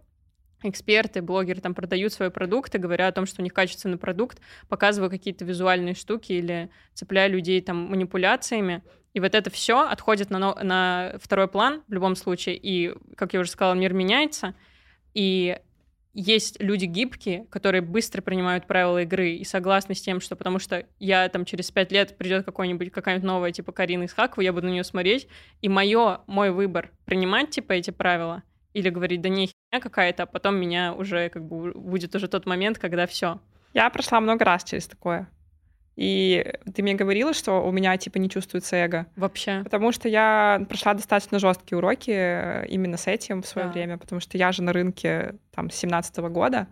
[0.63, 5.11] эксперты, блогеры там продают свои продукты, говоря о том, что у них качественный продукт, показывая
[5.11, 8.83] какие-то визуальные штуки или цепляя людей там манипуляциями.
[9.13, 12.57] И вот это все отходит на, на второй план в любом случае.
[12.57, 14.55] И, как я уже сказала, мир меняется.
[15.15, 15.59] И
[16.13, 20.87] есть люди гибкие, которые быстро принимают правила игры и согласны с тем, что потому что
[20.99, 24.67] я там через пять лет придет какой-нибудь какая-нибудь новая типа Карина из Хакова, я буду
[24.67, 25.29] на нее смотреть,
[25.61, 28.43] и мое, мой выбор принимать типа эти правила
[28.73, 32.47] или говорить, да не херня какая-то, а потом меня уже как бы будет уже тот
[32.47, 33.41] момент, когда все.
[33.75, 35.29] Я прошла много раз через такое.
[35.97, 39.07] И ты мне говорила, что у меня типа не чувствуется эго.
[39.17, 39.61] Вообще.
[39.65, 43.73] Потому что я прошла достаточно жесткие уроки э, именно с этим в свое да.
[43.75, 46.69] время, потому что я же на рынке там с 17 -го года.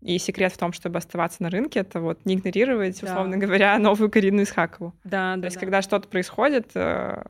[0.00, 3.06] И секрет в том, чтобы оставаться на рынке, это вот не игнорировать, да.
[3.06, 4.92] условно говоря, новую Карину Исхакову.
[5.04, 5.46] Да, То да.
[5.46, 5.60] есть, да.
[5.60, 7.22] когда что-то происходит, э,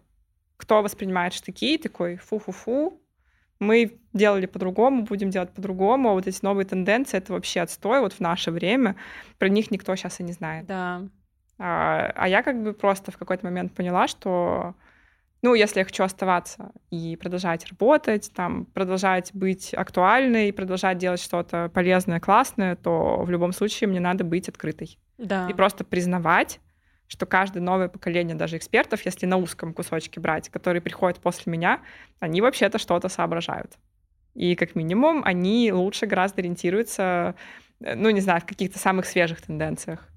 [0.57, 2.99] кто воспринимает штыки, такой фу-фу-фу,
[3.61, 8.13] мы делали по-другому, будем делать по-другому, а вот эти новые тенденции— это вообще отстой вот
[8.13, 8.97] в наше время.
[9.39, 10.67] Про них никто сейчас и не знает.
[10.67, 11.03] Да.
[11.59, 14.75] А, а я как бы просто в какой-то момент поняла, что,
[15.43, 21.71] ну, если я хочу оставаться и продолжать работать, там, продолжать быть актуальной, продолжать делать что-то
[21.73, 24.99] полезное, классное, то в любом случае мне надо быть открытой.
[25.19, 25.49] Да.
[25.49, 26.61] И просто признавать,
[27.15, 31.81] что каждое новое поколение даже экспертов, если на узком кусочке брать, которые приходят после меня,
[32.19, 33.79] они вообще-то что-то соображают.
[34.35, 37.37] И как минимум они лучше гораздо ориентируются,
[37.81, 40.09] э, ну, не знаю, в каких-то самых свежих тенденциях.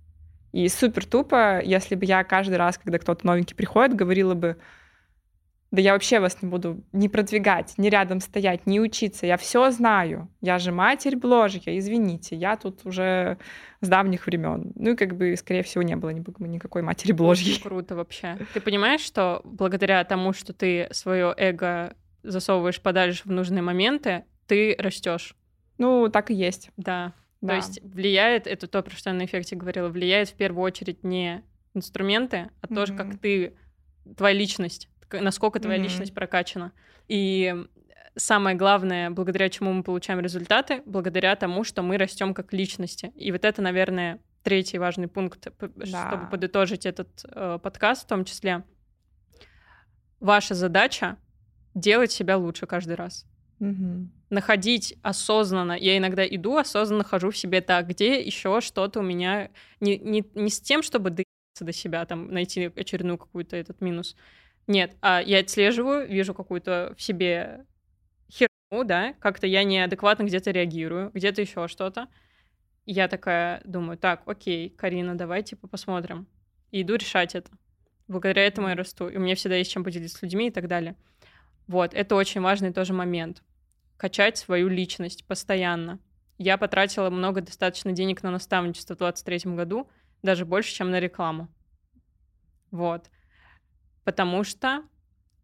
[0.53, 4.57] И супер тупо, если бы я каждый раз, когда кто-то новенький приходит, говорила бы,
[5.71, 9.25] да я вообще вас не буду не продвигать, не рядом стоять, не учиться.
[9.25, 10.29] Я все знаю.
[10.41, 12.35] Я же матерь Бложья, извините.
[12.35, 13.37] Я тут уже
[13.81, 14.71] с давних времен.
[14.75, 17.61] Ну и как бы, скорее всего, не было никакой матери Бложьей.
[17.61, 18.37] Круто вообще.
[18.53, 24.75] Ты понимаешь, что благодаря тому, что ты свое эго засовываешь подальше в нужные моменты, ты
[24.79, 25.35] растешь.
[25.77, 26.71] Ну, так и есть.
[26.77, 27.13] Да.
[27.41, 27.49] Да.
[27.49, 31.03] То есть влияет, это то, про что я на эффекте говорила, влияет в первую очередь
[31.03, 31.43] не
[31.75, 32.97] инструменты, а Мгм.
[32.97, 33.53] как ты,
[34.17, 35.87] твоя личность, насколько твоя Мгм.
[35.87, 36.71] личность прокачана.
[37.07, 37.55] И
[38.15, 43.11] самое главное, благодаря чему мы получаем результаты, благодаря тому, что мы растем как личности.
[43.15, 46.07] И вот это, наверное, третий важный пункт, Да.
[46.07, 48.63] чтобы подытожить этот э, подкаст в том числе.
[50.19, 51.17] Ваша задача
[51.75, 53.25] делать себя лучше каждый раз
[53.59, 54.11] Мгм.
[54.29, 55.73] находить осознанно.
[55.73, 60.23] Я иногда иду, осознанно хожу в себе так, где еще что-то у меня не, не,
[60.33, 61.25] не с тем, чтобы доебаться
[61.61, 64.15] до себя, там, найти очередную какую-то этот минус.
[64.67, 67.65] Нет, а я отслеживаю, вижу какую-то в себе
[68.29, 72.07] херню, да, как-то я неадекватно где-то реагирую, где-то еще что-то.
[72.85, 76.27] Я такая думаю, так, окей, Карина, давай, типа, посмотрим.
[76.71, 77.49] И иду решать это.
[78.07, 79.09] Благодаря этому я расту.
[79.09, 80.95] И у меня всегда есть чем поделиться с людьми и так далее.
[81.67, 83.43] Вот, это очень важный тоже момент
[83.97, 85.99] качать свою личность постоянно.
[86.37, 89.89] Я потратила много достаточно денег на наставничество в 2023 году,
[90.21, 91.49] даже больше, чем на рекламу.
[92.71, 93.09] Вот.
[94.07, 94.83] Потому что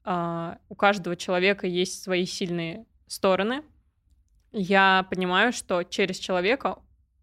[0.05, 3.61] а, у каждого человека есть свои сильные стороны.
[4.53, 6.77] Я понимаю, что через человека,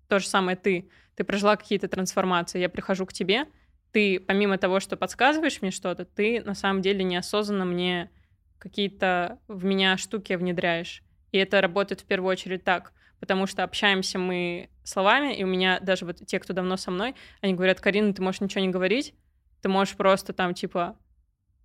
[0.09, 3.47] то же самое ты, ты прожила какие-то трансформации, я прихожу к тебе,
[3.91, 8.11] ты помимо того, что подсказываешь мне что-то, ты на самом деле неосознанно мне
[8.59, 11.03] какие-то в меня штуки внедряешь.
[11.33, 15.81] И это работает в первую очередь так, потому что общаемся мы словами, и у меня
[15.81, 19.15] даже вот те, кто давно со мной, они говорят, Карина, ты можешь ничего не говорить,
[19.63, 20.99] ты можешь просто там типа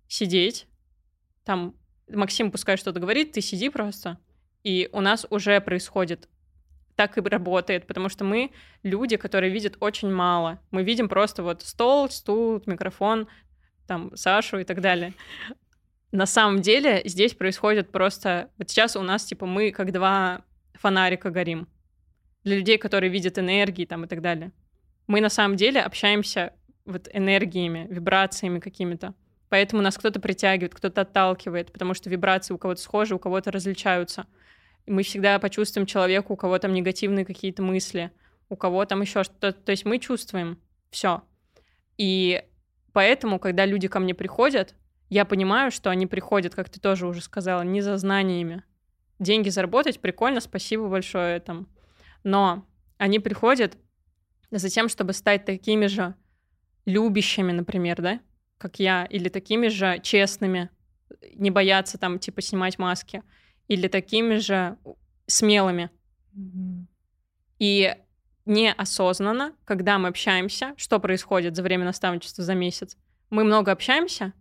[0.08, 0.66] сидеть,
[1.44, 1.74] там
[2.08, 4.18] Максим пускай что-то говорит, ты сиди просто,
[4.62, 6.28] и у нас уже происходит
[6.96, 8.50] так и работает, потому что мы
[8.82, 10.58] люди, которые видят очень мало.
[10.70, 13.28] Мы видим просто вот стол, стул, микрофон,
[13.86, 15.12] там Сашу и так далее.
[16.10, 18.50] На самом деле здесь происходит просто...
[18.56, 20.42] Вот сейчас у нас, типа, мы как два
[20.74, 21.68] фонарика горим.
[22.42, 24.52] Для людей, которые видят энергии там и так далее.
[25.06, 26.52] Мы на самом деле общаемся
[26.86, 29.14] вот энергиями, вибрациями какими-то.
[29.48, 34.26] Поэтому нас кто-то притягивает, кто-то отталкивает, потому что вибрации у кого-то схожи, у кого-то различаются.
[34.86, 38.10] И мы всегда почувствуем человека, у кого там негативные какие-то мысли,
[38.48, 39.52] у кого там еще что-то.
[39.52, 40.58] То есть мы чувствуем
[40.90, 41.22] все.
[41.96, 42.42] И
[42.92, 44.74] поэтому, когда люди ко мне приходят,
[45.08, 48.64] я понимаю, что они приходят, как ты тоже уже сказала, не за знаниями.
[49.18, 51.68] Деньги заработать прикольно, спасибо большое там.
[52.24, 52.66] Но
[52.98, 53.76] они приходят
[54.50, 56.14] за тем, чтобы стать такими же
[56.84, 58.20] любящими, например, да,
[58.58, 60.70] как я, или такими же честными,
[61.34, 63.22] не бояться там, типа, снимать маски,
[63.68, 64.76] или такими же
[65.26, 65.90] смелыми.
[67.58, 67.94] И
[68.44, 72.96] неосознанно, когда мы общаемся, что происходит за время наставничества за месяц?
[73.30, 74.32] Мы много общаемся,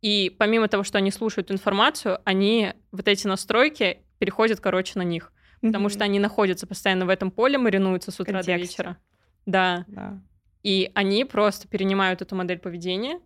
[0.00, 5.32] и помимо того, что они слушают информацию, они вот эти настройки переходят, короче, на них.
[5.60, 5.90] Потому Мгм.
[5.90, 8.82] что они находятся постоянно в этом поле, маринуются с утра до контексте.
[8.82, 8.96] вечера.
[9.44, 9.84] Да.
[9.88, 10.22] Да.
[10.62, 13.20] И они просто перенимают эту модель поведения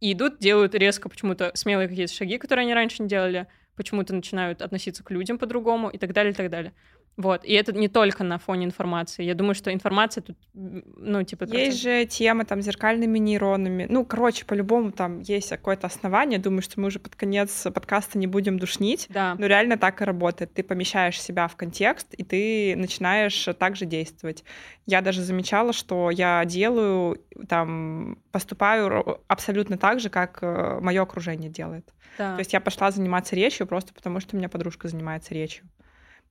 [0.00, 3.46] и идут, делают резко почему-то смелые какие-то шаги, которые они раньше не делали,
[3.76, 6.74] почему-то начинают относиться к людям по-другому и так далее, и так далее.
[7.16, 7.44] Вот.
[7.46, 9.24] И это не только на фоне информации.
[9.24, 11.44] Я думаю, что информация тут, ну, типа...
[11.44, 13.86] Есть же темы там зеркальными нейронами.
[13.88, 16.38] Ну, короче, по-любому там есть какое-то основание.
[16.38, 19.06] Думаю, что мы уже под конец подкаста не будем душнить.
[19.08, 19.34] Да.
[19.38, 20.52] Но реально так и работает.
[20.52, 24.44] Ты помещаешь себя в контекст, и ты начинаешь так же действовать.
[24.84, 27.18] Я даже замечала, что я делаю,
[27.48, 31.94] там, поступаю абсолютно так же, как мое окружение делает.
[32.18, 32.34] да.
[32.34, 35.64] То есть я пошла заниматься речью просто потому, что у меня подружка занимается речью.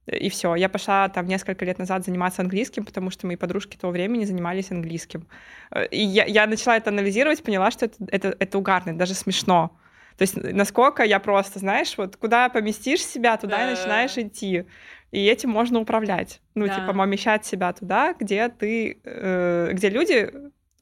[0.08, 0.54] И все.
[0.56, 4.72] Я пошла там несколько лет назад заниматься английским, потому что мои подружки того времени занимались
[4.72, 5.28] английским.
[5.72, 9.14] Э, И я, я начала это анализировать, поняла, что это, это, это угарно, это даже
[9.16, 9.76] смешно.
[10.18, 14.66] То есть насколько я просто, знаешь, вот куда поместишь себя, туда и начинаешь идти.
[15.12, 16.42] И этим можно управлять.
[16.56, 16.76] Ну, Да.
[16.76, 20.32] типа, помещать себя туда, где ты, э, где люди,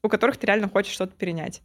[0.02, 1.62] у которых ты реально хочешь что-то перенять.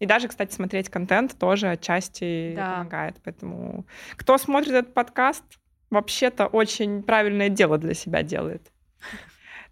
[0.00, 2.72] И даже, кстати, смотреть контент тоже отчасти Да.
[2.72, 3.16] помогает.
[3.22, 3.86] Поэтому
[4.16, 5.44] кто смотрит этот подкаст,
[5.92, 8.62] вообще-то очень правильное дело для себя делает.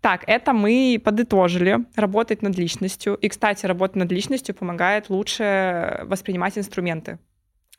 [0.01, 1.79] Так, это мы подытожили.
[1.97, 3.15] Работать над личностью.
[3.17, 7.19] И, кстати, работа над личностью помогает лучше воспринимать инструменты.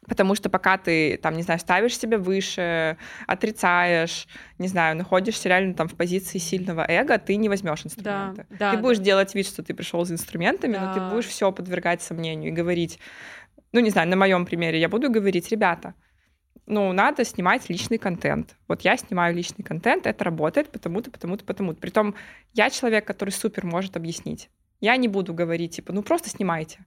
[0.07, 2.97] Потому что пока ты, там, не знаю, ставишь себя выше,
[3.27, 4.27] отрицаешь,
[4.57, 8.45] не знаю, находишься реально там в позиции сильного эго, ты не возьмешь инструменты.
[8.49, 8.81] да, ты да.
[8.81, 11.09] будешь делать вид, что ты пришел с инструментами, но ты Да.
[11.09, 12.97] будешь все подвергать сомнению и говорить,
[13.73, 15.93] ну, не знаю, на моем примере я буду говорить, ребята,
[16.71, 18.55] ну, надо снимать личный контент.
[18.67, 21.79] Вот я снимаю личный контент, это работает потому-то, потому-то, потому-то.
[21.81, 22.15] Притом
[22.53, 24.49] я человек, который супер может объяснить.
[24.79, 26.85] Я не буду говорить, типа, ну, просто снимайте.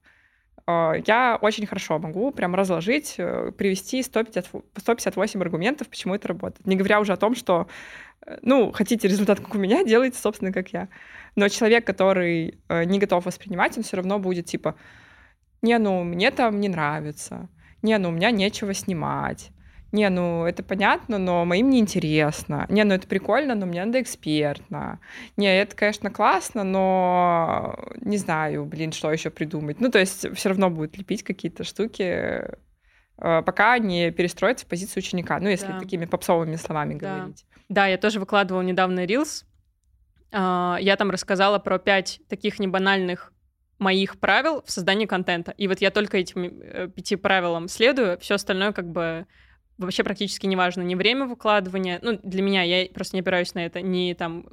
[0.66, 4.46] э, я очень хорошо могу прям разложить, э, привести 150,
[4.76, 6.66] 158 аргументов, почему это работает.
[6.66, 7.68] Не говоря уже о том, что,
[8.42, 10.88] ну, хотите результат, как у меня, делайте, собственно, как я.
[11.36, 14.76] Но человек, который не готов воспринимать, он все равно будет типа,
[15.62, 17.48] не, ну, мне там не нравится,
[17.82, 19.50] не, ну, у меня нечего снимать,
[19.94, 22.66] не, ну это понятно, но моим не интересно.
[22.68, 24.98] Не, ну это прикольно, но мне надо экспертно.
[25.36, 29.80] Не, это, конечно, классно, но не знаю, блин, что еще придумать.
[29.80, 35.00] Ну, то есть все равно будет лепить какие-то штуки, э, пока не перестроиться в позицию
[35.00, 35.38] ученика.
[35.38, 35.78] Ну, если да.
[35.78, 37.14] такими попсовыми словами да.
[37.16, 37.46] говорить.
[37.68, 39.44] Да, я тоже выкладывала недавно Reels.
[40.32, 43.32] А, я там рассказала про пять таких небанальных
[43.78, 45.52] моих правил в создании контента.
[45.52, 49.26] И вот я только этим э, пяти правилам следую, все остальное как бы
[49.78, 53.64] вообще практически не важно ни время выкладывания, ну, для меня, я просто не опираюсь на
[53.64, 54.46] это, ни там,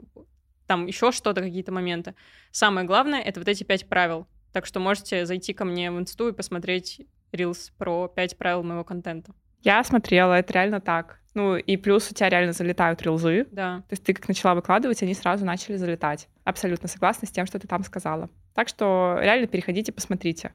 [0.67, 2.15] там еще что-то, какие-то моменты.
[2.51, 4.27] Самое главное— это вот эти пять правил.
[4.53, 8.83] Так что можете зайти ко мне в инсту и посмотреть рилс про пять правил моего
[8.83, 9.33] контента.
[9.61, 11.19] Я смотрела, это реально так.
[11.33, 13.47] Ну, и плюс у тебя реально залетают рилзы.
[13.51, 13.77] Да.
[13.87, 16.27] То есть ты как начала выкладывать, они сразу начали залетать.
[16.43, 18.29] Абсолютно согласна с тем, что ты там сказала.
[18.53, 20.51] Так что реально переходите, посмотрите.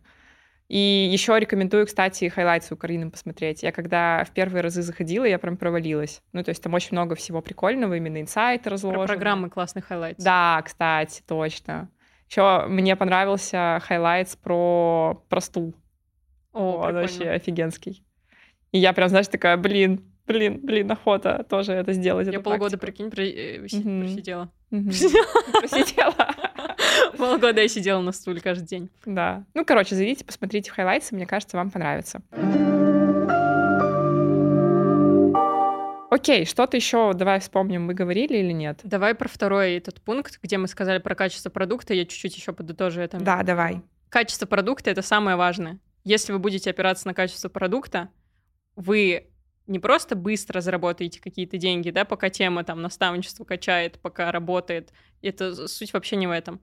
[0.69, 3.63] И еще рекомендую, кстати, highlight ы у Карины посмотреть.
[3.63, 6.23] Я когда в первые разы заходила, я прям провалилась.
[6.33, 9.07] Ну, то есть там очень много всего прикольного, именно инсайты разложены.
[9.07, 10.23] Про программы классных highlights.
[10.23, 11.89] Да, кстати, точно.
[12.29, 15.75] Еще мне понравился highlights про, про стул.
[16.53, 18.05] О, Он вообще офигенский.
[18.73, 22.27] И я прям, знаешь, такая, блин, блин, блин, охота тоже это сделать.
[22.27, 24.51] Я полгода, прикинь, э, просидела.
[24.71, 26.15] Просидела.
[27.17, 28.91] Полгода я сидела на стуле каждый день.
[29.05, 29.45] Да.
[29.55, 32.23] Ну, короче, зайдите, посмотрите в мне кажется, вам понравится.
[36.11, 38.81] Окей, что-то еще давай вспомним, мы говорили или нет?
[38.85, 43.01] Давай про второй этот пункт, где мы сказали про качество продукта, я чуть-чуть еще подытожу
[43.01, 43.19] это.
[43.19, 43.83] Да, давай.
[44.09, 45.79] Качество продукта— это самое важное.
[46.05, 48.09] Если вы будете опираться на качество продукта,
[48.77, 49.29] вы
[49.67, 54.93] не просто быстро заработаете какие-то деньги, да, пока тема там наставничество качает, пока работает.
[55.23, 56.61] Это суть вообще не в этом.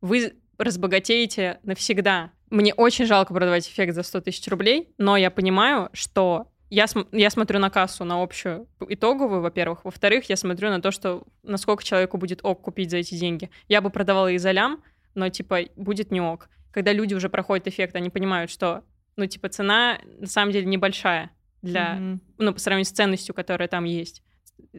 [0.00, 2.32] Вы разбогатеете навсегда.
[2.50, 7.08] Мне очень жалко продавать эффект за 100 тысяч рублей, но я понимаю, что я, см-
[7.12, 9.84] я смотрю на кассу, на общую итоговую, во-первых.
[9.84, 13.50] Во-вторых, я смотрю на то, что насколько человеку будет ок купить за эти деньги.
[13.68, 14.82] Я бы продавала их за лям,
[15.14, 16.48] но, типа, будет не ок.
[16.72, 18.84] Когда люди уже проходят эффект, они понимают, что,
[19.16, 21.30] ну, типа, цена на самом деле небольшая
[21.62, 22.18] для, mm-hmm.
[22.38, 24.22] ну, по сравнению с ценностью, которая там есть.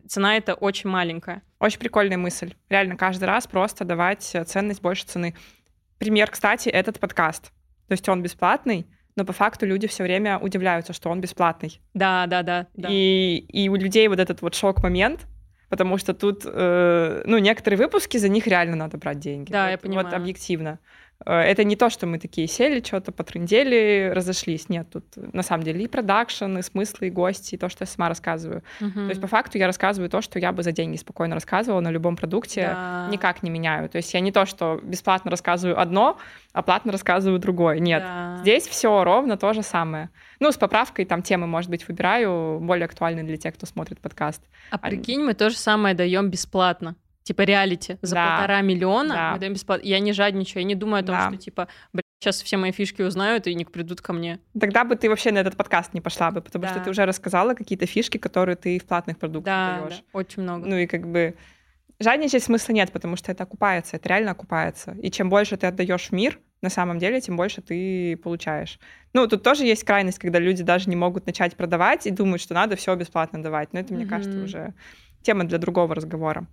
[0.08, 1.41] Цена это очень маленькая.
[1.60, 2.53] Очень прикольная мысль.
[2.70, 5.36] Реально каждый раз просто давать э, ценность больше цены.
[5.98, 7.52] Пример, кстати, этот подкаст.
[7.88, 11.82] То есть он бесплатный, но по факту люди все время удивляются, что он бесплатный.
[11.94, 12.68] Да, да, да.
[12.74, 12.88] да.
[12.91, 15.28] И, и у людей вот этот вот шок-момент,
[15.70, 19.52] потому что тут, э, ну, некоторые выпуски, за них реально надо брать деньги.
[19.52, 20.06] Да, вот, я понимаю.
[20.06, 20.80] Вот объективно.
[21.26, 24.69] Э, это не то, что мы такие сели, что-то потрындели, разошлись.
[24.69, 27.88] Нет, тут на самом деле и продакшн, и смыслы, и гости, и то, что я
[27.88, 28.64] сама рассказываю.
[28.80, 28.91] Угу.
[28.91, 31.89] То есть по факту я рассказываю то, что я бы за деньги спокойно рассказывала на
[31.89, 33.07] любом продукте, да.
[33.11, 33.89] никак не меняю.
[33.89, 36.18] То есть я не то, что бесплатно рассказываю одно,
[36.53, 37.80] а платно рассказываю другое.
[37.80, 38.38] Нет, да.
[38.41, 40.10] здесь все ровно то же самое.
[40.39, 44.41] Ну, с поправкой там темы, может быть, выбираю более актуальные для тех, кто смотрит подкаст.
[44.69, 48.38] А прикинь, мы то же самое даем бесплатно типа реалити за да.
[48.38, 49.31] полтора миллиона, да.
[49.34, 49.85] мы даем бесплатно.
[49.85, 51.30] Я не жадничаю, я не думаю о том, да.
[51.30, 54.39] что типа, блин, сейчас все мои фишки узнают и не придут ко мне.
[54.60, 56.72] Тогда бы ты вообще на этот подкаст не пошла бы, потому да.
[56.72, 59.98] что ты уже рассказала какие-то фишки, которые ты в платных продуктах да, даешь.
[59.98, 60.68] Да, очень много.
[60.68, 61.35] Ну и как бы
[61.99, 64.95] жадничать смысла нет, потому что это окупается, это реально окупается.
[65.02, 68.80] И чем больше ты отдаешь в мир, на самом деле, тем больше ты получаешь.
[69.14, 72.53] Ну, тут тоже есть крайность, когда люди даже не могут начать продавать и думают, что
[72.53, 73.73] надо все бесплатно давать.
[73.73, 74.07] Но это, мне mm-hmm.
[74.07, 74.73] кажется, уже
[75.22, 76.45] тема для другого разговора.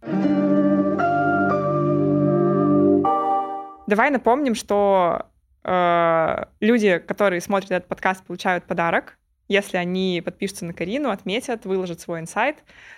[3.87, 5.27] Давай напомним, что
[5.65, 9.17] э, люди, которые смотрят этот подкаст, получают подарок.
[9.49, 12.57] Если они подпишутся на Карину, отметят, выложат свой инсайт,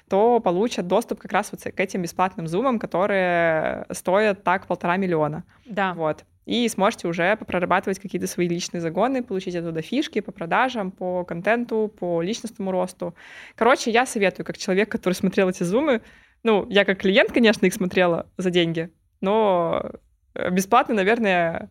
[0.09, 5.45] то получат доступ как раз вот к этим бесплатным зумам, которые стоят так полтора миллиона.
[5.65, 5.95] Да.
[5.95, 6.25] Вот.
[6.51, 11.93] И сможете уже прорабатывать какие-то свои личные загоны, получить оттуда фишки по продажам, по контенту,
[11.99, 13.15] по личностному росту.
[13.55, 16.03] Короче, я советую, как человек, который смотрел эти зумы,
[16.43, 18.91] ну, я как клиент, конечно, их смотрела за деньги,
[19.21, 19.93] но
[20.35, 21.71] Э, бесплатно, наверное,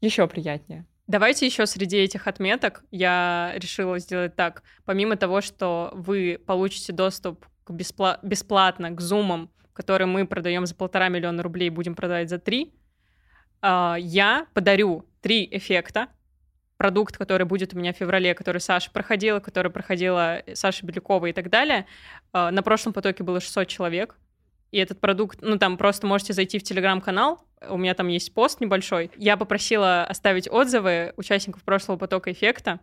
[0.00, 0.86] еще приятнее.
[1.06, 4.62] Давайте еще среди этих отметок я решила сделать так.
[4.84, 10.74] Помимо того, что вы получите доступ к беспла- бесплатно к зумам, которые мы продаем за
[10.74, 12.72] полтора миллиона рублей, будем продавать за три,
[13.66, 16.08] а, я подарю три эффекта.
[16.76, 21.32] Продукт, который будет у меня в феврале, который Саша проходила, который проходила Саша Белякова и
[21.32, 21.86] так далее.
[22.32, 24.16] А, на прошлом потоке было 600 человек.
[24.70, 28.60] и этот продукт, ну, там просто можете зайти в телеграм-канал, у меня там есть пост
[28.60, 29.10] небольшой.
[29.16, 32.80] Я попросила оставить отзывы участников прошлого потока эффекта,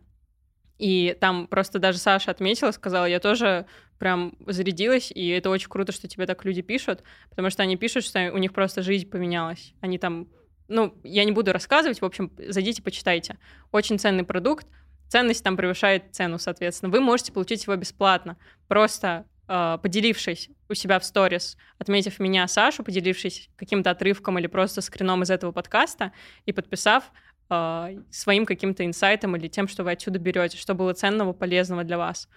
[0.80, 3.68] и там просто даже Саша отметила, сказала, я тоже
[4.00, 8.04] прям зарядилась, и это очень круто, что тебе так люди пишут, потому что они пишут,
[8.04, 9.74] что у них просто жизнь поменялась.
[9.82, 10.28] Они там,
[10.68, 13.38] ну, я не буду рассказывать, в общем, зайдите, почитайте.
[13.72, 14.68] Очень ценный продукт,
[15.10, 16.92] ценность там превышает цену, соответственно.
[16.92, 22.84] Вы можете получить его бесплатно, просто э, поделившись у себя в сторис, отметив меня, Сашу,
[22.84, 26.14] поделившись каким-то отрывком или просто скрином из этого подкаста
[26.46, 27.12] и подписав
[27.50, 31.98] э, своим каким-то инсайтом или тем, что вы отсюда берете, что было ценного, полезного для
[31.98, 32.30] вас.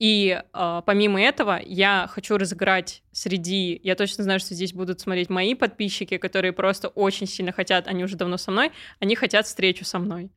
[0.00, 3.78] И э, помимо этого, я хочу разыграть среди...
[3.84, 8.02] Я точно знаю, что здесь будут смотреть мои подписчики, которые просто очень сильно хотят, они
[8.02, 10.30] уже давно со мной, они хотят встречу со мной.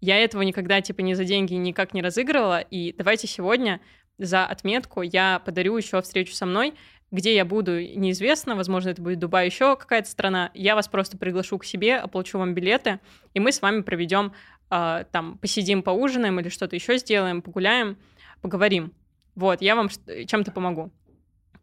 [0.00, 3.80] Я этого никогда, типа, ни за деньги никак не разыгрывала, и давайте сегодня
[4.18, 6.74] за отметку я подарю еще встречу со мной,
[7.12, 10.50] где я буду, неизвестно, возможно, это будет Дубай, еще какая-то страна.
[10.54, 12.98] Я вас просто приглашу к себе, оплачу вам билеты,
[13.32, 14.32] и мы с вами проведем,
[14.72, 17.96] э, там, посидим, поужинаем или что-то еще сделаем, погуляем,
[18.42, 18.92] поговорим.
[19.34, 20.92] Вот, я вам чем-то помогу.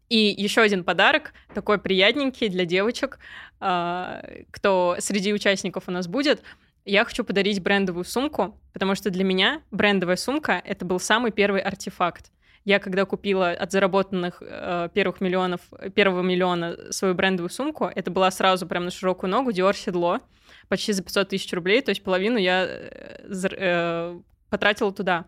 [0.09, 3.17] И еще один подарок, такой приятненький для девочек,
[3.61, 4.21] а,
[4.51, 6.43] кто среди участников у нас будет.
[6.83, 11.61] Я хочу подарить брендовую сумку, потому что для меня брендовая сумка— это был самый первый
[11.61, 12.31] артефакт.
[12.65, 15.61] Я когда купила от заработанных э, первых миллионов,
[15.95, 20.19] первого миллиона свою брендовую сумку, это была сразу прям на широкую ногу Dior седло,
[20.67, 24.19] почти за 500 тысяч рублей, то есть половину я э, э,
[24.49, 25.25] потратила туда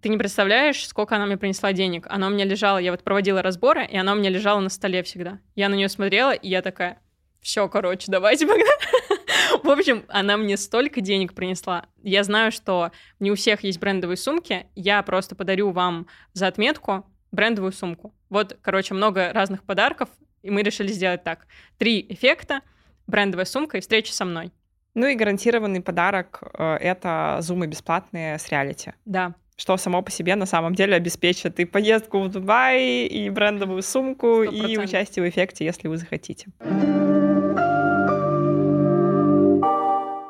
[0.00, 2.06] ты не представляешь, сколько она мне принесла денег.
[2.08, 5.02] Она у меня лежала, я вот проводила разборы, и она у меня лежала на столе
[5.02, 5.38] всегда.
[5.54, 7.00] Я на нее смотрела, и я такая,
[7.40, 8.68] все, короче, давайте погнали.
[9.62, 11.86] В общем, она мне столько денег принесла.
[12.02, 12.90] Я знаю, что
[13.20, 14.66] не у всех есть брендовые сумки.
[14.74, 18.14] Я просто подарю вам за отметку брендовую сумку.
[18.28, 20.08] Вот, короче, много разных подарков,
[20.42, 21.46] и мы решили сделать так.
[21.78, 22.60] Три эффекта,
[23.06, 24.52] брендовая сумка и встреча со мной.
[24.94, 28.94] Ну и гарантированный подарок э,— это зумы бесплатные с реалити.
[29.04, 33.82] Да что само по себе на самом деле обеспечит и поездку в Дубай, и брендовую
[33.82, 34.72] сумку, 100%.
[34.72, 36.48] и участие в эффекте, если вы захотите.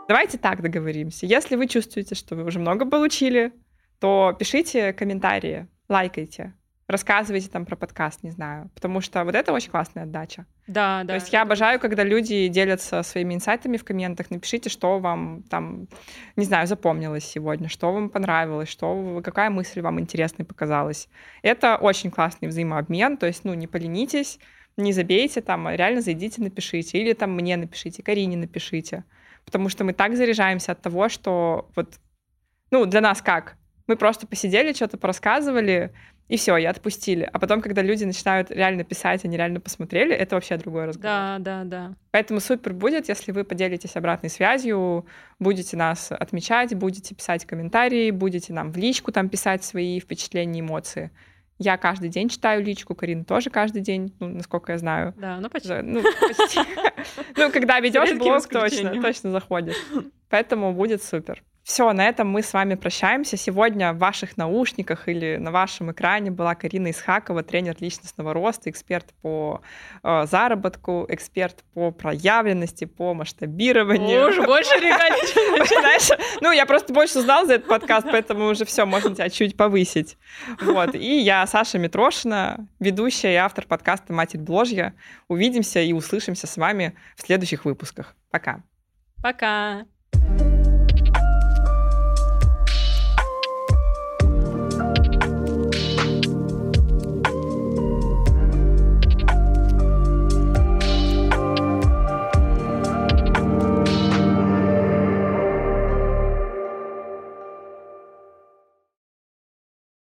[0.08, 1.26] Давайте так договоримся.
[1.26, 3.52] Если вы чувствуете, что вы уже много получили,
[3.98, 6.54] то пишите комментарии, лайкайте,
[6.88, 8.70] рассказывайте там про подкаст, не знаю.
[8.74, 10.46] Потому что вот это очень классная отдача.
[10.66, 11.08] Да, да.
[11.08, 14.30] То есть я обожаю, когда люди делятся своими инсайтами в комментах.
[14.30, 15.88] Напишите, что вам там,
[16.36, 21.08] не знаю, запомнилось сегодня, что вам понравилось, что, какая мысль вам интересной показалась.
[21.42, 23.16] Это очень классный взаимообмен.
[23.16, 24.38] То есть, ну, не поленитесь,
[24.76, 26.98] не забейте, там, реально зайдите, напишите.
[26.98, 29.04] Или там мне напишите, Карине напишите.
[29.44, 31.94] Потому что мы так заряжаемся от того, что вот,
[32.70, 33.56] ну, для нас как?
[33.86, 35.92] Мы просто посидели, что-то порассказывали,
[36.28, 37.28] и все, и отпустили.
[37.32, 41.38] А потом, когда люди начинают реально писать, они реально посмотрели, это вообще другой разговор.
[41.38, 41.94] Да, да, да.
[42.10, 45.06] Поэтому супер будет, если вы поделитесь обратной связью,
[45.38, 51.10] будете нас отмечать, будете писать комментарии, будете нам в личку там писать свои впечатления, эмоции.
[51.58, 55.14] Я каждый день читаю личку, Карина тоже каждый день, ну, насколько я знаю.
[55.16, 55.72] Да, ну почти.
[55.82, 56.60] Ну, почти.
[57.36, 59.76] Ну, когда ведешь блог, точно, точно заходишь.
[60.28, 61.42] Поэтому будет супер.
[61.66, 63.36] Все, на этом мы с вами прощаемся.
[63.36, 69.12] Сегодня в ваших наушниках или на вашем экране была Карина Исхакова, тренер личностного роста, эксперт
[69.20, 69.62] по
[70.04, 74.28] э, заработку, эксперт по проявленности, по масштабированию.
[74.28, 76.38] Уже больше начинаешь.
[76.40, 80.18] Ну, я просто больше узнал за этот подкаст, поэтому уже все, можно тебя чуть повысить.
[80.60, 80.94] Вот.
[80.94, 84.94] И я Саша Митрошина, ведущая и автор подкаста «Матерь Бложья».
[85.26, 88.14] Увидимся и услышимся с вами в следующих выпусках.
[88.30, 88.62] Пока.
[89.20, 89.84] Пока.